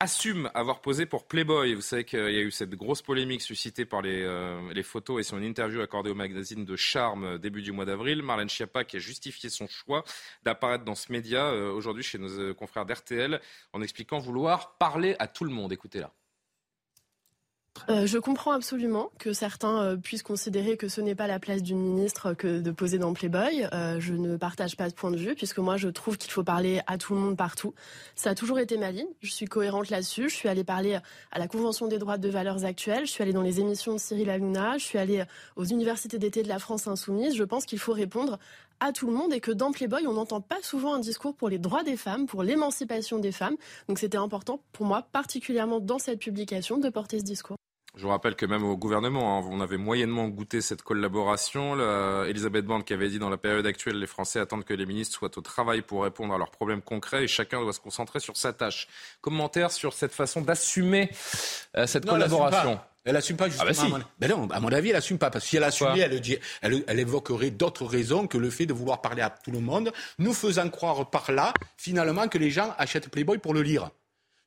assume 0.00 0.50
avoir 0.54 0.80
posé 0.80 1.06
pour 1.06 1.26
Playboy. 1.26 1.74
Vous 1.74 1.80
savez 1.80 2.04
qu'il 2.04 2.18
y 2.18 2.38
a 2.38 2.42
eu 2.42 2.50
cette 2.50 2.74
grosse 2.74 3.02
polémique 3.02 3.42
suscitée 3.42 3.84
par 3.84 4.00
les, 4.00 4.22
euh, 4.22 4.82
photos 4.82 5.20
et 5.20 5.22
son 5.24 5.42
interview 5.42 5.80
accordée 5.80 6.10
au 6.10 6.14
magazine 6.14 6.64
de 6.64 6.76
Charme 6.76 7.24
euh, 7.24 7.38
début 7.38 7.62
du 7.62 7.72
mois 7.72 7.84
d'avril. 7.84 8.22
Marlène 8.22 8.48
Schiappa 8.48 8.84
qui 8.84 8.96
a 8.96 9.00
justifié 9.00 9.50
son 9.50 9.66
choix 9.66 10.04
d'apparaître 10.44 10.84
dans 10.84 10.94
ce 10.94 11.10
média 11.10 11.46
euh, 11.46 11.72
aujourd'hui 11.72 12.04
chez 12.04 12.18
nos 12.18 12.54
confrères 12.54 12.86
d'RTL 12.86 13.40
en 13.72 13.82
expliquant 13.82 14.18
vouloir 14.18 14.76
parler 14.78 15.16
à 15.18 15.26
tout 15.26 15.44
le 15.44 15.50
monde. 15.50 15.72
Écoutez-la. 15.72 16.12
Euh, 17.88 18.06
je 18.06 18.18
comprends 18.18 18.52
absolument 18.52 19.10
que 19.18 19.32
certains 19.32 19.82
euh, 19.82 19.96
puissent 19.96 20.22
considérer 20.22 20.76
que 20.76 20.88
ce 20.88 21.00
n'est 21.00 21.14
pas 21.14 21.26
la 21.26 21.38
place 21.38 21.62
d'une 21.62 21.78
ministre 21.78 22.34
que 22.34 22.60
de 22.60 22.70
poser 22.70 22.98
dans 22.98 23.12
Playboy. 23.12 23.66
Euh, 23.72 24.00
je 24.00 24.14
ne 24.14 24.36
partage 24.36 24.76
pas 24.76 24.90
ce 24.90 24.94
point 24.94 25.10
de 25.10 25.16
vue, 25.16 25.34
puisque 25.34 25.58
moi 25.58 25.76
je 25.76 25.88
trouve 25.88 26.18
qu'il 26.18 26.30
faut 26.30 26.44
parler 26.44 26.80
à 26.86 26.98
tout 26.98 27.14
le 27.14 27.20
monde 27.20 27.36
partout. 27.36 27.74
Ça 28.14 28.30
a 28.30 28.34
toujours 28.34 28.58
été 28.58 28.76
ma 28.76 28.90
ligne. 28.90 29.08
Je 29.22 29.30
suis 29.30 29.46
cohérente 29.46 29.90
là-dessus. 29.90 30.28
Je 30.28 30.34
suis 30.34 30.48
allée 30.48 30.64
parler 30.64 30.98
à 31.30 31.38
la 31.38 31.48
Convention 31.48 31.88
des 31.88 31.98
droits 31.98 32.18
de 32.18 32.28
valeurs 32.28 32.64
actuelles. 32.64 33.06
Je 33.06 33.10
suis 33.10 33.22
allée 33.22 33.32
dans 33.32 33.42
les 33.42 33.60
émissions 33.60 33.94
de 33.94 33.98
Cyril 33.98 34.28
Hanouna. 34.30 34.76
Je 34.78 34.84
suis 34.84 34.98
allée 34.98 35.24
aux 35.56 35.64
universités 35.64 36.18
d'été 36.18 36.42
de 36.42 36.48
la 36.48 36.58
France 36.58 36.86
insoumise. 36.88 37.36
Je 37.36 37.44
pense 37.44 37.64
qu'il 37.64 37.78
faut 37.78 37.92
répondre 37.92 38.38
à 38.80 38.92
tout 38.92 39.06
le 39.06 39.12
monde 39.12 39.32
et 39.32 39.40
que 39.40 39.50
dans 39.50 39.72
Playboy, 39.72 40.06
on 40.06 40.14
n'entend 40.14 40.40
pas 40.40 40.62
souvent 40.62 40.94
un 40.94 41.00
discours 41.00 41.34
pour 41.34 41.48
les 41.48 41.58
droits 41.58 41.82
des 41.82 41.96
femmes, 41.96 42.26
pour 42.26 42.42
l'émancipation 42.42 43.18
des 43.18 43.32
femmes. 43.32 43.56
Donc 43.88 43.98
c'était 43.98 44.18
important 44.18 44.60
pour 44.72 44.86
moi, 44.86 45.06
particulièrement 45.12 45.80
dans 45.80 45.98
cette 45.98 46.20
publication, 46.20 46.78
de 46.78 46.88
porter 46.88 47.18
ce 47.18 47.24
discours. 47.24 47.56
Je 47.98 48.04
vous 48.04 48.10
rappelle 48.10 48.36
que 48.36 48.46
même 48.46 48.64
au 48.64 48.76
gouvernement, 48.76 49.38
hein, 49.38 49.48
on 49.50 49.60
avait 49.60 49.76
moyennement 49.76 50.28
goûté 50.28 50.60
cette 50.60 50.82
collaboration. 50.82 51.74
Elisabeth 52.26 52.64
Borne 52.64 52.84
qui 52.84 52.92
avait 52.92 53.08
dit 53.08 53.18
dans 53.18 53.28
la 53.28 53.38
période 53.38 53.66
actuelle, 53.66 53.98
les 53.98 54.06
Français 54.06 54.38
attendent 54.38 54.64
que 54.64 54.74
les 54.74 54.86
ministres 54.86 55.18
soient 55.18 55.36
au 55.36 55.40
travail 55.40 55.82
pour 55.82 56.04
répondre 56.04 56.32
à 56.32 56.38
leurs 56.38 56.52
problèmes 56.52 56.80
concrets 56.80 57.24
et 57.24 57.26
chacun 57.26 57.60
doit 57.60 57.72
se 57.72 57.80
concentrer 57.80 58.20
sur 58.20 58.36
sa 58.36 58.52
tâche. 58.52 58.86
Commentaire 59.20 59.72
sur 59.72 59.94
cette 59.94 60.12
façon 60.12 60.42
d'assumer 60.42 61.10
euh, 61.76 61.88
cette 61.88 62.06
collaboration. 62.06 62.78
Elle 63.08 63.16
assume 63.16 63.38
pas 63.38 63.46
ah 63.58 63.64
bah 63.64 63.68
justement. 63.68 63.98
Ben 64.18 64.28
non, 64.28 64.50
à 64.50 64.60
mon 64.60 64.70
avis, 64.70 64.90
elle 64.90 64.96
assume 64.96 65.16
pas 65.16 65.30
parce 65.30 65.44
que 65.44 65.50
si 65.50 65.56
elle 65.56 65.64
assumait, 65.64 66.00
elle, 66.00 66.20
elle, 66.60 66.84
elle, 66.86 66.98
évoquerait 66.98 67.50
d'autres 67.50 67.86
raisons 67.86 68.26
que 68.26 68.36
le 68.36 68.50
fait 68.50 68.66
de 68.66 68.74
vouloir 68.74 69.00
parler 69.00 69.22
à 69.22 69.30
tout 69.30 69.50
le 69.50 69.60
monde, 69.60 69.92
nous 70.18 70.34
faisant 70.34 70.68
croire 70.68 71.08
par 71.08 71.32
là 71.32 71.54
finalement 71.78 72.28
que 72.28 72.36
les 72.36 72.50
gens 72.50 72.74
achètent 72.76 73.08
Playboy 73.08 73.38
pour 73.38 73.54
le 73.54 73.62
lire 73.62 73.90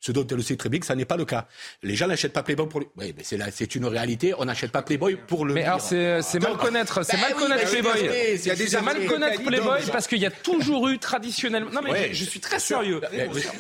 ce 0.01 0.11
dont 0.11 0.25
elle 0.25 0.43
sait 0.43 0.57
très 0.57 0.67
bien 0.67 0.79
que 0.79 0.85
ça 0.85 0.95
n'est 0.95 1.05
pas 1.05 1.15
le 1.15 1.25
cas. 1.25 1.47
Les 1.83 1.95
gens 1.95 2.07
n'achètent 2.07 2.33
pas 2.33 2.41
Playboy 2.41 2.67
pour 2.67 2.79
le... 2.79 2.87
Oui, 2.97 3.13
mais 3.15 3.23
c'est 3.23 3.75
une 3.75 3.85
réalité. 3.85 4.33
On 4.37 4.45
n'achète 4.45 4.71
pas 4.71 4.81
Playboy 4.81 5.15
pour 5.15 5.45
le. 5.45 5.53
Mais 5.53 5.63
alors 5.63 5.79
c'est 5.79 6.39
mal 6.39 6.57
connaître, 6.57 7.05
c'est 7.05 7.21
mal 7.21 7.35
connaître 7.35 7.69
Playboy. 7.69 8.09
Il 8.33 8.45
y 8.45 8.51
a 8.51 8.55
déjà 8.55 8.81
mal 8.81 9.05
connaître 9.05 9.43
Playboy 9.43 9.81
parce 9.91 10.07
qu'il 10.07 10.17
y 10.17 10.25
a 10.25 10.31
toujours 10.31 10.89
eu 10.89 10.97
traditionnellement. 10.97 11.71
Non 11.71 11.81
mais 11.83 12.13
je, 12.13 12.25
suis 12.25 12.39
très 12.39 12.59
sérieux. 12.59 12.99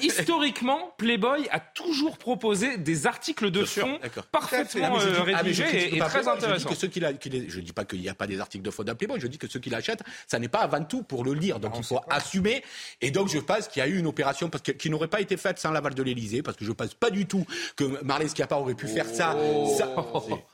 Historiquement, 0.01 0.93
Playboy 0.97 1.47
a 1.51 1.59
toujours 1.59 2.17
proposé 2.17 2.77
des 2.77 3.05
articles 3.05 3.51
de 3.51 3.63
fond 3.63 3.99
parfaitement 4.31 4.99
euh, 4.99 5.21
rédigés 5.21 5.95
et 5.95 5.99
très 5.99 6.27
intéressants. 6.27 6.69
Je 6.71 7.59
dis 7.59 7.73
pas 7.73 7.85
qu'il 7.85 8.01
n'y 8.01 8.09
a 8.09 8.15
pas 8.15 8.27
des 8.27 8.39
articles 8.39 8.65
de 8.65 8.71
fond 8.71 8.83
dans 8.83 8.95
Playboy. 8.95 9.19
Je 9.19 9.27
dis 9.27 9.37
que 9.37 9.47
ceux 9.47 9.59
qui 9.59 9.69
l'achètent, 9.69 10.01
ça 10.27 10.39
n'est 10.39 10.47
pas 10.47 10.59
avant 10.59 10.83
tout 10.83 11.03
pour 11.03 11.23
le 11.23 11.33
lire. 11.33 11.59
Donc 11.59 11.73
il 11.77 11.83
faut 11.83 12.01
assumer. 12.09 12.63
Et 12.99 13.11
donc 13.11 13.29
je 13.29 13.37
pense 13.37 13.67
qu'il 13.67 13.81
y 13.81 13.83
a 13.83 13.87
eu 13.87 13.99
une 13.99 14.07
opération 14.07 14.49
parce 14.49 14.63
qui 14.63 14.89
n'aurait 14.89 15.07
pas 15.07 15.21
été 15.21 15.37
faite 15.37 15.59
sans 15.59 15.69
l'aval 15.69 15.93
de 15.93 16.01
l'Élysée 16.01 16.30
parce 16.41 16.57
que 16.57 16.65
je 16.65 16.71
pense 16.71 16.93
pas 16.93 17.09
du 17.09 17.25
tout 17.25 17.45
que 17.75 18.01
Marlène 18.03 18.29
Schiappa 18.29 18.55
aurait 18.55 18.75
pu 18.75 18.87
faire 18.87 19.05
ça 19.05 19.35
oh. 19.37 19.77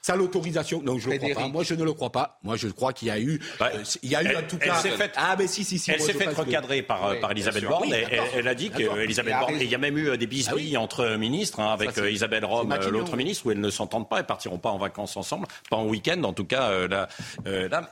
sans, 0.01 0.15
l'autorisation. 0.15 0.81
Non, 0.81 0.97
je 0.97 1.09
ne 1.09 1.17
crois 1.17 1.35
pas. 1.35 1.47
Moi, 1.47 1.63
je 1.63 1.75
ne 1.75 1.83
le 1.83 1.93
crois 1.93 2.11
pas. 2.11 2.39
Moi, 2.43 2.55
je 2.55 2.67
crois 2.67 2.93
qu'il 2.93 3.09
y 3.09 3.11
a 3.11 3.19
eu, 3.19 3.39
euh, 3.61 3.83
il 4.01 4.09
y 4.09 4.15
a 4.15 4.23
eu 4.23 4.35
en 4.35 4.41
tout 4.47 4.57
cas. 4.57 4.81
ah, 5.15 5.35
mais 5.37 5.47
si, 5.47 5.63
si, 5.63 5.77
si. 5.77 5.91
Elle 5.91 6.01
s'est 6.01 6.13
faite 6.13 6.35
recadrer 6.35 6.81
par, 6.81 7.05
euh, 7.05 7.15
par 7.19 7.31
Elisabeth 7.31 7.65
Borne. 7.65 7.93
elle, 8.33 8.47
a 8.47 8.55
dit 8.55 8.69
qu'Elisabeth 8.69 9.35
Borne. 9.39 9.55
il 9.59 9.69
y 9.69 9.75
a 9.75 9.77
même 9.77 9.97
eu 9.97 10.09
euh, 10.09 10.17
des 10.17 10.27
bisbilles 10.27 10.75
ah 10.75 10.81
entre 10.81 11.15
ministres, 11.17 11.59
hein, 11.59 11.73
avec 11.73 11.97
Isabelle 11.97 12.45
Rome, 12.45 12.73
l'autre 12.91 13.15
ministre, 13.15 13.45
où 13.45 13.51
elles 13.51 13.61
ne 13.61 13.69
s'entendent 13.69 14.09
pas. 14.09 14.19
Elles 14.19 14.25
partiront 14.25 14.57
pas 14.57 14.71
en 14.71 14.77
vacances 14.77 15.17
ensemble, 15.17 15.47
pas 15.69 15.77
en 15.77 15.85
week-end, 15.85 16.23
en 16.23 16.33
tout 16.33 16.45
cas. 16.45 16.87
Là, 16.87 17.07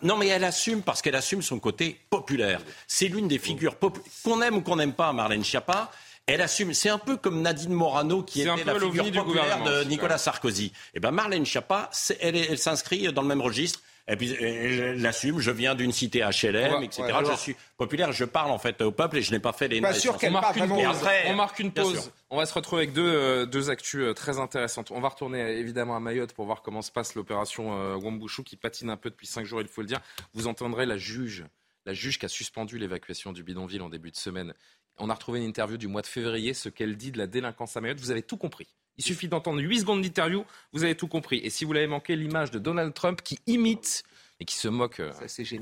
Non, 0.02 0.18
mais 0.18 0.28
elle 0.28 0.44
assume 0.44 0.82
parce 0.82 1.02
qu'elle 1.02 1.16
assume 1.16 1.42
son 1.42 1.60
côté 1.60 2.00
populaire. 2.10 2.62
C'est 2.88 3.08
l'une 3.08 3.28
des 3.28 3.40
figures 3.40 3.76
qu'on 4.24 4.42
aime 4.42 4.58
ou 4.58 4.62
qu'on 4.62 4.78
n'aime 4.78 4.94
pas, 4.94 5.12
Marlène 5.14 5.44
Schiappa. 5.44 5.92
Elle 6.28 6.42
assume. 6.42 6.74
C'est 6.74 6.90
un 6.90 6.98
peu 6.98 7.18
comme 7.18 7.42
Nadine 7.42 7.74
Morano 7.74 8.24
qui 8.24 8.42
était 8.42 8.64
la 8.64 8.80
figure 8.80 9.12
populaire 9.12 9.64
de 9.64 9.84
Nicolas 9.84 10.18
Sarkozy. 10.18 10.66
Et 10.66 10.72
eh 10.96 11.00
ben 11.00 11.12
Marlène 11.12 11.46
Schiappa, 11.46 11.90
elle, 12.20 12.58
s'inscrit 12.58 13.12
dans 13.14 13.22
le 13.22 13.28
même 13.28 13.42
registre. 13.42 13.82
Et 14.08 14.16
puis 14.16 14.34
elle 14.34 15.02
l'assume, 15.02 15.40
je 15.40 15.50
viens 15.50 15.74
d'une 15.74 15.92
cité 15.92 16.20
HLM, 16.20 16.84
etc. 16.84 17.06
je 17.28 17.36
suis 17.38 17.56
populaire, 17.76 18.12
je 18.12 18.24
parle 18.24 18.52
en 18.52 18.60
fait 18.60 18.80
au 18.82 18.92
peuple 18.92 19.18
et 19.18 19.24
je 19.24 19.32
n'ai 19.32 19.40
pas 19.40 19.52
fait 19.52 19.68
les 19.68 19.82
pas 19.82 19.94
sûr 19.94 20.16
on, 20.22 20.30
marque 20.30 20.58
une 20.58 20.68
pause. 20.68 21.10
on 21.26 21.34
marque 21.34 21.60
une 21.60 21.72
pause. 21.72 22.12
On 22.30 22.38
va 22.38 22.46
se 22.46 22.54
retrouver 22.54 22.84
avec 22.84 22.94
deux, 22.94 23.02
euh, 23.02 23.46
deux 23.48 23.72
actus 23.72 24.02
euh, 24.02 24.14
très 24.14 24.38
intéressantes. 24.38 24.92
On 24.92 25.02
va 25.02 25.10
retourner 25.10 25.42
euh, 25.42 25.60
évidemment 25.60 25.96
à 25.96 26.00
Mayotte 26.00 26.34
pour 26.34 26.46
voir 26.46 26.62
comment 26.62 26.84
se 26.84 26.92
passe 26.92 27.16
l'opération 27.16 27.96
Wambouchou 27.96 28.44
qui 28.44 28.58
patine 28.58 28.92
un 28.92 28.98
peu 28.98 29.10
depuis 29.10 29.26
cinq 29.26 29.44
jours, 29.44 29.62
il 29.62 29.68
faut 29.68 29.82
le 29.82 29.88
dire. 29.88 30.02
Vous 30.36 30.46
entendrez 30.46 30.86
la 30.86 30.98
juge 30.98 31.46
la 31.86 31.94
juge 31.94 32.18
qui 32.20 32.26
a 32.26 32.30
suspendu 32.30 32.78
l'évacuation 32.78 33.32
du 33.32 33.44
bidonville 33.44 33.82
en 33.82 33.90
début 33.90 34.12
de 34.12 34.16
semaine, 34.16 34.54
on 34.98 35.10
a 35.10 35.14
retrouvé 35.14 35.40
une 35.40 35.46
interview 35.46 35.78
du 35.78 35.88
mois 35.88 36.02
de 36.02 36.08
février, 36.08 36.54
ce 36.54 36.70
qu'elle 36.70 36.98
dit 36.98 37.12
de 37.12 37.18
la 37.18 37.28
délinquance 37.28 37.76
à 37.76 37.82
Mayotte. 37.82 38.00
Vous 38.00 38.12
avez 38.12 38.22
tout 38.22 38.38
compris. 38.38 38.68
Il 38.98 39.04
suffit 39.04 39.28
d'entendre 39.28 39.62
8 39.62 39.82
secondes 39.82 40.02
d'interview, 40.02 40.46
vous 40.72 40.84
avez 40.84 40.96
tout 40.96 41.08
compris. 41.08 41.40
Et 41.44 41.50
si 41.50 41.66
vous 41.66 41.74
l'avez 41.74 41.88
manqué, 41.88 42.16
l'image 42.16 42.52
de 42.52 42.60
Donald 42.60 42.94
Trump 42.94 43.22
qui 43.22 43.40
imite 43.46 44.04
et 44.40 44.46
qui 44.46 44.56
se 44.56 44.70
moque 44.70 45.02
euh, 45.02 45.12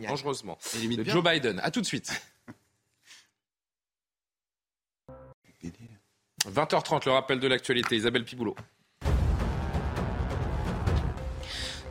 dangereusement 0.08 0.58
de 0.76 1.04
Joe 1.04 1.24
Biden. 1.24 1.60
A 1.64 1.72
tout 1.72 1.82
de 1.82 1.86
suite. 1.86 2.12
20h30, 6.46 7.06
le 7.06 7.12
rappel 7.12 7.40
de 7.40 7.48
l'actualité. 7.48 7.96
Isabelle 7.96 8.26
Piboulot. 8.26 8.56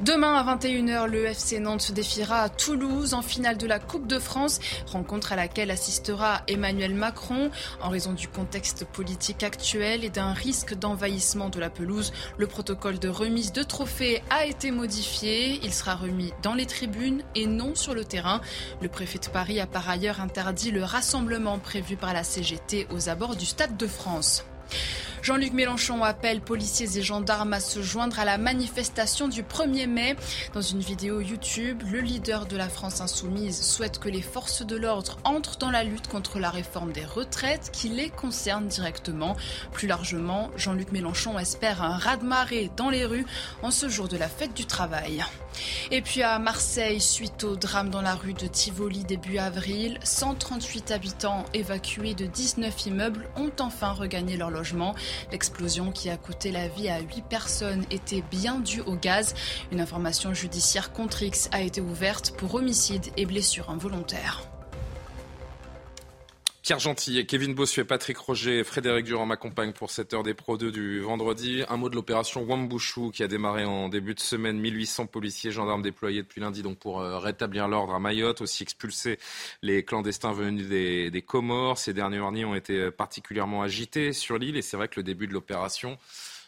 Demain 0.03 0.35
à 0.35 0.57
21h, 0.57 1.07
le 1.07 1.27
FC 1.27 1.61
Nantes 1.61 1.83
se 1.83 1.93
défiera 1.93 2.41
à 2.41 2.49
Toulouse 2.49 3.15
en 3.15 3.23
finale 3.23 3.57
de 3.57 3.69
la 3.69 3.79
Coupe 3.79 4.09
de 4.09 4.19
France, 4.19 4.59
rencontre 4.87 5.33
à 5.33 5.37
laquelle 5.37 5.71
assistera 5.71 6.43
Emmanuel 6.49 6.93
Macron. 6.93 7.53
En 7.81 7.89
raison 7.89 8.13
du 8.13 8.27
contexte 8.27 8.85
politique 8.85 9.45
actuel 9.45 10.03
et 10.03 10.11
d'un 10.11 10.33
risque 10.33 10.75
d'envahissement 10.75 11.51
de 11.51 11.61
la 11.61 11.71
pelouse, 11.71 12.13
le 12.37 12.49
protocole 12.49 12.99
de 12.99 13.09
remise 13.09 13.53
de 13.53 13.63
trophées 13.63 14.25
a 14.29 14.45
été 14.45 14.73
modifié. 14.73 15.61
Il 15.63 15.73
sera 15.73 15.95
remis 15.95 16.33
dans 16.43 16.55
les 16.55 16.67
tribunes 16.67 17.23
et 17.37 17.47
non 17.47 17.77
sur 17.77 17.95
le 17.95 18.05
terrain. 18.05 18.41
Le 18.81 18.89
préfet 18.89 19.21
de 19.21 19.29
Paris 19.29 19.61
a 19.61 19.69
par 19.69 19.89
ailleurs 19.89 20.21
interdit 20.21 20.73
le 20.73 20.83
rassemblement 20.83 21.61
prévu 21.61 21.95
par 21.95 22.13
la 22.13 22.25
CGT 22.25 22.89
aux 22.91 23.09
abords 23.09 23.37
du 23.37 23.47
Stade 23.47 23.77
de 23.77 23.87
France. 23.87 24.45
Jean-Luc 25.23 25.53
Mélenchon 25.53 26.03
appelle 26.03 26.41
policiers 26.41 26.99
et 26.99 27.03
gendarmes 27.03 27.53
à 27.53 27.61
se 27.61 27.81
joindre 27.81 28.19
à 28.19 28.25
la 28.25 28.39
manifestation 28.39 29.29
du 29.29 29.45
1er 29.45 29.87
mai. 29.87 30.17
Dans 30.53 30.61
une 30.61 30.81
vidéo 30.81 31.21
YouTube, 31.21 31.81
le 31.93 32.01
leader 32.01 32.47
de 32.47 32.57
la 32.57 32.69
France 32.69 33.01
insoumise 33.01 33.63
souhaite 33.63 34.01
que 34.01 34.09
les 34.09 34.21
forces 34.21 34.67
de 34.67 34.75
l'ordre 34.75 35.19
entrent 35.23 35.59
dans 35.59 35.71
la 35.71 35.85
lutte 35.85 36.09
contre 36.09 36.41
la 36.41 36.51
réforme 36.51 36.91
des 36.91 37.05
retraites 37.05 37.71
qui 37.73 37.89
les 37.89 38.11
concerne 38.11 38.67
directement. 38.67 39.37
Plus 39.71 39.87
largement, 39.87 40.51
Jean-Luc 40.57 40.91
Mélenchon 40.91 41.39
espère 41.39 41.85
un 41.85 41.97
raz-de-marée 41.97 42.73
dans 42.77 42.91
les 42.91 43.05
rues 43.05 43.27
en 43.63 43.71
ce 43.71 43.89
jour 43.89 44.09
de 44.09 44.17
la 44.17 44.29
fête 44.29 44.55
du 44.55 44.67
travail. 44.67 45.25
Et 45.91 46.01
puis 46.03 46.23
à 46.23 46.39
Marseille, 46.39 47.01
suite 47.01 47.45
au 47.45 47.57
drame 47.57 47.91
dans 47.91 48.03
la 48.03 48.15
rue 48.15 48.33
de 48.33 48.47
Tivoli 48.47 49.05
début 49.05 49.39
avril, 49.39 49.99
138 50.03 50.91
habitants 50.91 51.45
évacués 51.55 52.15
de 52.15 52.27
19 52.27 52.87
immeubles 52.87 53.29
ont 53.37 53.53
enfin 53.61 53.93
regagné 53.93 54.37
leur 54.37 54.51
logement. 54.51 54.95
L'explosion 55.31 55.91
qui 55.93 56.11
a 56.11 56.17
coûté 56.17 56.51
la 56.53 56.69
vie 56.69 56.89
à 56.89 57.01
8 57.01 57.25
personnes 57.29 57.85
était 57.91 58.23
bien 58.31 58.61
due 58.61 58.83
au 58.83 58.97
gaz. 58.97 59.35
Une 59.71 59.81
information 59.81 60.35
judiciaire 60.35 60.93
contre 60.93 61.23
X 61.23 61.49
a 61.53 61.63
été 61.63 61.81
ouverte 61.81 62.35
pour 62.37 62.55
homicide 62.55 63.07
et 63.17 63.27
blessure 63.27 63.71
involontaire. 63.71 64.52
Pierre 66.63 66.79
Gentil, 66.79 67.27
Kevin 67.27 67.55
Bossuet, 67.55 67.83
Patrick 67.83 68.17
Roger 68.19 68.63
Frédéric 68.63 69.05
Durand 69.05 69.27
m'accompagnent 69.27 69.73
pour 69.73 69.91
cette 69.91 70.15
heure 70.15 70.23
des 70.23 70.33
Pro 70.33 70.57
2 70.57 70.71
du 70.71 71.01
vendredi. 71.01 71.65
Un 71.69 71.77
mot 71.77 71.89
de 71.89 71.97
l'opération 71.97 72.45
Wambushu 72.45 73.11
qui 73.11 73.25
a 73.25 73.27
démarré 73.27 73.65
en 73.65 73.89
début 73.89 74.15
de 74.15 74.21
semaine. 74.21 74.61
1800 74.61 75.07
policiers, 75.07 75.51
gendarmes 75.51 75.83
déployés 75.83 76.23
depuis 76.23 76.41
lundi 76.41 76.63
donc 76.63 76.79
pour 76.79 77.01
euh, 77.01 77.19
rétablir 77.19 77.67
l'ordre 77.67 77.95
à 77.95 77.99
Mayotte, 77.99 78.43
aussi 78.43 78.63
expulser 78.63 79.19
les 79.63 79.85
clandestins 79.85 80.31
venus 80.31 80.69
des, 80.69 81.25
Comores. 81.27 81.79
Ces 81.79 81.95
dernières 81.95 82.31
nuits 82.31 82.45
ont 82.45 82.55
été 82.55 82.93
particulièrement 82.93 83.63
agités 83.63 84.13
sur 84.13 84.39
l'île 84.39 84.57
et 84.57 84.63
c'est 84.63 84.77
vrai 84.77 84.87
que 84.87 85.01
le 85.01 85.03
début 85.03 85.27
de 85.27 85.33
l'opération 85.33 85.99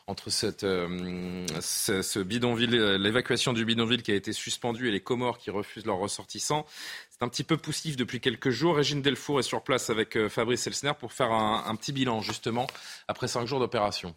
entre 0.07 0.31
cette, 0.31 0.65
euh, 0.65 1.47
ce, 1.61 2.99
l'évacuation 2.99 3.53
du 3.53 3.65
bidonville 3.65 4.03
qui 4.03 4.13
a 4.13 4.15
été 4.15 4.33
suspendu 4.33 4.89
et 4.89 4.91
les 4.91 5.01
Comores 5.01 5.39
qui 5.39 5.51
refusent 5.51 5.87
leurs 5.87 5.97
ressortissants. 5.97 6.67
C'est 7.15 7.25
un 7.25 7.29
petit 7.29 7.45
peu 7.45 7.57
poussif 7.57 7.97
depuis 7.97 8.21
quelques 8.21 8.51
jours. 8.51 8.75
Régine 8.75 9.01
Delfour 9.01 9.39
est 9.39 9.45
sur 9.45 9.63
place 9.63 9.89
avec 9.89 10.17
euh, 10.17 10.29
Fabrice 10.29 10.67
Elsner 10.67 10.95
pour 10.99 11.13
faire 11.13 11.31
un, 11.31 11.63
un 11.65 11.77
petit 11.77 11.93
bilan 11.93 12.21
justement 12.21 12.67
après 13.07 13.29
cinq 13.29 13.47
jours 13.47 13.61
d'opération. 13.61 14.17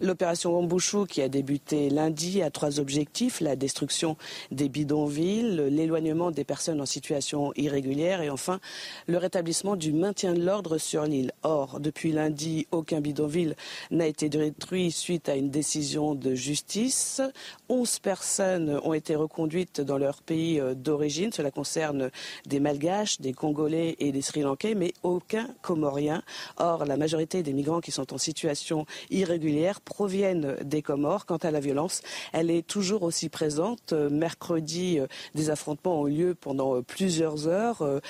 L'opération 0.00 0.56
Wambouchou, 0.56 1.04
qui 1.04 1.20
a 1.20 1.28
débuté 1.28 1.90
lundi, 1.90 2.40
a 2.40 2.50
trois 2.50 2.80
objectifs 2.80 3.42
la 3.42 3.56
destruction 3.56 4.16
des 4.50 4.70
bidonvilles, 4.70 5.68
l'éloignement 5.68 6.30
des 6.30 6.44
personnes 6.44 6.80
en 6.80 6.86
situation 6.86 7.52
irrégulière 7.56 8.22
et 8.22 8.30
enfin 8.30 8.58
le 9.06 9.18
rétablissement 9.18 9.76
du 9.76 9.92
maintien 9.92 10.32
de 10.32 10.42
l'ordre 10.42 10.78
sur 10.78 11.04
l'île. 11.04 11.32
Or, 11.42 11.78
depuis 11.78 12.10
lundi, 12.10 12.66
aucun 12.70 13.02
bidonville 13.02 13.54
n'a 13.90 14.06
été 14.06 14.30
détruit 14.30 14.92
suite 14.92 15.28
à 15.28 15.36
une 15.36 15.50
décision 15.50 16.14
de 16.14 16.34
justice. 16.34 17.20
Onze 17.68 17.98
personnes 17.98 18.80
ont 18.84 18.94
été 18.94 19.14
reconduites 19.14 19.82
dans 19.82 19.98
leur 19.98 20.22
pays 20.22 20.58
euh, 20.58 20.74
d'origine. 20.74 21.32
Cela 21.32 21.50
concerne 21.50 22.10
des 22.46 22.60
Malgaches, 22.60 23.20
des 23.20 23.34
Congolais 23.34 23.96
et 23.98 24.10
des 24.10 24.22
Sri 24.22 24.40
Lankais, 24.40 24.74
mais 24.74 24.94
aucun 25.02 25.48
Comorien. 25.60 26.22
Or, 26.56 26.86
la 26.86 26.96
majorité 26.96 27.42
des 27.42 27.52
migrants 27.52 27.82
qui 27.82 27.92
sont 27.92 28.14
en 28.14 28.18
situation 28.18 28.86
irrégulière 29.10 29.80
proviennent 29.84 30.56
des 30.62 30.82
Comores. 30.82 31.26
Quant 31.26 31.36
à 31.36 31.50
la 31.50 31.60
violence, 31.60 32.02
elle 32.32 32.50
est 32.50 32.66
toujours 32.66 33.02
aussi 33.02 33.28
présente. 33.28 33.92
Euh, 33.92 34.10
mercredi, 34.10 34.98
euh, 34.98 35.06
des 35.34 35.50
affrontements 35.50 36.02
ont 36.02 36.08
eu 36.08 36.12
lieu 36.12 36.34
pendant 36.34 36.76
euh, 36.76 36.82
plusieurs 36.82 37.48
heures. 37.48 38.00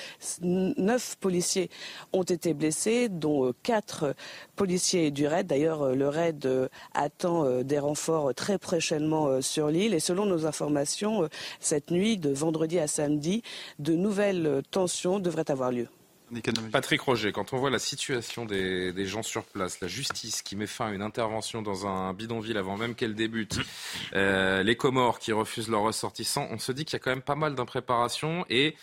Neuf 0.41 1.15
policiers 1.19 1.69
ont 2.11 2.23
été 2.23 2.53
blessés, 2.53 3.09
dont 3.09 3.53
quatre 3.63 4.15
policiers 4.55 5.11
du 5.11 5.27
RAID. 5.27 5.47
D'ailleurs, 5.47 5.95
le 5.95 6.07
RAID 6.07 6.69
attend 6.93 7.61
des 7.61 7.79
renforts 7.79 8.33
très 8.33 8.57
prochainement 8.57 9.41
sur 9.41 9.67
l'île. 9.69 9.93
Et 9.93 9.99
selon 9.99 10.25
nos 10.25 10.45
informations, 10.45 11.27
cette 11.59 11.91
nuit, 11.91 12.17
de 12.17 12.31
vendredi 12.31 12.79
à 12.79 12.87
samedi, 12.87 13.43
de 13.79 13.93
nouvelles 13.93 14.61
tensions 14.71 15.19
devraient 15.19 15.49
avoir 15.49 15.71
lieu. 15.71 15.87
Patrick 16.71 17.01
Roger, 17.01 17.31
quand 17.31 17.53
on 17.53 17.57
voit 17.57 17.69
la 17.69 17.79
situation 17.79 18.45
des, 18.45 19.05
gens 19.05 19.23
sur 19.23 19.43
place, 19.43 19.79
la 19.81 19.87
justice 19.87 20.41
qui 20.41 20.55
met 20.55 20.67
fin 20.67 20.87
à 20.87 20.91
une 20.91 21.01
intervention 21.01 21.61
dans 21.61 21.87
un 21.87 22.13
bidonville 22.13 22.57
avant 22.57 22.77
même 22.77 22.95
qu'elle 22.95 23.15
débute, 23.15 23.59
euh, 24.13 24.63
les 24.63 24.75
Comores 24.75 25.19
qui 25.19 25.31
refusent 25.31 25.69
leurs 25.69 25.81
ressortissants, 25.81 26.47
on 26.51 26.57
se 26.57 26.71
dit 26.71 26.85
qu'il 26.85 26.93
y 26.93 26.95
a 26.97 26.99
quand 26.99 27.11
même 27.11 27.21
pas 27.21 27.35
mal 27.35 27.55
d'impréparation 27.55 28.45
et 28.49 28.75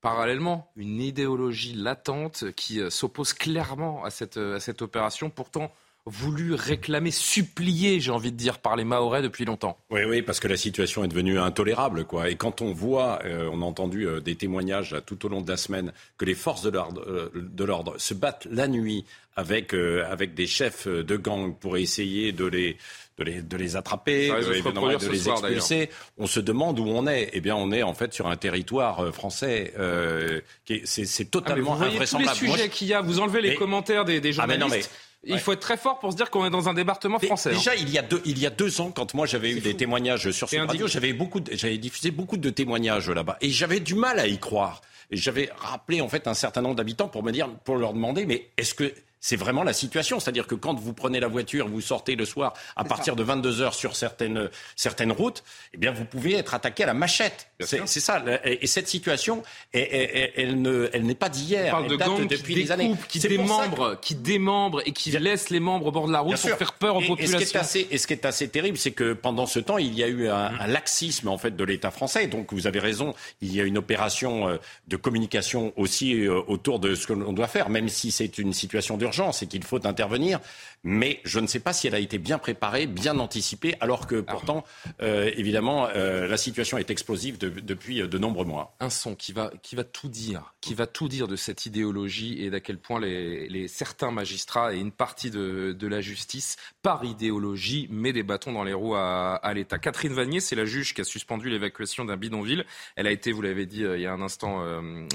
parallèlement 0.00 0.70
une 0.76 1.00
idéologie 1.00 1.74
latente 1.74 2.52
qui 2.52 2.80
euh, 2.80 2.90
s'oppose 2.90 3.32
clairement 3.32 4.04
à 4.04 4.10
cette, 4.10 4.36
à 4.36 4.60
cette 4.60 4.82
opération. 4.82 5.30
Pourtant, 5.30 5.72
voulu 6.08 6.54
réclamer, 6.54 7.10
supplier, 7.10 8.00
j'ai 8.00 8.10
envie 8.10 8.32
de 8.32 8.36
dire, 8.36 8.58
par 8.58 8.76
les 8.76 8.84
Mahorais 8.84 9.22
depuis 9.22 9.44
longtemps. 9.44 9.78
Oui, 9.90 10.00
oui, 10.08 10.22
parce 10.22 10.40
que 10.40 10.48
la 10.48 10.56
situation 10.56 11.04
est 11.04 11.08
devenue 11.08 11.38
intolérable, 11.38 12.04
quoi. 12.04 12.28
Et 12.28 12.36
quand 12.36 12.62
on 12.62 12.72
voit, 12.72 13.20
euh, 13.24 13.48
on 13.52 13.62
a 13.62 13.64
entendu 13.64 14.06
euh, 14.06 14.20
des 14.20 14.34
témoignages 14.34 14.96
tout 15.06 15.24
au 15.26 15.28
long 15.28 15.40
de 15.40 15.50
la 15.50 15.56
semaine, 15.56 15.92
que 16.16 16.24
les 16.24 16.34
forces 16.34 16.62
de 16.62 16.70
l'ordre, 16.70 17.02
euh, 17.06 17.30
de 17.34 17.64
l'ordre 17.64 17.94
se 17.98 18.14
battent 18.14 18.46
la 18.50 18.68
nuit 18.68 19.04
avec, 19.36 19.72
avec 19.72 20.34
des 20.34 20.48
chefs 20.48 20.88
de 20.88 21.16
gang 21.16 21.54
pour 21.54 21.76
essayer 21.76 22.32
de 22.32 22.44
les, 22.44 22.76
de 23.18 23.24
les, 23.24 23.40
de 23.40 23.56
les 23.56 23.76
attraper, 23.76 24.30
de, 24.30 25.10
les 25.10 25.28
expulser. 25.28 25.90
On 26.18 26.26
se 26.26 26.40
demande 26.40 26.80
où 26.80 26.86
on 26.88 27.06
est. 27.06 27.30
Eh 27.32 27.40
bien, 27.40 27.54
on 27.54 27.70
est 27.70 27.84
en 27.84 27.94
fait 27.94 28.12
sur 28.12 28.26
un 28.26 28.36
territoire 28.36 29.14
français. 29.14 29.74
Euh, 29.78 30.40
c'est 30.84 31.04
ah, 31.20 31.24
totalement 31.30 31.74
ah, 31.74 31.84
vous 31.84 31.84
invraisemblable. 31.84 32.36
Tous 32.36 32.46
les 32.46 32.50
sujets 32.50 32.68
qu'il 32.68 32.88
y 32.88 32.94
a, 32.94 33.00
vous 33.00 33.20
enlevez 33.20 33.40
les 33.40 33.54
commentaires 33.54 34.04
des, 34.04 34.20
des 34.20 34.32
journalistes. 34.32 34.60
Ah, 34.60 34.68
mais 34.68 34.76
non, 34.76 34.82
mais 34.82 35.07
il 35.24 35.38
faut 35.38 35.52
être 35.52 35.60
très 35.60 35.76
fort 35.76 35.98
pour 35.98 36.12
se 36.12 36.16
dire 36.16 36.30
qu'on 36.30 36.46
est 36.46 36.50
dans 36.50 36.68
un 36.68 36.74
département 36.74 37.18
français. 37.18 37.50
Déjà, 37.50 37.72
hein. 37.72 37.76
il, 37.78 37.90
y 37.90 37.98
a 37.98 38.02
deux, 38.02 38.22
il 38.24 38.38
y 38.38 38.46
a 38.46 38.50
deux 38.50 38.80
ans, 38.80 38.90
quand 38.90 39.14
moi 39.14 39.26
j'avais 39.26 39.50
eu 39.50 39.60
des 39.60 39.76
témoignages 39.76 40.30
sur 40.30 40.48
ce 40.48 40.56
radio, 40.56 40.86
j'avais 40.86 41.12
beaucoup, 41.12 41.40
j'avais 41.52 41.78
diffusé 41.78 42.10
beaucoup 42.10 42.36
de 42.36 42.50
témoignages 42.50 43.10
là-bas, 43.10 43.36
et 43.40 43.50
j'avais 43.50 43.80
du 43.80 43.94
mal 43.94 44.18
à 44.18 44.26
y 44.26 44.38
croire. 44.38 44.80
Et 45.10 45.16
j'avais 45.16 45.50
rappelé 45.56 46.00
en 46.00 46.08
fait 46.08 46.28
un 46.28 46.34
certain 46.34 46.60
nombre 46.60 46.76
d'habitants 46.76 47.08
pour 47.08 47.22
me 47.22 47.32
dire, 47.32 47.48
pour 47.64 47.76
leur 47.76 47.94
demander, 47.94 48.26
mais 48.26 48.50
est-ce 48.58 48.74
que 48.74 48.92
c'est 49.20 49.36
vraiment 49.36 49.64
la 49.64 49.72
situation? 49.72 50.20
C'est-à-dire 50.20 50.46
que 50.46 50.54
quand 50.54 50.78
vous 50.78 50.92
prenez 50.92 51.18
la 51.18 51.28
voiture, 51.28 51.68
vous 51.68 51.80
sortez 51.80 52.14
le 52.14 52.24
soir 52.24 52.52
à 52.76 52.84
partir 52.84 53.16
de 53.16 53.22
22 53.22 53.62
heures 53.62 53.74
sur 53.74 53.96
certaines, 53.96 54.50
certaines 54.76 55.12
routes, 55.12 55.42
eh 55.72 55.78
bien, 55.78 55.92
vous 55.92 56.04
pouvez 56.04 56.34
être 56.34 56.54
attaqué 56.54 56.84
à 56.84 56.86
la 56.86 56.94
machette. 56.94 57.47
C'est 57.60 58.00
ça. 58.00 58.22
Et 58.44 58.66
cette 58.66 58.88
situation, 58.88 59.42
elle, 59.72 60.30
elle, 60.36 60.90
elle 60.92 61.02
n'est 61.02 61.14
pas 61.14 61.28
d'hier. 61.28 61.66
On 61.68 61.78
parle 61.78 61.88
de 61.88 61.96
gangs 61.96 62.26
depuis 62.26 62.54
des 62.54 62.70
années. 62.72 62.94
qui 63.08 63.18
démembrent, 63.18 63.98
qui 64.00 64.14
démembrent 64.14 64.82
et 64.86 64.92
qui 64.92 65.10
laissent 65.10 65.50
les 65.50 65.60
membres 65.60 65.86
au 65.86 65.92
bord 65.92 66.06
de 66.06 66.12
la 66.12 66.20
route 66.20 66.40
pour 66.40 66.50
faire 66.50 66.72
peur 66.74 66.96
aux 66.96 67.00
populations. 67.00 67.38
Et 67.38 67.44
ce, 67.44 67.50
qui 67.50 67.56
est 67.56 67.60
assez, 67.60 67.88
et 67.90 67.98
ce 67.98 68.06
qui 68.06 68.12
est 68.12 68.24
assez 68.24 68.48
terrible, 68.48 68.78
c'est 68.78 68.92
que 68.92 69.12
pendant 69.12 69.46
ce 69.46 69.58
temps, 69.58 69.78
il 69.78 69.94
y 69.94 70.02
a 70.02 70.08
eu 70.08 70.28
un, 70.28 70.52
un 70.58 70.66
laxisme 70.66 71.28
en 71.28 71.38
fait 71.38 71.56
de 71.56 71.64
l'État 71.64 71.90
français. 71.90 72.28
Donc, 72.28 72.52
vous 72.52 72.66
avez 72.66 72.78
raison. 72.78 73.14
Il 73.40 73.54
y 73.54 73.60
a 73.60 73.64
une 73.64 73.78
opération 73.78 74.48
euh, 74.48 74.56
de 74.86 74.96
communication 74.96 75.72
aussi 75.76 76.14
euh, 76.14 76.40
autour 76.46 76.78
de 76.78 76.94
ce 76.94 77.06
que 77.06 77.12
l'on 77.12 77.32
doit 77.32 77.48
faire, 77.48 77.68
même 77.68 77.88
si 77.88 78.10
c'est 78.10 78.38
une 78.38 78.52
situation 78.52 78.96
de 78.96 79.08
c'est 79.32 79.46
qu'il 79.46 79.64
faut 79.64 79.84
intervenir. 79.86 80.40
Mais 80.84 81.20
je 81.24 81.40
ne 81.40 81.46
sais 81.46 81.58
pas 81.58 81.72
si 81.72 81.88
elle 81.88 81.94
a 81.94 81.98
été 81.98 82.18
bien 82.18 82.38
préparée, 82.38 82.86
bien 82.86 83.18
anticipée, 83.18 83.74
alors 83.80 84.06
que 84.06 84.20
pourtant, 84.20 84.64
euh, 85.02 85.30
évidemment, 85.36 85.88
euh, 85.94 86.28
la 86.28 86.36
situation 86.36 86.78
est 86.78 86.90
explosive 86.90 87.36
depuis 87.50 88.06
de 88.06 88.18
nombreux 88.18 88.44
mois. 88.44 88.76
Un 88.80 88.90
son 88.90 89.14
qui 89.14 89.32
va, 89.32 89.50
qui 89.62 89.76
va 89.76 89.84
tout 89.84 90.08
dire, 90.08 90.54
qui 90.60 90.74
va 90.74 90.86
tout 90.86 91.08
dire 91.08 91.28
de 91.28 91.36
cette 91.36 91.66
idéologie 91.66 92.42
et 92.42 92.50
d'à 92.50 92.60
quel 92.60 92.78
point 92.78 93.00
les, 93.00 93.68
certains 93.68 94.10
magistrats 94.10 94.74
et 94.74 94.78
une 94.78 94.92
partie 94.92 95.30
de, 95.30 95.88
la 95.88 96.00
justice, 96.00 96.56
par 96.82 97.04
idéologie, 97.04 97.88
met 97.90 98.12
des 98.12 98.22
bâtons 98.22 98.52
dans 98.52 98.64
les 98.64 98.74
roues 98.74 98.94
à, 98.94 99.52
l'État. 99.54 99.78
Catherine 99.78 100.12
Vanier, 100.12 100.40
c'est 100.40 100.56
la 100.56 100.66
juge 100.66 100.94
qui 100.94 101.00
a 101.00 101.04
suspendu 101.04 101.48
l'évacuation 101.48 102.04
d'un 102.04 102.16
bidonville. 102.16 102.66
Elle 102.96 103.06
a 103.06 103.10
été, 103.10 103.32
vous 103.32 103.42
l'avez 103.42 103.64
dit 103.64 103.84
euh, 103.84 103.96
il 103.96 104.02
y 104.02 104.06
a 104.06 104.12
un 104.12 104.20
instant, 104.20 104.62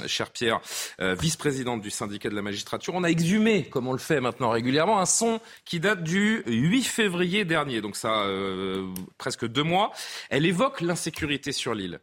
cher 0.08 0.32
Pierre, 0.32 0.60
vice-présidente 1.00 1.82
du 1.82 1.90
syndicat 1.90 2.30
de 2.30 2.36
la 2.36 2.42
magistrature. 2.42 2.94
On 2.96 3.04
a 3.04 3.10
exhumé, 3.10 3.66
comme 3.70 3.88
on 3.88 3.94
le 3.94 4.00
fait 4.00 4.20
maintenant 4.20 4.50
régulièrement, 4.50 5.00
un 5.00 5.06
son 5.06 5.40
qui 5.66 5.80
date 5.80 6.04
du 6.04 6.44
8 6.48 6.84
février 6.84 7.46
dernier, 7.46 7.82
donc 7.82 7.96
ça 7.96 8.24
euh, 8.24 8.88
presque 9.18 9.48
deux 9.48 9.64
mois. 9.64 9.92
Elle 10.30 10.46
évoque 10.46 10.82
l'insécurité 10.82 11.52
sur 11.52 11.74
l'île. 11.74 12.00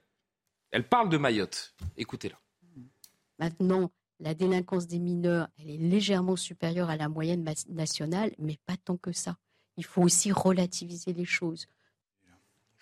Elle 0.70 0.86
parle 0.86 1.08
de 1.08 1.16
Mayotte. 1.16 1.74
Écoutez-la. 1.96 2.36
Maintenant, 3.38 3.90
la 4.20 4.34
délinquance 4.34 4.86
des 4.86 4.98
mineurs, 4.98 5.48
elle 5.58 5.70
est 5.70 5.78
légèrement 5.78 6.36
supérieure 6.36 6.90
à 6.90 6.96
la 6.96 7.08
moyenne 7.08 7.44
nationale, 7.68 8.32
mais 8.38 8.58
pas 8.66 8.76
tant 8.76 8.96
que 8.96 9.12
ça. 9.12 9.36
Il 9.76 9.84
faut 9.84 10.02
aussi 10.02 10.30
relativiser 10.30 11.12
les 11.12 11.24
choses. 11.24 11.66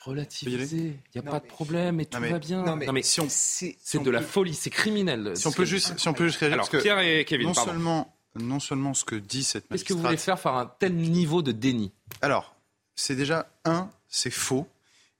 Relativiser, 0.01 0.97
il 1.15 1.21
n'y 1.21 1.27
a 1.27 1.31
pas 1.31 1.41
de 1.41 1.47
problème 1.47 2.01
et 2.01 2.07
tout 2.07 2.21
va 2.21 2.39
bien. 2.39 2.65
Non 2.65 2.77
mais, 2.77 3.03
si 3.03 3.77
c'est 3.81 4.03
de 4.03 4.11
la 4.11 4.23
folie, 4.23 4.55
c'est 4.55 4.71
criminel. 4.71 5.37
Si 5.37 5.47
on 5.47 5.53
peut 5.53 5.65
juste, 5.65 5.99
si 5.99 6.09
on 6.09 6.15
peut 6.15 6.27
juste 6.27 6.39
réagir, 6.39 6.55
Alors, 6.55 6.69
Pierre 6.71 7.01
et 7.01 7.25
Kevin, 7.25 7.49
non 7.49 7.55
seulement 7.55 8.15
non 8.37 8.61
seulement 8.61 8.95
ce 8.95 9.05
que 9.05 9.17
dit 9.17 9.43
cette 9.43 9.71
magistrate... 9.71 9.79
Qu'est-ce 9.79 9.89
que 9.89 9.93
vous 9.95 10.07
voulez 10.07 10.17
faire 10.17 10.41
par 10.41 10.57
un 10.57 10.67
tel 10.67 10.95
niveau 10.95 11.43
de 11.43 11.53
déni? 11.53 11.93
Alors, 12.21 12.55
c'est 12.95 13.17
déjà, 13.17 13.51
un, 13.65 13.91
c'est 14.09 14.31
faux, 14.31 14.67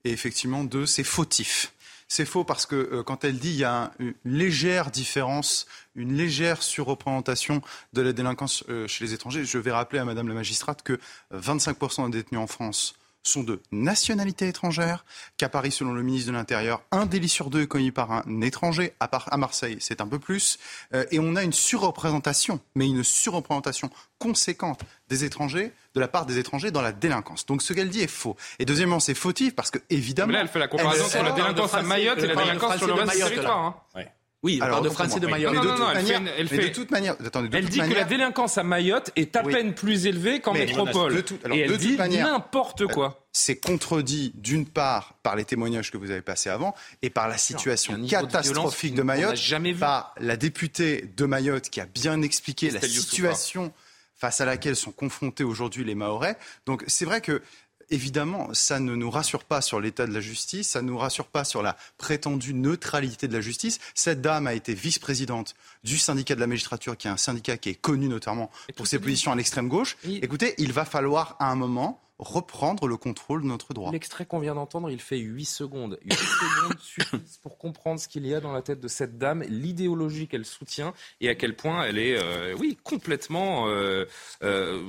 et 0.05 0.11
effectivement, 0.11 0.65
deux, 0.65 0.87
c'est 0.87 1.05
fautif. 1.05 1.75
C'est 2.09 2.25
faux 2.25 2.43
parce 2.43 2.65
que 2.65 2.75
euh, 2.75 3.03
quand 3.03 3.25
elle 3.25 3.39
dit 3.39 3.51
il 3.51 3.59
y 3.59 3.65
a 3.65 3.93
une 3.99 4.15
légère 4.25 4.91
différence, 4.91 5.67
une 5.95 6.17
légère 6.17 6.63
surreprésentation 6.63 7.61
de 7.93 8.01
la 8.01 8.15
délinquance 8.15 8.65
euh, 8.71 8.89
chez 8.89 9.05
les 9.05 9.13
étrangers, 9.13 9.45
je 9.45 9.59
vais 9.59 9.73
rappeler 9.73 9.99
à 9.99 10.07
Madame 10.07 10.27
la 10.29 10.35
magistrate 10.35 10.83
que 10.83 10.99
25% 11.35 12.11
des 12.11 12.23
détenus 12.23 12.41
en 12.41 12.47
France 12.47 12.95
sont 13.23 13.43
de 13.43 13.61
nationalité 13.73 14.49
étrangère, 14.49 15.05
qu'à 15.37 15.49
Paris, 15.49 15.71
selon 15.71 15.93
le 15.93 16.03
ministre 16.03 16.31
de 16.31 16.37
l'Intérieur, 16.37 16.83
un 16.91 17.07
délit 17.07 17.29
sur 17.29 17.51
deux 17.51 17.63
est 17.63 17.67
commis 17.67 17.91
par 17.91 18.13
un 18.13 18.41
étranger, 18.41 18.95
à, 19.01 19.09
part, 19.09 19.29
à 19.33 19.37
Marseille, 19.37 19.77
c'est 19.81 20.01
un 20.01 20.07
peu 20.07 20.19
plus, 20.19 20.59
euh, 20.95 21.05
et 21.11 21.19
on 21.19 21.37
a 21.37 21.43
une 21.43 21.53
surreprésentation, 21.53 22.61
mais 22.75 22.87
une 22.87 23.05
surreprésentation 23.05 23.91
conséquente 24.19 24.81
des 25.09 25.25
étrangers, 25.25 25.73
de 25.95 26.01
la 26.01 26.09
part 26.09 26.27
des 26.27 26.39
étrangers 26.39 26.71
dans 26.71 26.83
la 26.83 26.93
délinquance. 26.93 27.47
Donc 27.47 27.63
ce 27.63 27.73
qu'elle 27.73 27.91
dit 27.91 28.01
est 28.01 28.11
faux. 28.11 28.37
Et 28.59 28.65
deuxièmement, 28.65 29.01
c'est 29.01 29.15
fautif 29.15 29.55
parce 29.55 29.71
que, 29.71 29.79
évidemment... 29.91 30.29
Mais 30.29 30.35
là, 30.35 30.41
elle 30.41 30.49
fait 30.49 30.59
la 30.59 30.69
comparaison 30.69 31.05
entre 31.05 31.23
la 31.23 31.33
délinquance 31.33 31.75
à 31.75 31.83
Mayotte 31.83 32.19
et 32.19 32.27
la 32.27 32.37
délinquance 32.37 32.77
sur 32.77 32.87
le 32.87 32.95
reste 32.95 33.13
du 33.13 33.19
territoire. 33.19 33.59
Hein. 33.95 34.05
Oui, 34.45 34.61
elle 34.63 34.69
parle 34.71 34.85
de 34.85 34.89
Français 34.91 35.19
de 35.19 35.27
Mayotte. 35.27 35.55
Non, 35.55 35.65
non, 35.65 35.79
non, 35.79 35.91
elle, 35.91 36.49
fait, 36.49 36.59
de 36.59 36.69
toute 36.69 36.93
manière, 36.93 37.17
attendez, 37.25 37.49
de 37.49 37.57
elle 37.57 37.69
dit 37.69 37.81
que 37.81 37.95
la 37.95 38.05
délinquance 38.05 38.57
à 38.57 38.63
Mayotte 38.63 39.11
est 39.17 39.35
à 39.35 39.43
peine 39.43 39.75
plus 39.75 40.07
élevée 40.07 40.41
qu'en 40.41 40.53
métropole. 40.53 41.17
De 41.17 41.21
tout, 41.23 41.39
alors, 41.45 41.57
et 41.57 41.63
elle 41.63 41.77
dit 41.77 41.97
n'importe 41.97 42.87
quoi. 42.87 43.27
C'est 43.33 43.57
contredit 43.57 44.33
d'une 44.37 44.67
part 44.67 45.15
par 45.23 45.35
les 45.35 45.45
témoignages 45.45 45.91
que 45.91 45.97
vous 45.97 46.11
avez 46.11 46.23
passés 46.23 46.51
avant 46.51 46.75
et 47.03 47.11
par 47.11 47.29
la 47.29 47.37
situation 47.37 48.01
catastrophique 48.07 48.95
de, 48.95 49.03
Mayotte, 49.03 49.37
jamais 49.37 49.73
vu. 49.73 49.81
par 49.81 50.15
la 50.19 50.37
députée 50.37 51.11
de 51.17 51.25
Mayotte 51.25 51.69
qui 51.69 51.81
a 51.81 51.87
bien 51.87 52.23
expliqué 52.23 52.71
la 52.71 52.81
situation 52.81 53.73
face 54.15 54.41
à 54.41 54.45
laquelle 54.45 54.77
sont 54.77 54.91
confrontés 54.91 55.45
aujourd'hui 55.45 55.85
les 55.85 55.95
Mahorais. 55.95 56.37
Donc 56.67 56.85
c'est 56.87 57.05
vrai 57.05 57.21
que 57.21 57.43
évidemment, 57.91 58.49
ça 58.53 58.81
ne 58.81 58.95
nous 58.95 59.11
rassure 59.11 59.45
pas 59.45 59.61
sur 59.61 59.81
l'état 59.81 60.07
de 60.07 60.13
la 60.13 60.21
justice, 60.21 60.71
ça 60.71 60.83
ne 60.83 60.89
nous 60.89 60.99
rassure 60.99 61.27
pas 61.27 61.45
sur 61.45 61.63
la 61.63 61.77
prétendue 61.97 62.55
neutralité 62.55 63.29
de 63.29 63.35
la 63.35 63.41
justice. 63.41 63.79
Cette 63.95 64.21
dame 64.21 64.47
a 64.47 64.55
été 64.55 64.75
vice-présidente 64.75 65.55
du 65.85 65.99
syndicat 65.99 66.35
de 66.35 66.41
la 66.41 66.47
magistrature, 66.47 66.97
qui 66.97 67.09
est 67.09 67.11
un 67.11 67.17
syndicat 67.17 67.57
qui 67.57 67.71
est 67.71 67.75
connu 67.75 68.09
notamment 68.09 68.51
pour 68.77 68.87
ses 68.87 68.99
positions 68.99 69.33
à 69.33 69.37
l'extrême 69.37 69.69
gauche. 69.69 69.97
Écoutez, 70.05 70.55
il 70.59 70.73
va 70.73 70.85
falloir 70.85 71.37
à 71.39 71.51
un 71.51 71.55
moment 71.55 72.01
reprendre 72.19 72.89
le 72.89 72.97
contrôle 72.97 73.43
de 73.43 73.47
notre 73.47 73.75
droit. 73.75 73.93
L'extrait 73.93 74.27
qu'on 74.27 74.41
vient 74.41 74.55
d'entendre, 74.55 74.91
il 74.91 75.01
fait 75.01 75.19
8 75.19 75.45
secondes. 75.45 75.99
8 76.05 76.13
secondes 76.15 76.79
suffisent 76.81 77.39
pour 77.43 77.59
comprendre 77.59 78.01
ce 78.01 78.09
qu'il 78.09 78.27
y 78.27 78.35
a 78.35 78.41
dans 78.41 78.53
la 78.53 78.63
tête 78.63 78.81
de 78.81 78.89
cette 78.89 79.19
dame, 79.19 79.45
l'idéologie 79.49 80.27
qu'elle 80.27 80.45
soutient 80.45 80.95
et 81.21 81.29
à 81.29 81.35
quel 81.35 81.55
point 81.55 81.85
elle 81.85 81.99
est, 81.99 82.19
euh, 82.19 82.55
oui, 82.59 82.77
complètement 82.83 83.69
euh, 83.69 84.05
euh, 84.43 84.83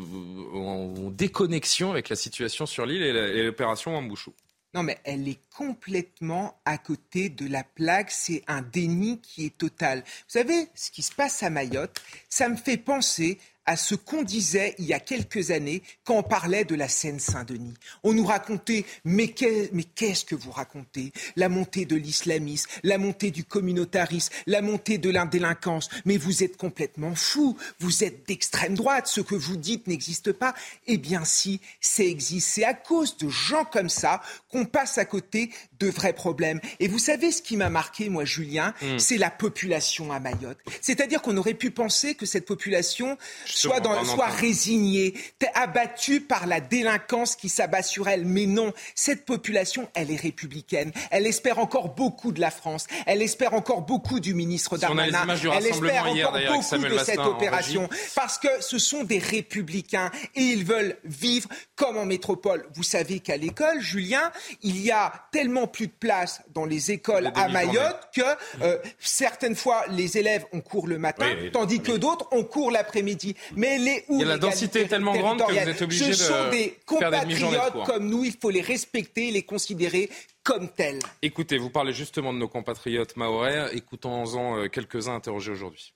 en 0.54 1.12
déconnexion 1.12 1.92
avec 1.92 2.10
la 2.10 2.16
situation 2.16 2.66
sur 2.66 2.86
l'île 2.86 3.04
et 3.04 3.44
l'opération 3.44 3.96
Ambouchou. 3.96 4.34
Non, 4.76 4.84
mais 4.84 5.00
elle 5.04 5.28
est 5.28 5.40
complètement 5.56 6.62
à 6.64 6.78
côté 6.78 7.30
de 7.30 7.48
la 7.48 7.64
plaque. 7.64 8.12
C'est 8.12 8.44
un 8.48 8.62
déni 8.62 9.20
qui 9.20 9.46
est 9.46 9.58
total. 9.58 10.04
Vous 10.06 10.24
savez, 10.28 10.68
ce 10.76 10.92
qui 10.92 11.02
se 11.02 11.12
passe 11.12 11.42
à 11.42 11.50
Mayotte, 11.50 12.00
ça 12.30 12.50
me 12.50 12.56
fait 12.56 12.78
penser 12.78 13.40
à 13.70 13.76
ce 13.76 13.94
qu'on 13.94 14.24
disait 14.24 14.74
il 14.80 14.86
y 14.86 14.94
a 14.94 15.00
quelques 15.00 15.52
années 15.52 15.84
quand 16.04 16.16
on 16.16 16.24
parlait 16.24 16.66
de 16.66 16.74
la 16.74 16.88
Seine-Saint-Denis. 16.88 17.76
On 18.02 18.14
nous 18.14 18.26
racontait, 18.26 18.84
mais 19.06 19.28
qu'est-ce 19.28 20.26
que 20.26 20.34
vous 20.34 20.50
racontez? 20.50 21.14
La 21.36 21.50
montée 21.50 21.86
de 21.86 21.96
l'islamisme, 21.96 22.68
la 22.82 22.98
montée 22.98 23.30
du 23.30 23.44
communautarisme, 23.44 24.34
la 24.48 24.64
montée 24.64 24.98
de 24.98 25.12
l'indélinquance. 25.12 25.88
Mais 26.06 26.18
vous 26.18 26.44
êtes 26.44 26.58
complètement 26.58 27.14
fou, 27.14 27.58
vous 27.78 28.04
êtes 28.04 28.28
d'extrême 28.28 28.74
droite, 28.74 29.06
ce 29.06 29.22
que 29.22 29.36
vous 29.36 29.56
dites 29.56 29.86
n'existe 29.86 30.32
pas. 30.32 30.56
Eh 30.88 30.98
bien 30.98 31.24
si, 31.24 31.62
ça 31.80 32.04
existe. 32.04 32.48
C'est 32.48 32.64
à 32.64 32.74
cause 32.74 33.18
de 33.18 33.30
gens 33.30 33.66
comme 33.66 33.90
ça 33.90 34.24
qu'on 34.50 34.66
passe 34.66 34.98
à 34.98 35.06
côté 35.06 35.52
de 35.80 35.88
vrais 35.88 36.14
problèmes. 36.14 36.60
Et 36.80 36.88
vous 36.88 37.00
savez 37.00 37.32
ce 37.32 37.42
qui 37.42 37.58
m'a 37.58 37.70
marqué, 37.70 38.10
moi, 38.10 38.26
Julien, 38.26 38.74
hmm. 38.82 39.00
c'est 39.00 39.18
la 39.18 39.30
population 39.30 40.12
à 40.12 40.20
Mayotte. 40.20 40.58
C'est-à-dire 40.82 41.22
qu'on 41.22 41.38
aurait 41.38 41.54
pu 41.54 41.72
penser 41.72 42.16
que 42.16 42.26
cette 42.26 42.46
population 42.46 43.18
soit, 43.46 43.80
dans, 43.80 44.04
soit 44.04 44.28
résignée, 44.28 45.14
abattue 45.56 46.22
par 46.22 46.48
la 46.48 46.60
délinquance 46.60 47.36
qui 47.36 47.50
s'abat 47.50 47.84
sur 47.84 48.08
elle. 48.08 48.26
Mais 48.26 48.46
non, 48.46 48.74
cette 48.96 49.26
population, 49.26 49.90
elle 49.94 50.12
est 50.12 50.16
républicaine. 50.16 50.92
Elle 51.12 51.28
espère 51.28 51.60
encore 51.60 51.96
beaucoup 51.96 52.32
de 52.32 52.40
la 52.40 52.52
France. 52.52 52.88
Elle 53.06 53.22
espère 53.22 53.54
encore 53.54 53.82
beaucoup 53.82 54.20
du 54.20 54.34
ministre 54.34 54.78
Darmanin. 54.78 55.26
elle 55.54 55.68
espère 55.68 56.08
encore 56.08 56.34
beaucoup 56.34 56.78
de 56.78 56.98
cette 57.00 57.20
opération. 57.20 57.90
Parce 58.16 58.38
que 58.38 58.48
ce 58.62 58.78
sont 58.78 59.04
des 59.04 59.20
républicains 59.20 60.12
et 60.36 60.42
ils 60.42 60.66
veulent 60.66 60.98
vivre 61.04 61.50
comme 61.76 61.98
en 61.98 62.06
métropole. 62.06 62.68
Vous 62.74 62.84
savez 62.84 63.20
qu'à 63.20 63.38
l'école, 63.38 63.80
Julien, 63.80 64.32
il 64.62 64.80
y 64.82 64.92
a 64.92 65.12
tellement 65.32 65.68
plus 65.72 65.88
de 65.88 65.94
place 66.00 66.42
dans 66.54 66.66
les 66.66 66.92
écoles 66.92 67.32
à 67.36 67.48
Mayotte 67.48 68.10
que 68.14 68.22
euh, 68.62 68.78
certaines 69.00 69.56
fois 69.56 69.84
les 69.90 70.18
élèves 70.18 70.46
ont 70.54 70.62
cours 70.62 70.88
le 70.88 70.98
matin, 70.98 71.28
tandis 71.54 71.80
que 71.80 71.94
d'autres 71.94 72.28
ont 72.32 72.44
cours 72.44 72.72
l'après-midi. 72.72 73.36
Mais 73.56 73.78
les 73.78 74.06
où 74.10 74.24
la 74.24 74.38
densité 74.38 74.82
est 74.82 74.88
tellement 74.88 75.16
grande 75.16 75.40
que 75.40 75.52
vous 75.52 75.58
êtes 75.58 75.82
obligé 75.82 76.08
de 76.08 76.14
Ce 76.14 76.24
sont 76.26 76.50
des 76.50 76.78
compatriotes 76.86 77.84
comme 77.86 78.08
nous, 78.08 78.24
il 78.26 78.36
faut 78.40 78.50
les 78.50 78.62
respecter, 78.62 79.32
les 79.32 79.44
considérer 79.44 80.10
comme 80.44 80.70
tels. 80.70 81.00
Écoutez, 81.22 81.58
vous 81.58 81.70
parlez 81.70 81.94
justement 81.94 82.34
de 82.34 82.38
nos 82.38 82.48
compatriotes 82.48 83.16
maorais. 83.18 83.76
Écoutons-en 83.76 84.58
euh, 84.58 84.68
quelques-uns 84.68 85.16
interrogés 85.16 85.52
aujourd'hui. 85.52 85.94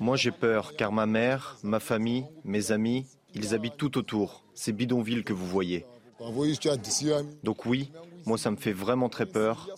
Moi 0.00 0.16
j'ai 0.16 0.30
peur 0.30 0.76
car 0.76 0.92
ma 0.92 1.06
mère, 1.06 1.56
ma 1.62 1.80
famille, 1.80 2.24
mes 2.44 2.72
amis, 2.72 3.06
ils 3.34 3.54
habitent 3.54 3.76
tout 3.76 3.98
autour, 3.98 4.44
ces 4.54 4.72
bidonvilles 4.72 5.24
que 5.24 5.32
vous 5.32 5.46
voyez. 5.46 5.84
Donc 7.42 7.66
oui, 7.66 7.90
moi 8.26 8.38
ça 8.38 8.50
me 8.50 8.56
fait 8.56 8.72
vraiment 8.72 9.08
très 9.08 9.26
peur 9.26 9.68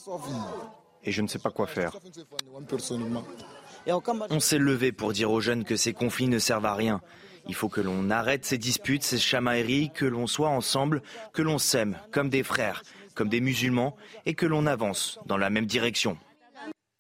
et 1.05 1.13
je 1.13 1.23
ne 1.23 1.29
sais 1.29 1.39
pas 1.39 1.51
quoi 1.51 1.67
faire. 1.67 1.97
On 4.31 4.41
s'est 4.41 4.59
levé 4.59 4.93
pour 4.93 5.13
dire 5.13 5.31
aux 5.31 5.41
jeunes 5.41 5.65
que 5.65 5.77
ces 5.77 5.93
conflits 5.93 6.29
ne 6.29 6.39
servent 6.39 6.67
à 6.67 6.75
rien. 6.75 7.01
Il 7.49 7.55
faut 7.55 7.69
que 7.69 7.81
l'on 7.81 8.11
arrête 8.11 8.45
ces 8.45 8.59
disputes, 8.59 9.03
ces 9.03 9.19
chamailleries, 9.19 9.91
que 9.95 10.05
l'on 10.05 10.27
soit 10.27 10.51
ensemble, 10.51 11.03
que 11.33 11.43
l'on 11.43 11.59
s'aime 11.59 11.99
comme 12.13 12.29
des 12.29 12.43
frères, 12.43 12.83
comme 13.15 13.29
des 13.29 13.41
musulmans 13.41 13.97
et 14.27 14.35
que 14.35 14.47
l'on 14.47 14.67
avance 14.67 15.19
dans 15.27 15.39
la 15.39 15.51
même 15.51 15.67
direction. 15.67 16.19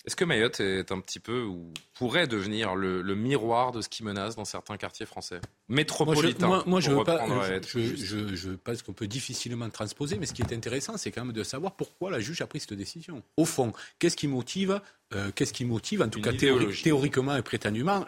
Est-ce 0.06 0.16
que 0.16 0.24
Mayotte 0.24 0.60
est 0.60 0.92
un 0.92 1.00
petit 1.00 1.20
peu 1.20 1.42
ou 1.42 1.72
pourrait 1.94 2.26
devenir 2.26 2.74
le, 2.74 3.02
miroir 3.14 3.70
de 3.70 3.82
ce 3.82 3.88
qui 3.88 4.02
menace 4.02 4.34
dans 4.34 4.46
certains 4.46 4.78
quartiers 4.78 5.04
français? 5.04 5.40
Métropolitains 5.68 6.62
Moi, 6.64 6.80
je, 6.80 6.90
je, 8.34 8.50
pense 8.50 8.82
qu'on 8.82 8.94
peut 8.94 9.06
difficilement 9.06 9.68
transposer, 9.68 10.18
mais 10.18 10.24
ce 10.24 10.32
qui 10.32 10.40
est 10.42 10.54
intéressant, 10.54 10.96
c'est 10.96 11.10
quand 11.10 11.24
même 11.24 11.34
de 11.34 11.42
savoir 11.42 11.72
pourquoi 11.72 12.10
la 12.10 12.20
juge 12.20 12.40
a 12.40 12.46
pris 12.46 12.60
cette 12.60 12.72
décision. 12.72 13.22
Au 13.36 13.44
fond, 13.44 13.72
qu'est-ce 13.98 14.16
qui 14.16 14.26
motive, 14.26 14.80
euh, 15.14 15.30
qu'est-ce 15.34 15.52
qui 15.52 15.66
motive, 15.66 16.00
en 16.00 16.08
tout 16.08 16.22
cas 16.22 16.32
théoriquement 16.32 17.36
et 17.36 17.42
prétendument, 17.42 18.06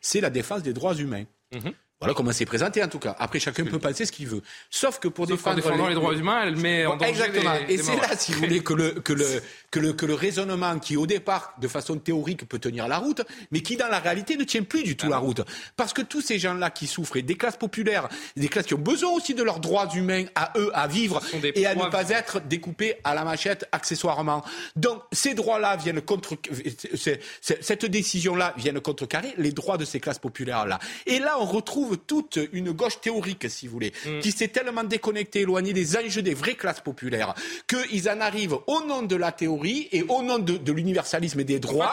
c'est 0.00 0.20
la 0.20 0.30
défense 0.30 0.62
des 0.62 0.72
droits 0.72 0.94
humains. 0.94 1.24
Mhm. 1.52 1.72
Voilà 2.00 2.14
comment 2.14 2.30
c'est 2.30 2.44
présenté 2.44 2.80
en 2.80 2.86
tout 2.86 3.00
cas. 3.00 3.16
Après, 3.18 3.40
chacun 3.40 3.64
peut 3.64 3.80
penser 3.80 4.06
ce 4.06 4.12
qu'il 4.12 4.28
veut. 4.28 4.40
Sauf 4.70 5.00
que 5.00 5.08
pour 5.08 5.26
défendre, 5.26 5.88
les... 5.88 5.94
droits 5.94 6.14
humains, 6.14 6.44
elle 6.44 6.54
met 6.54 6.86
en 6.86 6.96
danger 6.96 7.10
Exactement. 7.10 7.54
et 7.68 7.76
c'est 7.76 7.96
là, 7.96 8.16
si 8.16 8.30
vous 8.32 8.38
voulez, 8.38 8.62
que 8.62 8.72
le, 8.72 8.90
que, 8.92 9.12
le, 9.12 9.42
que, 9.72 9.80
le, 9.80 9.92
que 9.92 10.06
le 10.06 10.14
raisonnement 10.14 10.78
qui, 10.78 10.96
au 10.96 11.08
départ, 11.08 11.54
de 11.60 11.66
façon 11.66 11.96
théorique, 11.98 12.48
peut 12.48 12.60
tenir 12.60 12.86
la 12.86 12.98
route, 12.98 13.22
mais 13.50 13.62
qui, 13.62 13.76
dans 13.76 13.88
la 13.88 13.98
réalité, 13.98 14.36
ne 14.36 14.44
tient 14.44 14.62
plus 14.62 14.84
du 14.84 14.96
tout 14.96 15.06
ah 15.08 15.10
la 15.10 15.18
route. 15.18 15.40
Parce 15.76 15.92
que 15.92 16.02
tous 16.02 16.20
ces 16.20 16.38
gens-là 16.38 16.70
qui 16.70 16.86
souffrent, 16.86 17.16
et 17.16 17.22
des 17.22 17.34
classes 17.34 17.56
populaires, 17.56 18.08
des 18.36 18.48
classes 18.48 18.66
qui 18.66 18.74
ont 18.74 18.78
besoin 18.78 19.10
aussi 19.10 19.34
de 19.34 19.42
leurs 19.42 19.58
droits 19.58 19.88
humains 19.92 20.26
à 20.36 20.52
eux, 20.56 20.70
à 20.74 20.86
vivre, 20.86 21.20
et 21.42 21.66
à 21.66 21.74
ne 21.74 21.86
pas 21.86 22.10
être 22.10 22.40
découpés 22.40 22.94
à 23.02 23.16
la 23.16 23.24
machette 23.24 23.66
accessoirement. 23.72 24.44
Donc, 24.76 25.02
ces 25.10 25.34
droits-là 25.34 25.74
viennent 25.74 26.00
contre... 26.00 26.36
Cette 27.42 27.86
décision-là 27.86 28.54
vient 28.56 28.74
contrecarrer 28.74 29.34
les 29.36 29.50
droits 29.50 29.78
de 29.78 29.84
ces 29.84 29.98
classes 29.98 30.20
populaires-là. 30.20 30.78
Et 31.06 31.18
là, 31.18 31.38
on 31.40 31.44
retrouve 31.44 31.87
toute 31.96 32.38
une 32.52 32.72
gauche 32.72 33.00
théorique, 33.00 33.48
si 33.48 33.66
vous 33.66 33.72
voulez, 33.72 33.92
mm. 34.06 34.20
qui 34.20 34.32
s'est 34.32 34.48
tellement 34.48 34.84
déconnectée, 34.84 35.40
éloignée 35.40 35.72
des 35.72 35.96
enjeux 35.96 36.22
des 36.22 36.34
vraies 36.34 36.54
classes 36.54 36.80
populaires, 36.80 37.34
qu'ils 37.66 38.08
en 38.08 38.20
arrivent 38.20 38.56
au 38.66 38.82
nom 38.86 39.02
de 39.02 39.16
la 39.16 39.32
théorie 39.32 39.88
et 39.92 40.04
au 40.08 40.22
nom 40.22 40.38
de, 40.38 40.72
l'universalisme 40.72 41.40
et 41.40 41.44
des 41.44 41.58
droits. 41.58 41.92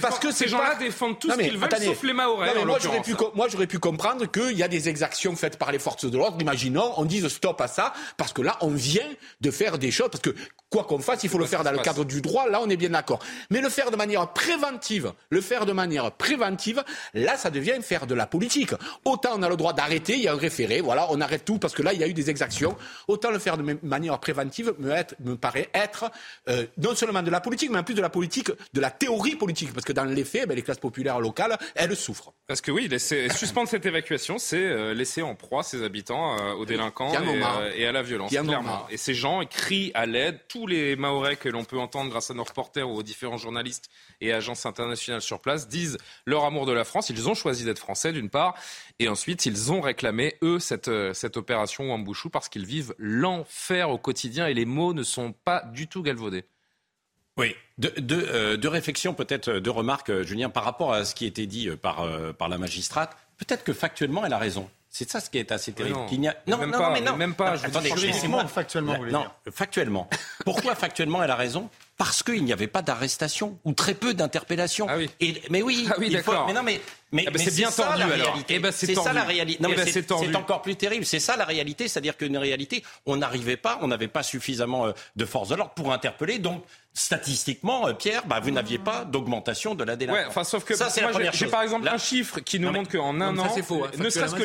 parce 0.00 0.18
que 0.18 0.32
ces 0.32 0.48
gens-là 0.48 0.74
défendent 0.76 1.18
tout 1.18 1.30
ce 1.30 1.36
qu'ils 1.36 1.58
veulent, 1.58 1.70
sauf 1.82 2.02
les 2.02 2.12
Maorais. 2.12 2.64
moi, 2.64 2.78
j'aurais 2.80 3.02
pu, 3.02 3.14
moi, 3.34 3.48
j'aurais 3.48 3.66
pu 3.66 3.78
comprendre 3.78 4.26
qu'il 4.30 4.56
y 4.56 4.62
a 4.62 4.68
des 4.68 4.88
exactions 4.88 5.36
faites 5.36 5.58
par 5.58 5.72
les 5.72 5.78
forces 5.78 6.10
de 6.10 6.16
l'ordre. 6.16 6.40
Imaginons, 6.40 6.92
on 6.96 7.04
dise 7.04 7.28
stop 7.28 7.60
à 7.60 7.68
ça, 7.68 7.92
parce 8.16 8.32
que 8.32 8.42
là, 8.42 8.56
on 8.60 8.70
vient 8.70 9.08
de 9.40 9.50
faire 9.50 9.78
des 9.78 9.90
choses, 9.90 10.08
parce 10.10 10.22
que 10.22 10.34
quoi 10.70 10.84
qu'on 10.84 10.98
fasse, 10.98 11.24
il 11.24 11.30
faut 11.30 11.38
le 11.38 11.46
faire 11.46 11.64
dans 11.64 11.72
le 11.72 11.78
cadre 11.78 12.04
du 12.04 12.20
droit. 12.20 12.48
Là, 12.48 12.60
on 12.62 12.68
est 12.68 12.76
bien 12.76 12.90
d'accord. 12.90 13.20
Mais 13.50 13.60
le 13.60 13.68
faire 13.68 13.90
de 13.90 13.96
manière 13.96 14.32
préventive, 14.32 15.12
le 15.30 15.40
faire 15.40 15.66
de 15.66 15.72
manière 15.72 16.12
préventive, 16.12 16.84
là, 17.14 17.36
ça 17.36 17.50
devient 17.50 17.76
faire 17.82 18.06
de 18.06 18.14
la 18.14 18.26
politique. 18.26 18.72
Autant 19.04 19.25
on 19.34 19.42
a 19.42 19.48
le 19.48 19.56
droit 19.56 19.72
d'arrêter, 19.72 20.14
il 20.14 20.22
y 20.22 20.28
a 20.28 20.32
un 20.32 20.36
référé, 20.36 20.80
voilà, 20.80 21.06
on 21.10 21.20
arrête 21.20 21.44
tout 21.44 21.58
parce 21.58 21.74
que 21.74 21.82
là, 21.82 21.92
il 21.92 22.00
y 22.00 22.04
a 22.04 22.08
eu 22.08 22.14
des 22.14 22.30
exactions. 22.30 22.76
Autant 23.08 23.30
le 23.30 23.38
faire 23.38 23.56
de 23.56 23.78
manière 23.82 24.18
préventive 24.18 24.74
me, 24.78 24.94
me 25.20 25.36
paraît 25.36 25.68
être 25.74 26.10
euh, 26.48 26.66
non 26.78 26.94
seulement 26.94 27.22
de 27.22 27.30
la 27.30 27.40
politique, 27.40 27.70
mais 27.70 27.78
en 27.78 27.84
plus 27.84 27.94
de 27.94 28.02
la 28.02 28.10
politique, 28.10 28.50
de 28.72 28.80
la 28.80 28.90
théorie 28.90 29.36
politique. 29.36 29.72
Parce 29.72 29.84
que 29.84 29.92
dans 29.92 30.04
les 30.04 30.24
faits, 30.24 30.48
ben, 30.48 30.54
les 30.54 30.62
classes 30.62 30.78
populaires 30.78 31.20
locales, 31.20 31.58
elles 31.74 31.96
souffrent. 31.96 32.32
Parce 32.46 32.60
que 32.60 32.70
oui, 32.70 32.88
laisser, 32.88 33.28
suspendre 33.34 33.68
cette 33.68 33.86
évacuation, 33.86 34.38
c'est 34.38 34.56
euh, 34.56 34.94
laisser 34.94 35.22
en 35.22 35.34
proie 35.34 35.62
ces 35.62 35.82
habitants 35.82 36.38
euh, 36.38 36.52
aux 36.52 36.66
délinquants 36.66 37.12
et, 37.12 37.82
et, 37.82 37.86
à 37.86 37.92
la 37.92 38.02
violence, 38.02 38.30
clairement. 38.30 38.86
Et 38.90 38.96
ces 38.96 39.14
gens 39.14 39.44
crient 39.44 39.90
à 39.94 40.06
l'aide. 40.06 40.40
Tous 40.48 40.66
les 40.66 40.96
Maorais 40.96 41.36
que 41.36 41.48
l'on 41.48 41.64
peut 41.64 41.78
entendre 41.78 42.10
grâce 42.10 42.30
à 42.30 42.34
nos 42.34 42.44
reporters 42.44 42.88
ou 42.88 42.96
aux 42.96 43.02
différents 43.02 43.38
journalistes 43.38 43.90
et 44.20 44.32
agences 44.32 44.66
internationales 44.66 45.22
sur 45.22 45.40
place 45.40 45.68
disent 45.68 45.98
leur 46.24 46.44
amour 46.44 46.66
de 46.66 46.72
la 46.72 46.84
France. 46.84 47.10
Ils 47.10 47.28
ont 47.28 47.34
choisi 47.34 47.64
d'être 47.64 47.78
français 47.78 48.12
d'une 48.12 48.30
part, 48.30 48.54
et 48.98 49.08
ensuite, 49.08 49.46
ils 49.46 49.72
ont 49.72 49.80
réclamé, 49.80 50.36
eux, 50.42 50.58
cette, 50.58 50.88
euh, 50.88 51.12
cette 51.12 51.36
opération 51.36 51.90
Wambouchou 51.90 52.30
parce 52.30 52.48
qu'ils 52.48 52.64
vivent 52.64 52.94
l'enfer 52.98 53.90
au 53.90 53.98
quotidien 53.98 54.46
et 54.46 54.54
les 54.54 54.64
mots 54.64 54.94
ne 54.94 55.02
sont 55.02 55.32
pas 55.32 55.62
du 55.72 55.86
tout 55.86 56.02
galvaudés. 56.02 56.44
Oui, 57.36 57.54
deux, 57.76 58.56
de, 58.56 58.68
réflexions, 58.68 59.12
peut-être 59.12 59.58
deux 59.58 59.70
remarques, 59.70 60.22
Julien, 60.22 60.48
par 60.48 60.64
rapport 60.64 60.94
à 60.94 61.04
ce 61.04 61.14
qui 61.14 61.26
a 61.26 61.28
été 61.28 61.46
dit 61.46 61.68
par, 61.82 62.08
par 62.38 62.48
la 62.48 62.56
magistrate. 62.56 63.14
Peut-être 63.36 63.62
que 63.62 63.74
factuellement, 63.74 64.24
elle 64.24 64.32
a 64.32 64.38
raison. 64.38 64.70
C'est 64.98 65.10
ça 65.10 65.20
ce 65.20 65.28
qui 65.28 65.36
est 65.36 65.52
assez 65.52 65.72
terrible. 65.72 65.98
Non, 65.98 66.06
a... 66.06 66.34
non, 66.46 66.56
même, 66.56 66.70
pas, 66.70 67.00
non. 67.00 67.16
même 67.16 67.34
pas. 67.34 67.62
attendez, 67.62 67.92
moi 68.28 68.46
factuellement. 68.46 68.96
non, 69.10 69.26
factuellement. 69.52 70.08
Pourquoi 70.42 70.74
factuellement 70.74 71.22
elle 71.22 71.30
a 71.30 71.36
raison? 71.36 71.68
Parce 71.98 72.22
qu'il 72.22 72.42
n'y 72.42 72.52
avait 72.54 72.66
pas 72.66 72.80
d'arrestation 72.80 73.58
ou 73.64 73.74
très 73.74 73.92
peu 73.92 74.14
d'interpellation. 74.14 74.86
Ah 74.88 74.96
oui. 74.96 75.10
mais 75.50 75.60
oui. 75.60 75.86
Ah 75.90 75.96
oui, 75.98 76.08
d'accord. 76.08 76.46
Mais 76.46 76.54
non, 76.54 76.62
mais 76.62 76.80
mais, 77.12 77.24
ah 77.26 77.30
bah 77.30 77.38
c'est 77.38 77.54
bien 77.54 77.70
tendu 77.70 78.02
alors. 78.02 78.38
Eh 78.48 78.58
ben, 78.58 78.72
c'est 78.72 78.94
ça 78.94 79.12
la 79.12 79.22
réalité. 79.22 79.62
Non, 79.62 79.68
eh 79.72 79.76
ben, 79.76 79.86
c'est 79.86 80.36
encore 80.36 80.62
plus 80.62 80.76
terrible. 80.76 81.04
C'est 81.04 81.20
ça 81.20 81.36
la 81.36 81.44
réalité, 81.44 81.86
c'est-à-dire 81.86 82.16
qu'une 82.16 82.36
réalité, 82.36 82.82
on 83.06 83.16
n'arrivait 83.16 83.56
pas, 83.56 83.78
on 83.80 83.88
n'avait 83.88 84.08
pas 84.08 84.24
suffisamment 84.24 84.86
euh, 84.86 84.92
de 85.14 85.24
force 85.24 85.50
de 85.50 85.54
l'ordre 85.54 85.74
pour 85.74 85.92
interpeller. 85.92 86.38
Donc 86.38 86.64
statistiquement, 86.96 87.86
euh, 87.86 87.92
Pierre, 87.92 88.26
bah, 88.26 88.40
vous 88.40 88.50
n'aviez 88.50 88.78
pas 88.78 89.04
d'augmentation 89.04 89.74
de 89.74 89.84
la 89.84 89.96
délinquance. 89.96 90.22
Ouais, 90.22 90.28
enfin, 90.28 90.44
sauf 90.44 90.64
que 90.64 90.74
ça, 90.74 90.88
c'est 90.88 91.04
J'ai 91.34 91.46
par 91.46 91.62
exemple 91.62 91.86
un 91.86 91.98
chiffre 91.98 92.40
qui 92.40 92.58
nous 92.58 92.72
montre 92.72 92.90
qu'en 92.90 93.20
un 93.20 93.38
an, 93.38 93.48
faux, 93.62 93.84
hein, 93.84 93.90
ne 93.98 94.08
serait-ce 94.08 94.34
que 94.34 94.42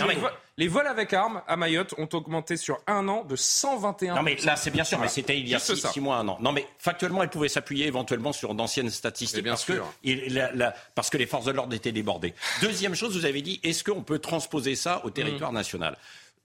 les, 0.58 0.68
vols 0.68 0.86
avec 0.86 1.14
armes 1.14 1.42
à 1.48 1.56
Mayotte 1.56 1.96
ont 1.98 2.10
augmenté 2.12 2.58
sur 2.58 2.80
un 2.86 3.08
an 3.08 3.24
de 3.24 3.36
121. 3.38 4.16
Non 4.16 4.22
mais 4.22 4.36
là, 4.44 4.58
c'est 4.58 4.70
bien 4.70 4.84
sûr, 4.84 5.00
mais 5.00 5.08
c'était 5.08 5.40
il 5.40 5.48
y 5.48 5.56
a 5.56 5.60
six, 5.60 6.00
mois, 6.00 6.18
un 6.18 6.28
an. 6.28 6.38
Non 6.42 6.52
mais 6.52 6.68
factuellement, 6.78 7.24
elle 7.24 7.30
pouvait 7.30 7.48
s'appuyer 7.48 7.88
éventuellement 7.88 8.34
sur 8.34 8.54
d'anciennes 8.54 8.90
statistiques 8.90 9.44
bien 9.44 9.54
parce 9.54 9.64
sûr. 9.64 9.88
que 10.04 10.72
parce 10.94 11.10
que 11.10 11.18
les 11.18 11.26
forces 11.26 11.46
de 11.46 11.52
l'ordre 11.52 11.74
étaient 11.74 11.94
débordées. 11.94 12.34
Deuxième 12.62 12.96
chose, 12.96 13.18
vous 13.18 13.26
avez 13.26 13.42
dit, 13.42 13.60
est-ce 13.64 13.84
qu'on 13.84 14.04
peut 14.04 14.20
transposer 14.20 14.76
ça 14.76 15.06
au 15.06 15.10
territoire 15.10 15.52
mmh. 15.52 15.56
national? 15.56 15.98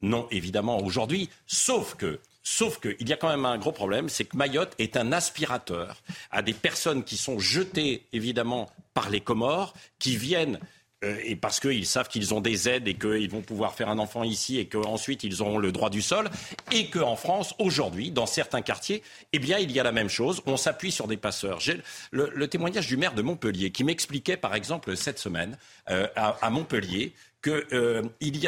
Non, 0.02 0.28
évidemment, 0.30 0.82
aujourd'hui, 0.82 1.30
sauf 1.46 1.94
que 1.94 2.20
Sauf 2.48 2.78
qu'il 2.78 3.08
y 3.08 3.12
a 3.12 3.16
quand 3.16 3.28
même 3.28 3.44
un 3.44 3.58
gros 3.58 3.72
problème, 3.72 4.08
c'est 4.08 4.24
que 4.24 4.36
Mayotte 4.36 4.72
est 4.78 4.96
un 4.96 5.10
aspirateur 5.10 5.96
à 6.30 6.42
des 6.42 6.52
personnes 6.52 7.02
qui 7.02 7.16
sont 7.16 7.40
jetées, 7.40 8.06
évidemment, 8.12 8.70
par 8.94 9.10
les 9.10 9.20
Comores, 9.20 9.74
qui 9.98 10.16
viennent 10.16 10.60
et 11.02 11.36
parce 11.36 11.60
qu'ils 11.60 11.86
savent 11.86 12.08
qu'ils 12.08 12.32
ont 12.32 12.40
des 12.40 12.68
aides 12.68 12.88
et 12.88 12.94
qu'ils 12.94 13.30
vont 13.30 13.42
pouvoir 13.42 13.74
faire 13.74 13.88
un 13.88 13.98
enfant 13.98 14.24
ici 14.24 14.58
et 14.58 14.66
qu'ensuite 14.66 15.24
ils 15.24 15.42
auront 15.42 15.58
le 15.58 15.70
droit 15.70 15.90
du 15.90 16.02
sol, 16.02 16.30
et 16.72 16.88
qu'en 16.88 17.16
France, 17.16 17.54
aujourd'hui, 17.58 18.10
dans 18.10 18.26
certains 18.26 18.62
quartiers, 18.62 19.02
eh 19.32 19.38
bien, 19.38 19.58
il 19.58 19.70
y 19.72 19.80
a 19.80 19.82
la 19.82 19.92
même 19.92 20.08
chose. 20.08 20.42
On 20.46 20.56
s'appuie 20.56 20.92
sur 20.92 21.06
des 21.06 21.16
passeurs. 21.16 21.60
J'ai 21.60 21.80
le, 22.10 22.48
témoignage 22.48 22.86
du 22.86 22.96
maire 22.96 23.14
de 23.14 23.22
Montpellier 23.22 23.70
qui 23.70 23.84
m'expliquait, 23.84 24.36
par 24.36 24.54
exemple, 24.54 24.96
cette 24.96 25.18
semaine, 25.18 25.58
euh, 25.90 26.06
à, 26.16 26.50
Montpellier, 26.50 27.12
qu'il 27.42 27.64
euh, 27.72 28.02
y 28.20 28.46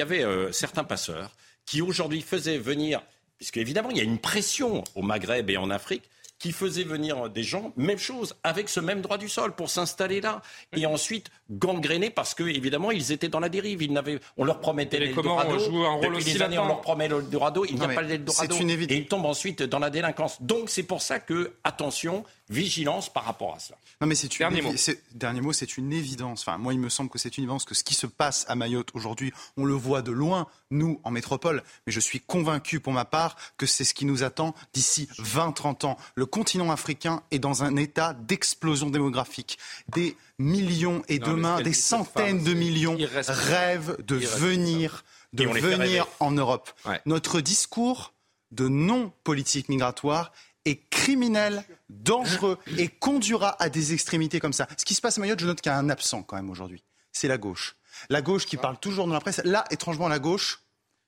avait 0.00 0.52
certains 0.52 0.84
passeurs 0.84 1.32
qui 1.66 1.82
aujourd'hui 1.82 2.22
faisaient 2.22 2.58
venir, 2.58 3.00
puisque 3.38 3.56
évidemment 3.56 3.90
il 3.90 3.96
y 3.96 4.00
a 4.00 4.04
une 4.04 4.18
pression 4.18 4.82
au 4.94 5.02
Maghreb 5.02 5.50
et 5.50 5.56
en 5.56 5.70
Afrique, 5.70 6.02
qui 6.40 6.52
faisaient 6.52 6.84
venir 6.84 7.28
des 7.28 7.44
gens, 7.44 7.72
même 7.76 7.98
chose, 7.98 8.34
avec 8.42 8.68
ce 8.68 8.80
même 8.80 9.02
droit 9.02 9.18
du 9.18 9.28
sol 9.28 9.54
pour 9.54 9.70
s'installer 9.70 10.20
là. 10.20 10.42
Et 10.74 10.86
ensuite 10.86 11.30
gangréner 11.50 12.10
parce 12.10 12.34
que, 12.34 12.42
évidemment, 12.44 12.90
ils 12.90 13.12
étaient 13.12 13.28
dans 13.28 13.40
la 13.40 13.50
dérive. 13.50 13.82
Ils 13.82 13.92
n'avaient, 13.92 14.18
on 14.36 14.44
leur 14.44 14.58
promettait 14.58 14.98
l'Eldorado. 14.98 15.58
Depuis 16.02 16.24
des 16.24 16.42
années, 16.42 16.58
on 16.58 16.66
leur 16.66 16.80
promet 16.80 17.08
l'Eldorado. 17.08 17.64
Il 17.66 17.76
n'y 17.76 17.84
a 17.84 17.88
pas 17.88 18.02
l'Eldorado. 18.02 18.56
Et 18.56 18.96
ils 18.96 19.06
tombent 19.06 19.26
ensuite 19.26 19.62
dans 19.62 19.78
la 19.78 19.90
délinquance. 19.90 20.40
Donc, 20.42 20.70
c'est 20.70 20.82
pour 20.82 21.02
ça 21.02 21.20
que, 21.20 21.52
attention, 21.62 22.24
vigilance 22.48 23.12
par 23.12 23.24
rapport 23.24 23.54
à 23.54 23.58
cela. 23.58 23.78
Non, 24.00 24.06
mais 24.06 24.14
c'est 24.14 24.36
dernier, 24.38 24.62
mot. 24.62 24.72
dernier 25.12 25.40
mot, 25.40 25.52
c'est 25.52 25.76
une 25.76 25.92
évidence. 25.92 26.40
Enfin, 26.40 26.58
moi, 26.58 26.72
il 26.72 26.80
me 26.80 26.88
semble 26.88 27.10
que 27.10 27.18
c'est 27.18 27.36
une 27.36 27.44
évidence 27.44 27.64
que 27.64 27.74
ce 27.74 27.84
qui 27.84 27.94
se 27.94 28.06
passe 28.06 28.46
à 28.48 28.54
Mayotte 28.54 28.88
aujourd'hui, 28.94 29.32
on 29.56 29.64
le 29.64 29.74
voit 29.74 30.02
de 30.02 30.10
loin, 30.10 30.46
nous, 30.70 31.00
en 31.04 31.10
métropole. 31.10 31.62
Mais 31.86 31.92
je 31.92 32.00
suis 32.00 32.20
convaincu, 32.20 32.80
pour 32.80 32.92
ma 32.92 33.04
part, 33.04 33.36
que 33.58 33.66
c'est 33.66 33.84
ce 33.84 33.92
qui 33.92 34.06
nous 34.06 34.22
attend 34.22 34.54
d'ici 34.72 35.08
20-30 35.18 35.86
ans. 35.86 35.96
Le 36.14 36.26
continent 36.30 36.70
africain 36.70 37.22
est 37.30 37.38
dans 37.38 37.64
un 37.64 37.76
état 37.76 38.14
d'explosion 38.14 38.90
démographique. 38.90 39.58
Des 39.88 40.16
millions 40.38 41.02
et 41.08 41.18
demain, 41.18 41.60
des 41.60 41.72
centaines 41.72 42.42
de 42.42 42.54
millions 42.54 42.96
rêvent 43.28 43.96
de 44.04 44.16
venir, 44.16 45.04
de 45.32 45.44
venir 45.44 46.06
en 46.20 46.30
Europe. 46.30 46.70
Notre 47.06 47.40
discours 47.40 48.14
de 48.50 48.68
non-politique 48.68 49.68
migratoire 49.68 50.32
est 50.64 50.88
criminel, 50.90 51.64
dangereux 51.88 52.58
et 52.78 52.88
conduira 52.88 53.56
à 53.62 53.68
des 53.68 53.92
extrémités 53.92 54.40
comme 54.40 54.52
ça. 54.52 54.66
Ce 54.76 54.84
qui 54.84 54.94
se 54.94 55.00
passe 55.00 55.18
à 55.18 55.20
Mayotte, 55.20 55.40
je 55.40 55.46
note 55.46 55.60
qu'il 55.60 55.70
y 55.70 55.74
a 55.74 55.78
un 55.78 55.88
absent 55.88 56.22
quand 56.22 56.36
même 56.36 56.50
aujourd'hui. 56.50 56.84
C'est 57.12 57.28
la 57.28 57.38
gauche. 57.38 57.76
La 58.08 58.22
gauche 58.22 58.46
qui 58.46 58.56
parle 58.56 58.78
toujours 58.78 59.06
dans 59.06 59.14
la 59.14 59.20
presse. 59.20 59.40
Là, 59.44 59.64
étrangement, 59.70 60.08
la 60.08 60.18
gauche 60.18 60.60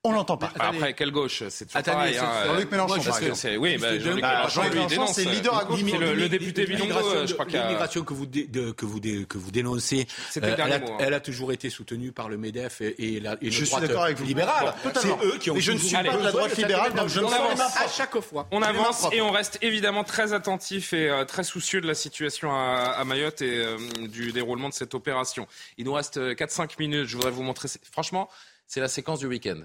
on 0.05 0.11
l'entend 0.11 0.37
pas. 0.37 0.53
Après, 0.59 0.95
quelle 0.95 1.13
gauche? 1.13 1.45
C'est 1.49 1.67
toujours 1.67 1.83
pareil. 1.83 2.19
Hein. 2.19 2.47
Jean-Luc 2.47 2.71
Mélenchon, 2.73 3.03
par 3.03 3.23
exemple. 3.23 3.57
Oui, 3.59 3.79
bah, 3.79 4.49
Jean-Luc 4.49 4.75
Mélenchon, 4.75 5.07
c'est 5.07 5.25
leader 5.25 5.57
à 5.57 5.65
gauche. 5.65 5.81
Le, 5.83 6.15
le 6.15 6.29
député 6.29 6.67
Bilongo, 6.67 7.27
je 7.27 7.33
crois 7.33 7.47
qu'il 7.47 7.61
L'immigration 7.63 8.03
que 8.03 8.15
vous, 8.15 8.27
que 8.27 8.85
vous, 8.85 9.01
que 9.01 9.39
vous 9.39 9.51
dénoncez, 9.53 10.09
euh, 10.37 10.41
elle, 10.43 10.61
a, 10.61 10.77
hein. 10.77 10.81
elle, 10.99 11.15
a, 11.15 11.21
toujours 11.21 11.53
été 11.53 11.71
soutenue 11.71 12.11
par 12.11 12.29
le 12.29 12.37
MEDEF 12.37 12.81
et, 12.81 13.21
la, 13.21 13.37
et 13.41 13.51
je 13.53 13.65
suis 13.65 13.81
d'accord 13.81 14.05
avec 14.05 14.19
vous. 14.19 14.25
libéral. 14.25 14.75
C'est 14.97 15.09
eux 15.25 15.39
qui 15.39 15.51
ont 15.51 15.55
Mais 15.55 15.61
je 15.61 15.73
ne 15.73 15.79
suis 15.79 15.95
pas 15.95 16.03
de 16.03 16.23
la 16.25 16.33
droite 16.33 16.57
libérale, 16.57 16.93
donc 16.95 17.09
je 17.09 17.21
ne 17.21 17.27
avance 17.27 17.61
à 17.61 17.89
chaque 17.89 18.19
fois. 18.21 18.49
On 18.51 18.63
avance 18.63 19.07
et 19.13 19.21
on 19.21 19.31
reste 19.31 19.59
évidemment 19.63 20.03
très 20.03 20.33
attentif 20.33 20.93
et 20.93 21.09
euh, 21.09 21.25
très 21.25 21.45
soucieux 21.45 21.81
de 21.81 21.87
la 21.87 21.95
situation 21.95 22.53
à 22.53 23.03
Mayotte 23.05 23.43
et 23.43 23.59
euh, 23.59 23.77
du 24.09 24.33
déroulement 24.33 24.69
de 24.69 24.75
cette 24.75 24.95
opération. 24.95 25.47
Il 25.79 25.85
nous 25.85 25.93
reste 25.93 26.19
4-5 26.19 26.71
minutes. 26.81 27.07
Je 27.07 27.17
voudrais 27.17 27.31
vous 27.31 27.43
montrer. 27.43 27.69
Franchement, 27.91 28.29
c'est 28.67 28.81
la 28.81 28.89
séquence 28.89 29.21
du 29.21 29.27
week-end. 29.27 29.61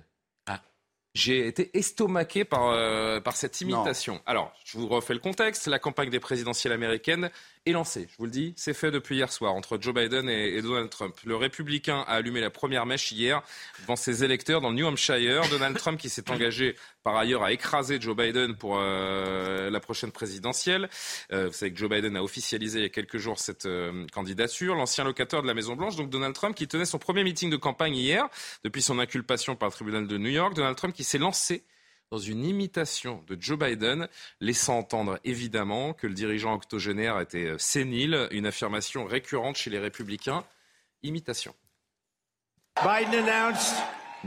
J'ai 1.17 1.47
été 1.47 1.75
estomaqué 1.75 2.45
par, 2.45 2.67
euh, 2.67 3.19
par 3.19 3.35
cette 3.35 3.59
imitation. 3.59 4.21
Alors, 4.27 4.53
je 4.63 4.77
vous 4.77 4.87
refais 4.87 5.15
le 5.15 5.19
contexte. 5.19 5.65
La 5.65 5.79
campagne 5.79 6.11
des 6.11 6.19
présidentielles 6.19 6.73
américaines 6.73 7.31
est 7.67 7.73
lancé. 7.73 8.07
Je 8.09 8.17
vous 8.17 8.25
le 8.25 8.31
dis, 8.31 8.53
c'est 8.55 8.73
fait 8.73 8.91
depuis 8.91 9.15
hier 9.15 9.31
soir 9.31 9.53
entre 9.53 9.77
Joe 9.79 9.93
Biden 9.93 10.29
et, 10.29 10.61
Donald 10.61 10.89
Trump. 10.89 11.15
Le 11.25 11.35
républicain 11.35 12.03
a 12.07 12.15
allumé 12.15 12.41
la 12.41 12.49
première 12.49 12.85
mèche 12.85 13.11
hier 13.11 13.41
devant 13.81 13.95
ses 13.95 14.23
électeurs 14.23 14.61
dans 14.61 14.69
le 14.69 14.75
New 14.75 14.85
Hampshire. 14.85 15.47
Donald 15.51 15.77
Trump 15.77 15.99
qui 15.99 16.09
s'est 16.09 16.29
engagé 16.31 16.75
par 17.03 17.15
ailleurs 17.15 17.43
à 17.43 17.51
écraser 17.51 17.99
Joe 18.01 18.15
Biden 18.15 18.55
pour 18.55 18.77
euh, 18.79 19.69
la 19.69 19.79
prochaine 19.79 20.11
présidentielle. 20.11 20.89
Euh, 21.31 21.47
vous 21.47 21.53
savez 21.53 21.71
que 21.71 21.77
Joe 21.77 21.89
Biden 21.89 22.15
a 22.15 22.23
officialisé 22.23 22.79
il 22.79 22.83
y 22.83 22.85
a 22.85 22.89
quelques 22.89 23.17
jours 23.17 23.39
cette 23.39 23.65
euh, 23.65 24.05
candidature. 24.11 24.75
L'ancien 24.75 25.03
locataire 25.03 25.41
de 25.41 25.47
la 25.47 25.53
Maison 25.53 25.75
Blanche, 25.75 25.95
donc 25.95 26.09
Donald 26.09 26.33
Trump, 26.33 26.55
qui 26.55 26.67
tenait 26.67 26.85
son 26.85 26.99
premier 26.99 27.23
meeting 27.23 27.49
de 27.49 27.57
campagne 27.57 27.95
hier 27.95 28.27
depuis 28.63 28.81
son 28.81 28.99
inculpation 28.99 29.55
par 29.55 29.69
le 29.69 29.73
tribunal 29.73 30.07
de 30.07 30.17
New 30.17 30.29
York. 30.29 30.53
Donald 30.53 30.75
Trump 30.75 30.93
qui 30.93 31.03
s'est 31.03 31.17
lancé 31.17 31.63
dans 32.11 32.17
une 32.17 32.45
imitation 32.45 33.23
de 33.27 33.37
Joe 33.39 33.59
Biden, 33.59 34.07
laissant 34.39 34.77
entendre 34.79 35.19
évidemment 35.23 35.93
que 35.93 36.07
le 36.07 36.13
dirigeant 36.13 36.53
octogénaire 36.53 37.19
était 37.19 37.47
euh, 37.47 37.57
sénile, 37.57 38.27
une 38.31 38.45
affirmation 38.45 39.05
récurrente 39.05 39.57
chez 39.57 39.69
les 39.69 39.79
républicains. 39.79 40.45
Imitation. 41.03 41.53
Biden 42.83 43.27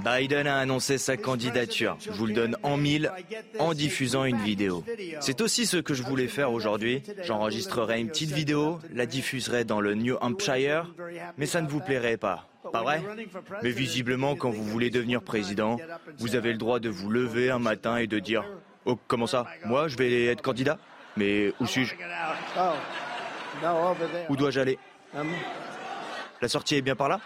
a 0.04 0.58
annoncé 0.58 0.98
sa 0.98 1.16
candidature. 1.16 1.96
Je 2.00 2.10
vous 2.10 2.26
le 2.26 2.32
donne 2.32 2.56
en 2.62 2.76
mille 2.76 3.12
en 3.58 3.74
diffusant 3.74 4.24
une 4.24 4.40
vidéo. 4.40 4.84
C'est 5.20 5.40
aussi 5.40 5.66
ce 5.66 5.76
que 5.76 5.94
je 5.94 6.02
voulais 6.02 6.28
faire 6.28 6.52
aujourd'hui. 6.52 7.02
J'enregistrerai 7.22 8.00
une 8.00 8.08
petite 8.08 8.30
vidéo, 8.30 8.78
la 8.92 9.06
diffuserai 9.06 9.64
dans 9.64 9.80
le 9.80 9.94
New 9.94 10.16
Hampshire, 10.20 10.92
mais 11.36 11.46
ça 11.46 11.60
ne 11.60 11.68
vous 11.68 11.80
plairait 11.80 12.16
pas. 12.16 12.46
Pas 12.72 12.82
vrai? 12.82 13.02
Mais 13.62 13.70
visiblement, 13.70 14.36
quand 14.36 14.50
vous 14.50 14.64
voulez 14.64 14.90
devenir 14.90 15.22
président, 15.22 15.78
vous 16.18 16.36
avez 16.36 16.52
le 16.52 16.58
droit 16.58 16.78
de 16.78 16.88
vous 16.88 17.10
lever 17.10 17.50
un 17.50 17.58
matin 17.58 17.96
et 17.96 18.06
de 18.06 18.18
dire 18.18 18.44
Oh, 18.84 18.98
comment 19.08 19.26
ça? 19.26 19.46
Moi, 19.64 19.88
je 19.88 19.96
vais 19.96 20.26
être 20.26 20.42
candidat? 20.42 20.78
Mais 21.16 21.52
où 21.60 21.66
suis-je? 21.66 21.94
Où 24.28 24.36
dois-je 24.36 24.60
aller? 24.60 24.78
La 26.40 26.48
sortie 26.48 26.76
est 26.76 26.82
bien 26.82 26.96
par 26.96 27.08
là? 27.08 27.20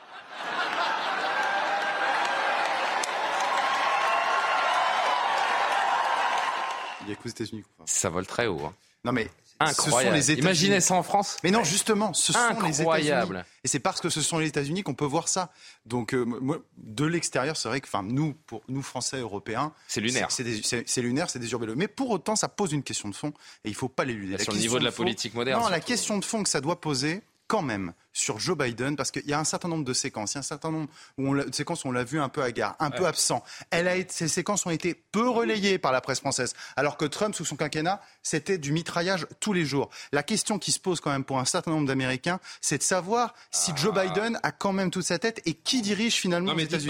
Il 7.06 7.10
y 7.10 7.12
a 7.12 7.16
que 7.16 7.26
aux 7.26 7.30
États-Unis. 7.30 7.62
Ça 7.84 8.10
vole 8.10 8.26
très 8.26 8.46
haut. 8.46 8.60
Hein. 8.64 8.74
Non 9.04 9.12
mais 9.12 9.30
Incroyable. 9.60 10.16
Ce 10.16 10.26
sont 10.26 10.32
les 10.32 10.38
Imaginez 10.40 10.80
ça 10.80 10.94
en 10.94 11.02
France. 11.02 11.36
Mais 11.44 11.50
non, 11.50 11.62
justement, 11.62 12.12
ce 12.12 12.32
sont 12.32 12.60
les 12.62 12.82
États-Unis. 12.82 13.40
Et 13.62 13.68
c'est 13.68 13.78
parce 13.78 14.00
que 14.00 14.08
ce 14.08 14.20
sont 14.20 14.38
les 14.38 14.48
États-Unis 14.48 14.82
qu'on 14.82 14.94
peut 14.94 15.04
voir 15.04 15.28
ça. 15.28 15.52
Donc, 15.86 16.12
euh, 16.12 16.24
moi, 16.24 16.58
de 16.76 17.04
l'extérieur, 17.04 17.56
c'est 17.56 17.68
vrai 17.68 17.80
que, 17.80 17.86
enfin, 17.86 18.02
nous, 18.02 18.34
pour 18.46 18.62
nous 18.68 18.82
Français, 18.82 19.18
Européens, 19.18 19.72
c'est 19.86 20.00
lunaire. 20.00 20.28
C'est 20.30 21.02
lunaire, 21.02 21.30
c'est 21.30 21.38
désurbéleux. 21.38 21.74
Mais 21.76 21.88
pour 21.88 22.10
autant, 22.10 22.36
ça 22.36 22.48
pose 22.48 22.72
une 22.72 22.82
question 22.82 23.08
de 23.08 23.14
fond 23.14 23.32
et 23.64 23.68
il 23.68 23.72
ne 23.72 23.76
faut 23.76 23.88
pas 23.88 24.04
l'éluder. 24.04 24.42
Sur 24.42 24.52
le 24.52 24.58
niveau 24.58 24.78
de 24.78 24.84
la 24.84 24.92
politique 24.92 25.34
moderne. 25.34 25.62
Non, 25.62 25.68
la 25.68 25.80
question 25.80 26.18
de 26.18 26.24
fond 26.24 26.42
que 26.42 26.48
ça 26.48 26.60
doit 26.60 26.80
poser, 26.80 27.22
quand 27.46 27.62
même, 27.62 27.92
sur 28.14 28.38
Joe 28.38 28.56
Biden 28.56 28.96
parce 28.96 29.10
qu'il 29.10 29.26
y 29.26 29.34
a 29.34 29.38
un 29.38 29.44
certain 29.44 29.68
nombre 29.68 29.84
de 29.84 29.92
séquences, 29.92 30.32
il 30.32 30.36
y 30.36 30.38
a 30.38 30.40
un 30.40 30.42
certain 30.42 30.70
nombre 30.70 30.88
où 31.18 31.36
de 31.36 31.54
séquences 31.54 31.84
où 31.84 31.88
on 31.88 31.92
l'a 31.92 32.04
vu 32.04 32.18
un 32.18 32.30
peu 32.30 32.42
hagard, 32.42 32.76
un 32.78 32.90
peu 32.90 33.06
absent. 33.06 33.44
Elle 33.70 33.88
a 33.88 33.96
ces 34.08 34.28
séquences 34.28 34.64
ont 34.64 34.70
été 34.70 34.94
peu 34.94 35.28
relayées 35.28 35.78
par 35.78 35.92
la 35.92 36.00
presse 36.00 36.20
française, 36.20 36.54
alors 36.76 36.96
que 36.96 37.04
Trump, 37.04 37.34
sous 37.34 37.44
son 37.44 37.56
quinquennat, 37.56 38.00
c'était 38.22 38.56
du 38.56 38.72
mitraillage 38.72 39.26
tous 39.40 39.52
les 39.52 39.64
jours. 39.64 39.90
La 40.12 40.22
question 40.22 40.58
qui 40.58 40.72
se 40.72 40.80
pose 40.80 41.00
quand 41.00 41.10
même 41.10 41.24
pour 41.24 41.38
un 41.38 41.44
certain 41.44 41.72
nombre 41.72 41.86
d'Américains, 41.86 42.40
c'est 42.60 42.78
de 42.78 42.82
savoir 42.82 43.34
si 43.50 43.72
Joe 43.76 43.92
ah. 43.96 44.04
Biden 44.04 44.38
a 44.42 44.52
quand 44.52 44.72
même 44.72 44.90
toute 44.90 45.04
sa 45.04 45.18
tête 45.18 45.42
et 45.44 45.54
qui 45.54 45.82
dirige 45.82 46.14
finalement 46.14 46.52
non, 46.52 46.56
mais 46.56 46.62
les 46.62 46.68
États-Unis. 46.68 46.86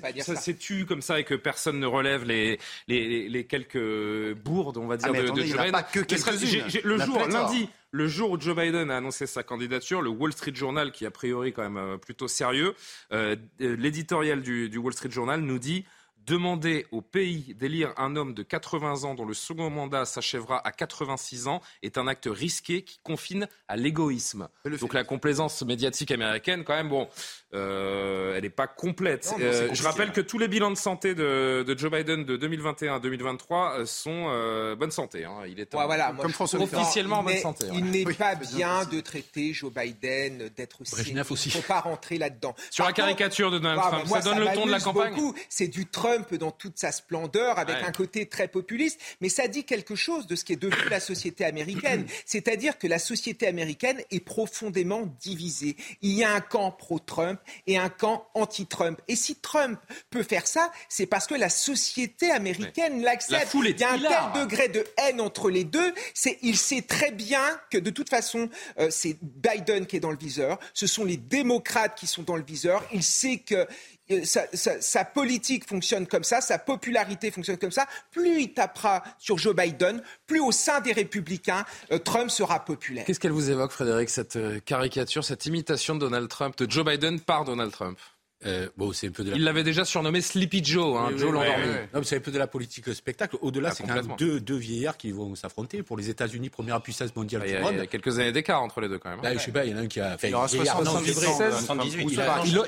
pas 0.00 0.12
que 0.12 0.22
ça 0.22 0.36
s'est 0.36 0.54
tu 0.54 0.86
comme 0.86 1.02
ça 1.02 1.18
et 1.18 1.24
que 1.24 1.34
personne 1.34 1.80
ne 1.80 1.86
relève 1.86 2.24
les, 2.24 2.58
les, 2.86 3.28
les 3.28 3.46
quelques 3.46 4.34
bourdes, 4.34 4.76
on 4.76 4.86
va 4.86 4.96
dire, 4.96 5.08
ah, 5.12 5.20
de, 5.20 5.30
de 5.30 5.42
Joe 5.42 5.56
Biden. 5.56 5.72
Pas 5.72 5.82
que 5.82 6.00
le 6.84 6.98
jour, 6.98 7.26
lundi, 7.26 7.68
le 7.90 8.08
jour 8.08 8.30
où 8.30 8.40
Joe 8.40 8.56
Biden 8.56 8.90
a 8.90 8.96
annoncé 8.96 9.26
sa 9.26 9.42
candidature, 9.42 10.02
le 10.02 10.10
Wall 10.10 10.32
Street 10.32 10.51
Journal, 10.54 10.92
qui 10.92 11.06
a 11.06 11.10
priori 11.10 11.52
quand 11.52 11.62
même 11.62 11.76
euh, 11.76 11.98
plutôt 11.98 12.28
sérieux, 12.28 12.74
euh, 13.12 13.36
l'éditorial 13.58 14.42
du, 14.42 14.68
du 14.68 14.78
Wall 14.78 14.92
Street 14.92 15.10
Journal 15.10 15.40
nous 15.40 15.58
dit 15.58 15.84
Demander 16.26 16.86
au 16.92 17.00
pays 17.00 17.52
d'élire 17.54 17.92
un 17.96 18.14
homme 18.14 18.32
de 18.32 18.44
80 18.44 19.02
ans 19.02 19.14
dont 19.16 19.24
le 19.24 19.34
second 19.34 19.70
mandat 19.70 20.04
s'achèvera 20.04 20.64
à 20.64 20.70
86 20.70 21.48
ans 21.48 21.60
est 21.82 21.98
un 21.98 22.06
acte 22.06 22.28
risqué 22.30 22.82
qui 22.82 23.00
confine 23.02 23.48
à 23.66 23.76
l'égoïsme. 23.76 24.48
Donc 24.80 24.94
la 24.94 25.02
complaisance 25.02 25.62
médiatique 25.62 26.12
américaine, 26.12 26.62
quand 26.62 26.76
même, 26.76 26.90
bon, 26.90 27.08
euh, 27.54 28.34
elle 28.34 28.42
n'est 28.42 28.50
pas 28.50 28.66
complète. 28.66 29.34
Euh, 29.38 29.68
je 29.72 29.82
rappelle 29.82 30.12
que 30.12 30.20
tous 30.20 30.38
les 30.38 30.48
bilans 30.48 30.70
de 30.70 30.76
santé 30.76 31.14
de, 31.14 31.62
de 31.66 31.78
Joe 31.78 31.90
Biden 31.90 32.24
de 32.24 32.36
2021 32.36 32.96
à 32.96 32.98
2023 32.98 33.72
euh, 33.80 33.86
sont 33.86 34.26
euh, 34.28 34.74
bonne 34.74 34.90
santé. 34.90 35.24
Hein. 35.24 35.42
Il 35.46 35.60
est 35.60 35.70
voilà, 35.72 36.14
comme 36.18 36.32
François 36.32 36.60
officiellement 36.60 37.18
en 37.18 37.22
bonne 37.24 37.36
santé. 37.36 37.66
Il 37.74 37.84
n'est 37.90 38.04
pas 38.04 38.34
bien 38.36 38.84
de 38.84 39.00
traiter 39.00 39.52
Joe 39.52 39.72
Biden 39.72 40.50
d'être 40.56 40.80
aussi. 40.80 40.94
Il 41.06 41.14
ne 41.14 41.22
faut 41.22 41.36
pas 41.66 41.80
rentrer 41.80 42.16
là-dedans. 42.16 42.54
Sur 42.70 42.84
la 42.84 42.92
caricature 42.92 43.50
de 43.50 43.58
Donald 43.58 43.80
Trump, 43.80 44.06
ça 44.06 44.20
donne 44.20 44.38
le 44.38 44.54
ton 44.54 44.66
de 44.66 44.70
la 44.70 44.80
campagne. 44.80 45.14
C'est 45.48 45.68
du 45.68 45.86
Trump 45.86 46.34
dans 46.34 46.50
toute 46.50 46.78
sa 46.78 46.90
splendeur, 46.90 47.58
avec 47.58 47.76
un 47.76 47.92
côté 47.92 48.26
très 48.26 48.48
populiste, 48.48 49.00
mais 49.20 49.28
ça 49.28 49.48
dit 49.48 49.64
quelque 49.64 49.94
chose 49.94 50.26
de 50.26 50.36
ce 50.36 50.44
qui 50.44 50.54
est 50.54 50.56
devenu 50.56 50.88
la 50.88 51.00
société 51.00 51.44
américaine. 51.44 52.06
C'est-à-dire 52.26 52.78
que 52.78 52.86
la 52.86 52.98
société 52.98 53.46
américaine 53.46 54.00
est 54.10 54.20
profondément 54.20 55.02
divisée. 55.20 55.76
Il 56.00 56.12
y 56.12 56.24
a 56.24 56.32
un 56.32 56.40
camp 56.40 56.70
pro-Trump 56.70 57.38
et 57.66 57.78
un 57.78 57.88
camp 57.88 58.26
anti-Trump. 58.34 59.00
Et 59.08 59.16
si 59.16 59.36
Trump 59.36 59.78
peut 60.10 60.22
faire 60.22 60.46
ça, 60.46 60.70
c'est 60.88 61.06
parce 61.06 61.26
que 61.26 61.34
la 61.34 61.48
société 61.48 62.30
américaine 62.30 63.02
l'accepte. 63.02 63.54
Il 63.54 63.78
y 63.78 63.84
a 63.84 63.92
un 63.92 63.98
tel 63.98 64.42
degré 64.42 64.68
de 64.68 64.84
haine 64.98 65.20
entre 65.20 65.50
les 65.50 65.64
deux. 65.64 65.94
C'est, 66.14 66.38
il 66.42 66.56
sait 66.56 66.82
très 66.82 67.10
bien 67.10 67.42
que 67.70 67.78
de 67.78 67.90
toute 67.90 68.08
façon, 68.08 68.48
euh, 68.78 68.88
c'est 68.90 69.16
Biden 69.22 69.86
qui 69.86 69.96
est 69.96 70.00
dans 70.00 70.10
le 70.10 70.16
viseur. 70.16 70.58
Ce 70.74 70.86
sont 70.86 71.04
les 71.04 71.16
démocrates 71.16 71.96
qui 71.96 72.06
sont 72.06 72.22
dans 72.22 72.36
le 72.36 72.44
viseur. 72.44 72.84
Il 72.92 73.02
sait 73.02 73.38
que 73.38 73.66
sa, 74.24 75.04
politique 75.04 75.68
fonctionne 75.68 76.06
comme 76.06 76.24
ça, 76.24 76.40
sa 76.40 76.58
popularité 76.58 77.30
fonctionne 77.30 77.58
comme 77.58 77.70
ça, 77.70 77.86
plus 78.10 78.42
il 78.42 78.52
tapera 78.52 79.02
sur 79.18 79.38
Joe 79.38 79.54
Biden, 79.54 80.02
plus 80.26 80.40
au 80.40 80.52
sein 80.52 80.80
des 80.80 80.92
républicains, 80.92 81.64
euh, 81.90 81.98
Trump 81.98 82.30
sera 82.30 82.64
populaire. 82.64 83.04
Qu'est-ce 83.04 83.20
qu'elle 83.20 83.32
vous 83.32 83.50
évoque, 83.50 83.70
Frédéric, 83.72 84.10
cette 84.10 84.36
euh, 84.36 84.60
caricature, 84.60 85.24
cette 85.24 85.46
imitation 85.46 85.94
de 85.94 86.00
Donald 86.00 86.28
Trump, 86.28 86.56
de 86.58 86.70
Joe 86.70 86.84
Biden 86.84 87.20
par 87.20 87.44
Donald 87.44 87.72
Trump? 87.72 87.98
Euh, 88.46 88.68
bon, 88.76 88.92
c'est 88.92 89.08
un 89.08 89.10
peu 89.10 89.24
de 89.24 89.32
Il 89.34 89.44
l'avait 89.44 89.62
déjà 89.62 89.84
surnommé 89.84 90.20
Sleepy 90.20 90.64
Joe, 90.64 90.96
hein, 90.96 91.10
Joe 91.16 91.32
l'endormi. 91.32 92.04
c'est 92.04 92.16
un 92.16 92.20
peu 92.20 92.30
de 92.30 92.38
la 92.38 92.46
politique 92.46 92.92
spectacle. 92.92 93.36
Au-delà, 93.40 93.68
ah, 93.70 93.74
c'est 93.74 93.84
quand 93.84 93.94
même 93.94 94.16
deux, 94.18 94.40
deux, 94.40 94.56
vieillards 94.56 94.96
qui 94.96 95.12
vont 95.12 95.34
s'affronter. 95.34 95.82
Pour 95.82 95.96
les 95.96 96.10
États-Unis, 96.10 96.50
première 96.50 96.80
puissance 96.82 97.14
mondiale 97.14 97.42
du 97.46 97.58
monde. 97.58 97.72
Il 97.72 97.78
y 97.78 97.82
a 97.82 97.86
quelques 97.86 98.18
années 98.18 98.32
d'écart 98.32 98.62
entre 98.62 98.80
les 98.80 98.88
deux, 98.88 98.98
quand 98.98 99.10
même. 99.10 99.20
Bah, 99.20 99.32
je 99.34 99.38
sais 99.38 99.52
pas, 99.52 99.64
il 99.64 99.72
y 99.72 99.74
en 99.74 99.78
a 99.78 99.80
un 99.82 99.86
qui 99.86 100.00
a. 100.00 100.14
Enfin, 100.14 100.28
il 100.28 100.34
aura 100.34 100.48
76, 100.48 101.18
78. 101.66 102.08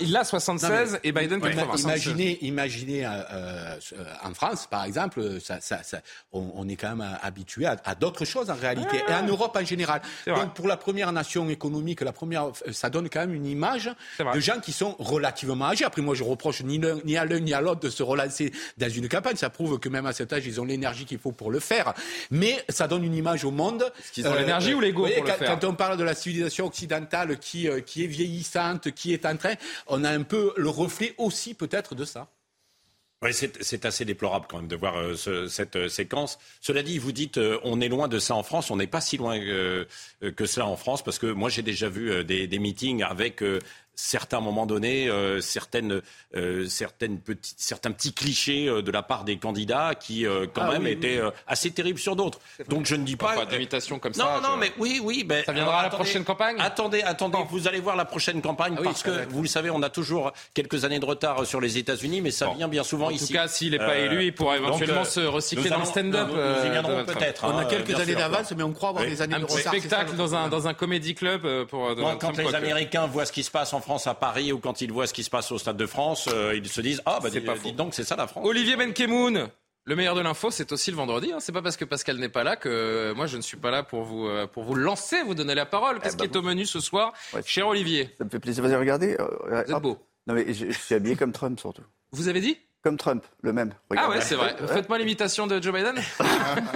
Il, 0.00 0.16
a 0.16 0.24
76 0.24 1.00
et 1.02 1.12
Biden 1.12 1.40
80. 1.40 1.76
Imaginez, 1.76 2.38
imaginez 2.42 3.04
euh, 3.04 3.10
euh, 3.32 3.76
en 4.22 4.34
France, 4.34 4.66
par 4.70 4.84
exemple, 4.84 5.40
ça, 5.40 5.60
ça, 5.60 5.82
ça, 5.82 6.00
on, 6.32 6.68
est 6.68 6.76
quand 6.76 6.94
même 6.94 7.18
habitué 7.22 7.66
à, 7.66 7.76
à 7.84 7.94
d'autres 7.94 8.24
choses 8.24 8.50
en 8.50 8.54
réalité, 8.54 9.02
et 9.08 9.12
en 9.12 9.26
Europe 9.26 9.56
en 9.60 9.64
général. 9.64 10.02
Donc, 10.26 10.54
pour 10.54 10.68
la 10.68 10.76
première 10.76 11.12
nation 11.12 11.48
économique, 11.48 12.00
la 12.00 12.12
première, 12.12 12.50
ça 12.72 12.90
donne 12.90 13.08
quand 13.08 13.20
même 13.20 13.34
une 13.34 13.46
image 13.46 13.90
de 14.34 14.40
gens 14.40 14.60
qui 14.60 14.72
sont 14.72 14.94
relativement 14.98 15.63
âgés. 15.68 15.84
Après, 15.84 16.02
moi, 16.02 16.14
je 16.14 16.22
reprends 16.22 16.50
ni, 16.64 17.16
à 17.16 17.24
l'un 17.24 17.40
ni 17.40 17.54
à 17.54 17.60
l'autre 17.60 17.80
de 17.80 17.90
se 17.90 18.02
relancer 18.02 18.52
dans 18.78 18.88
une 18.88 19.08
campagne. 19.08 19.36
Ça 19.36 19.50
prouve 19.50 19.78
que 19.78 19.88
même 19.88 20.06
à 20.06 20.12
cet 20.12 20.32
âge, 20.32 20.46
ils 20.46 20.60
ont 20.60 20.64
l'énergie 20.64 21.04
qu'il 21.04 21.18
faut 21.18 21.32
pour 21.32 21.50
le 21.50 21.60
faire. 21.60 21.94
Mais 22.30 22.64
ça 22.68 22.88
donne 22.88 23.04
une 23.04 23.14
image 23.14 23.44
au 23.44 23.50
monde. 23.50 23.82
Est-ce 23.98 24.12
qu'ils 24.12 24.28
ont 24.28 24.34
l'énergie 24.34 24.72
euh, 24.72 24.76
ou 24.76 24.80
l'ego 24.80 25.06
pour 25.06 25.24
quand, 25.24 25.32
le 25.32 25.32
faire 25.32 25.58
Quand 25.60 25.66
on 25.66 25.74
parle 25.74 25.96
de 25.96 26.04
la 26.04 26.14
civilisation 26.14 26.66
occidentale 26.66 27.38
qui, 27.38 27.68
euh, 27.68 27.80
qui 27.80 28.04
est 28.04 28.08
vieillissante, 28.08 28.90
qui 28.92 29.12
est 29.12 29.26
en 29.26 29.36
train, 29.36 29.54
on 29.86 30.04
a 30.04 30.10
un 30.10 30.22
peu 30.22 30.52
le 30.56 30.68
reflet 30.68 31.14
aussi 31.18 31.54
peut-être 31.54 31.94
de 31.94 32.04
ça. 32.04 32.28
Oui, 33.22 33.30
c'est 33.32 33.86
assez 33.86 34.04
déplorable 34.04 34.44
quand 34.50 34.58
même 34.58 34.68
de 34.68 34.76
voir 34.76 34.98
euh, 34.98 35.46
cette 35.48 35.88
séquence. 35.88 36.38
Cela 36.60 36.82
dit, 36.82 36.98
vous 36.98 37.12
dites 37.12 37.40
on 37.62 37.80
est 37.80 37.88
loin 37.88 38.06
de 38.06 38.18
ça 38.18 38.34
en 38.34 38.42
France, 38.42 38.70
on 38.70 38.76
n'est 38.76 38.86
pas 38.86 39.00
si 39.00 39.16
loin 39.16 39.38
que 39.38 40.46
cela 40.46 40.66
en 40.66 40.76
France, 40.76 41.02
parce 41.02 41.18
que 41.18 41.28
moi 41.28 41.48
j'ai 41.48 41.62
déjà 41.62 41.88
vu 41.88 42.22
des, 42.22 42.46
des, 42.46 42.58
meetings 42.58 43.02
avec 43.02 43.42
certains, 43.94 44.38
à 44.38 44.40
un 44.40 44.42
moment 44.42 44.66
donné, 44.66 45.08
euh, 45.08 45.40
certaines, 45.40 46.02
euh, 46.34 46.66
certaines 46.66 47.18
petites, 47.18 47.58
certains 47.58 47.92
petits 47.92 48.12
clichés 48.12 48.68
euh, 48.68 48.82
de 48.82 48.90
la 48.90 49.02
part 49.02 49.24
des 49.24 49.38
candidats 49.38 49.94
qui, 49.94 50.26
quand 50.52 50.62
ah 50.62 50.72
même, 50.72 50.86
étaient 50.86 51.20
assez 51.46 51.70
terribles 51.70 51.98
sur 51.98 52.16
d'autres. 52.16 52.40
Donc 52.68 52.86
je 52.86 52.96
ne 52.96 53.04
dis 53.04 53.16
pas. 53.16 53.34
Pas 53.34 53.46
d'invitation 53.46 53.98
comme 53.98 54.14
ça. 54.14 54.24
Non, 54.24 54.48
non, 54.48 54.56
mais 54.56 54.72
oui, 54.78 55.00
oui. 55.02 55.24
Ben, 55.24 55.44
ça 55.44 55.52
viendra 55.52 55.80
à 55.80 55.82
la 55.84 55.90
prochaine 55.90 56.24
campagne 56.24 56.56
Attendez, 56.58 57.02
attendez, 57.02 57.38
vous 57.48 57.68
allez 57.68 57.80
voir 57.80 57.96
la 57.96 58.04
prochaine 58.04 58.40
campagne 58.42 58.74
ah 58.78 58.82
parce 58.82 59.02
que, 59.02 59.26
vous 59.28 59.42
le 59.42 59.48
savez, 59.48 59.70
on 59.70 59.82
a 59.82 59.90
toujours 59.90 60.32
quelques 60.52 60.84
années 60.84 60.98
de 60.98 61.04
retard 61.04 61.46
sur 61.46 61.60
les 61.60 61.78
États-Unis, 61.78 62.20
mais 62.20 62.30
ça 62.30 62.52
vient 62.56 62.68
bien 62.68 62.84
souvent 62.84 63.10
ici. 63.10 63.24
En 63.24 63.26
tout 63.26 63.32
cas, 63.32 63.48
s'il 63.48 63.72
n'est 63.72 63.78
pas 63.78 63.98
élu, 63.98 64.26
il 64.26 64.34
pourra 64.34 64.56
éventuellement 64.56 65.04
se 65.04 65.20
recycler 65.20 65.70
dans 65.70 65.80
le 65.80 65.84
stand-up. 65.84 66.28
Nous, 66.28 66.66
y 66.66 66.70
viendrons 66.70 67.04
peut-être. 67.04 67.44
On 67.44 67.56
a 67.56 67.62
hein, 67.62 67.64
quelques 67.64 67.98
années 67.98 68.14
d'avance, 68.14 68.52
mais 68.56 68.62
on 68.62 68.72
croit 68.72 68.90
avoir 68.90 69.04
des 69.04 69.22
années 69.22 69.38
de 69.38 69.44
retard. 69.44 69.74
Un 69.74 69.78
spectacle 69.78 70.16
dans 70.16 70.34
un, 70.34 70.48
dans 70.48 70.68
un 70.68 70.74
comédie 70.74 71.14
club 71.14 71.66
pour 71.66 71.94
Quand 72.20 72.36
les 72.36 72.54
Américains 72.54 73.06
voient 73.06 73.26
ce 73.26 73.32
qui 73.32 73.42
se 73.42 73.50
passe 73.50 73.72
en 73.72 73.80
France, 73.84 74.06
à 74.06 74.14
Paris 74.14 74.50
ou 74.52 74.58
quand 74.58 74.80
ils 74.80 74.90
voient 74.90 75.06
ce 75.06 75.12
qui 75.12 75.22
se 75.22 75.30
passe 75.30 75.52
au 75.52 75.58
Stade 75.58 75.76
de 75.76 75.86
France, 75.86 76.28
euh, 76.32 76.54
ils 76.56 76.66
se 76.68 76.80
disent 76.80 77.02
Ah, 77.04 77.20
bah, 77.22 77.28
c'est 77.30 77.42
pas 77.42 77.54
faux. 77.54 77.70
donc 77.70 77.94
c'est 77.94 78.02
ça 78.02 78.16
la 78.16 78.26
France. 78.26 78.46
Olivier 78.46 78.76
Benkemoun, 78.76 79.48
le 79.84 79.96
meilleur 79.96 80.14
de 80.14 80.22
l'info, 80.22 80.50
c'est 80.50 80.72
aussi 80.72 80.90
le 80.90 80.96
vendredi. 80.96 81.32
Hein. 81.32 81.38
C'est 81.40 81.52
pas 81.52 81.60
parce 81.60 81.76
que 81.76 81.84
Pascal 81.84 82.16
n'est 82.16 82.30
pas 82.30 82.44
là 82.44 82.56
que 82.56 82.68
euh, 82.68 83.14
moi 83.14 83.26
je 83.26 83.36
ne 83.36 83.42
suis 83.42 83.58
pas 83.58 83.70
là 83.70 83.82
pour 83.82 84.02
vous 84.02 84.26
euh, 84.26 84.46
pour 84.46 84.64
vous 84.64 84.74
lancer, 84.74 85.22
vous 85.22 85.34
donner 85.34 85.54
la 85.54 85.66
parole. 85.66 86.00
Qu'est-ce 86.00 86.16
eh 86.16 86.22
qui 86.22 86.28
bah, 86.28 86.32
est 86.32 86.38
au 86.38 86.42
menu 86.42 86.64
ce 86.64 86.80
soir, 86.80 87.12
cher 87.44 87.68
Olivier? 87.68 88.14
Ça 88.16 88.24
me 88.24 88.30
fait 88.30 88.40
plaisir. 88.40 88.64
Vas-y, 88.64 88.76
regardez. 88.76 89.16
vous 89.18 89.54
êtes 89.54 89.82
beau. 89.82 89.98
Non 90.26 90.34
mais 90.34 90.52
je 90.52 90.72
suis 90.72 90.94
habillé 90.94 91.16
comme 91.16 91.32
Trump 91.32 91.60
surtout. 91.60 91.84
Vous 92.12 92.28
avez 92.28 92.40
dit? 92.40 92.56
Comme 92.84 92.98
Trump, 92.98 93.24
le 93.40 93.54
même. 93.54 93.72
Ah 93.96 94.10
ouais, 94.10 94.20
c'est 94.20 94.34
vrai. 94.34 94.54
Faites-moi 94.68 94.98
l'imitation 94.98 95.46
de 95.46 95.60
Joe 95.60 95.72
Biden. 95.72 95.94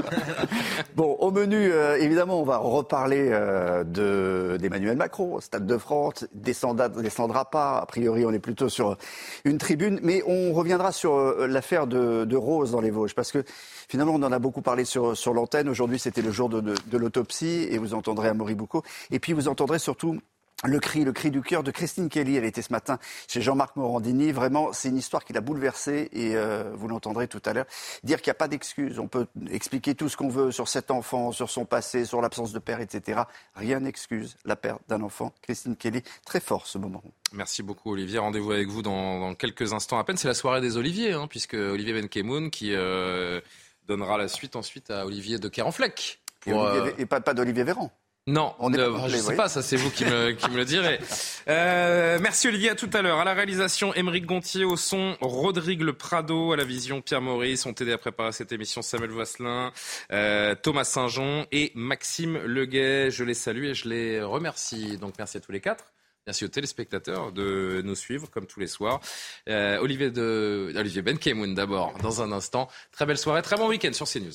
bon, 0.97 1.13
au 1.21 1.31
menu, 1.31 1.71
euh, 1.71 1.99
évidemment, 1.99 2.41
on 2.41 2.45
va 2.45 2.57
reparler 2.57 3.29
euh, 3.31 3.85
de 3.85 4.57
d'Emmanuel 4.59 4.97
Macron, 4.97 5.39
Stade 5.41 5.67
de 5.67 5.77
France, 5.77 6.27
descendra, 6.33 6.89
descendra 6.89 7.51
pas. 7.51 7.77
A 7.81 7.85
priori, 7.85 8.25
on 8.25 8.33
est 8.33 8.39
plutôt 8.39 8.71
sur 8.71 8.97
une 9.45 9.59
tribune, 9.59 10.01
mais 10.03 10.23
on 10.27 10.55
reviendra 10.55 10.93
sur 10.93 11.13
euh, 11.13 11.47
l'affaire 11.47 11.87
de, 11.87 12.25
de, 12.25 12.37
Rose 12.37 12.71
dans 12.71 12.81
les 12.81 12.91
Vosges, 12.91 13.15
parce 13.15 13.31
que 13.31 13.45
finalement, 13.47 14.15
on 14.15 14.23
en 14.23 14.33
a 14.33 14.39
beaucoup 14.39 14.63
parlé 14.63 14.87
sur, 14.87 15.15
sur 15.15 15.35
l'antenne. 15.35 15.69
Aujourd'hui, 15.69 15.99
c'était 15.99 16.23
le 16.23 16.33
jour 16.33 16.49
de 16.49 16.97
l'autopsie, 16.97 17.69
et 17.71 17.77
vous 17.77 17.93
entendrez 17.93 18.29
Amaury 18.29 18.55
Boucault. 18.55 18.83
Et 19.11 19.19
puis, 19.19 19.35
vous 19.35 19.47
entendrez 19.47 19.79
surtout 19.79 20.19
le 20.65 20.81
cri, 20.81 21.05
le 21.05 21.13
cri 21.13 21.31
du 21.31 21.41
cœur 21.41 21.63
de 21.63 21.71
Christine 21.71 22.09
Kelly, 22.09 22.37
elle 22.37 22.45
était 22.45 22.63
ce 22.63 22.73
matin 22.73 22.99
chez 23.29 23.41
Jean-Marc 23.41 23.77
Morandini. 23.77 24.33
Vraiment, 24.33 24.73
c'est 24.73 24.89
une 24.89 24.97
histoire 24.97 25.25
qui 25.25 25.33
l'a 25.33 25.41
bouleversée 25.41 26.09
et 26.13 26.35
euh, 26.35 26.73
vous 26.75 26.89
l'entendrez 26.89 27.29
tout 27.29 27.43
à 27.45 27.53
l'heure. 27.53 27.67
Dire 28.03 28.21
qu'il 28.21 28.31
n'y 28.31 28.33
a 28.33 28.35
pas 28.35 28.49
d'excuse. 28.49 28.99
On 28.99 29.07
peut 29.07 29.27
expliquer 29.51 29.95
tout 29.95 30.09
ce 30.09 30.17
qu'on 30.17 30.29
veut 30.29 30.51
sur 30.51 30.67
cet 30.67 30.91
enfant, 30.91 31.31
sur 31.31 31.49
son 31.49 31.65
passé, 31.65 32.05
sur 32.05 32.21
l'absence 32.21 32.53
de 32.53 32.59
père, 32.59 32.81
etc. 32.81 33.23
Rien 33.55 33.79
n'excuse 33.79 34.37
la 34.45 34.57
perte 34.57 34.81
d'un 34.89 35.03
enfant. 35.03 35.33
Christine 35.43 35.77
Kelly, 35.77 36.03
très 36.27 36.41
fort 36.41 36.67
ce 36.67 36.79
moment. 36.79 37.05
Merci 37.33 37.63
beaucoup 37.63 37.93
Olivier. 37.93 38.19
Rendez-vous 38.19 38.51
avec 38.51 38.67
vous 38.67 38.83
dans, 38.83 39.35
quelques 39.37 39.73
instants 39.73 39.99
à 39.99 40.05
peine. 40.05 40.17
C'est 40.17 40.29
la 40.29 40.35
soirée 40.35 40.61
des 40.61 40.77
Oliviers, 40.77 41.13
hein, 41.13 41.29
puisque 41.29 41.55
Olivier 41.55 41.93
Benkemoun 41.93 42.51
qui 42.51 42.75
euh, 42.75 43.41
donnera 43.87 44.19
la 44.19 44.27
suite 44.27 44.57
ensuite 44.57 44.91
à 44.91 45.07
Olivier 45.07 45.39
de 45.39 45.49
Kerenfleck. 45.49 46.21
et, 46.47 46.53
euh, 46.53 46.91
et 46.99 47.07
pas, 47.07 47.21
pas 47.21 47.35
d'Olivier 47.35 47.63
Véran. 47.63 47.93
Non, 48.29 48.55
on 48.59 48.71
je 48.71 49.17
ne 49.17 49.23
sais 49.23 49.37
pas, 49.37 49.49
ça 49.49 49.63
c'est 49.63 49.77
vous 49.77 49.91
qui 49.91 50.05
me, 50.05 50.33
qui 50.33 50.51
me 50.51 50.57
le 50.57 50.65
direz. 50.67 51.01
Euh, 51.49 52.19
merci 52.21 52.47
Olivier, 52.47 52.69
à 52.69 52.75
tout 52.75 52.91
à 52.93 53.01
l'heure. 53.01 53.21
À 53.21 53.25
la 53.25 53.33
réalisation, 53.33 53.95
Émeric 53.95 54.27
Gontier, 54.27 54.67
au 54.67 54.77
son, 54.77 55.17
Rodrigue 55.23 55.81
Le 55.81 55.95
Prado, 55.95 56.53
à 56.53 56.57
la 56.57 56.65
vision, 56.65 57.01
Pierre 57.01 57.23
Maurice, 57.23 57.65
ont 57.65 57.73
aidé 57.73 57.91
à 57.93 57.97
préparer 57.97 58.33
cette 58.33 58.53
émission 58.53 58.83
Samuel 58.83 59.13
Vasselin, 59.13 59.73
euh, 60.13 60.55
Thomas 60.63 60.85
Saint-Jean 60.85 61.47
et 61.53 61.73
Maxime 61.75 62.37
Leguet. 62.45 63.11
Je 63.11 63.25
les 63.25 63.33
salue 63.33 63.65
et 63.65 63.73
je 63.73 63.89
les 63.89 64.21
remercie. 64.21 64.99
Donc 64.99 65.15
merci 65.17 65.39
à 65.39 65.41
tous 65.41 65.53
les 65.53 65.61
quatre. 65.61 65.87
Merci 66.27 66.45
aux 66.45 66.49
téléspectateurs 66.49 67.33
de 67.33 67.81
nous 67.83 67.95
suivre 67.95 68.29
comme 68.29 68.45
tous 68.45 68.61
les 68.61 68.67
soirs. 68.67 69.01
Euh, 69.49 69.79
Olivier, 69.79 70.11
de, 70.11 70.71
Olivier 70.77 71.01
Benkemoun 71.01 71.55
d'abord, 71.55 71.95
dans 72.03 72.21
un 72.21 72.31
instant. 72.33 72.69
Très 72.93 73.07
belle 73.07 73.17
soirée, 73.17 73.41
très 73.41 73.57
bon 73.57 73.69
week-end 73.69 73.95
sur 73.95 74.07
CNews. 74.07 74.35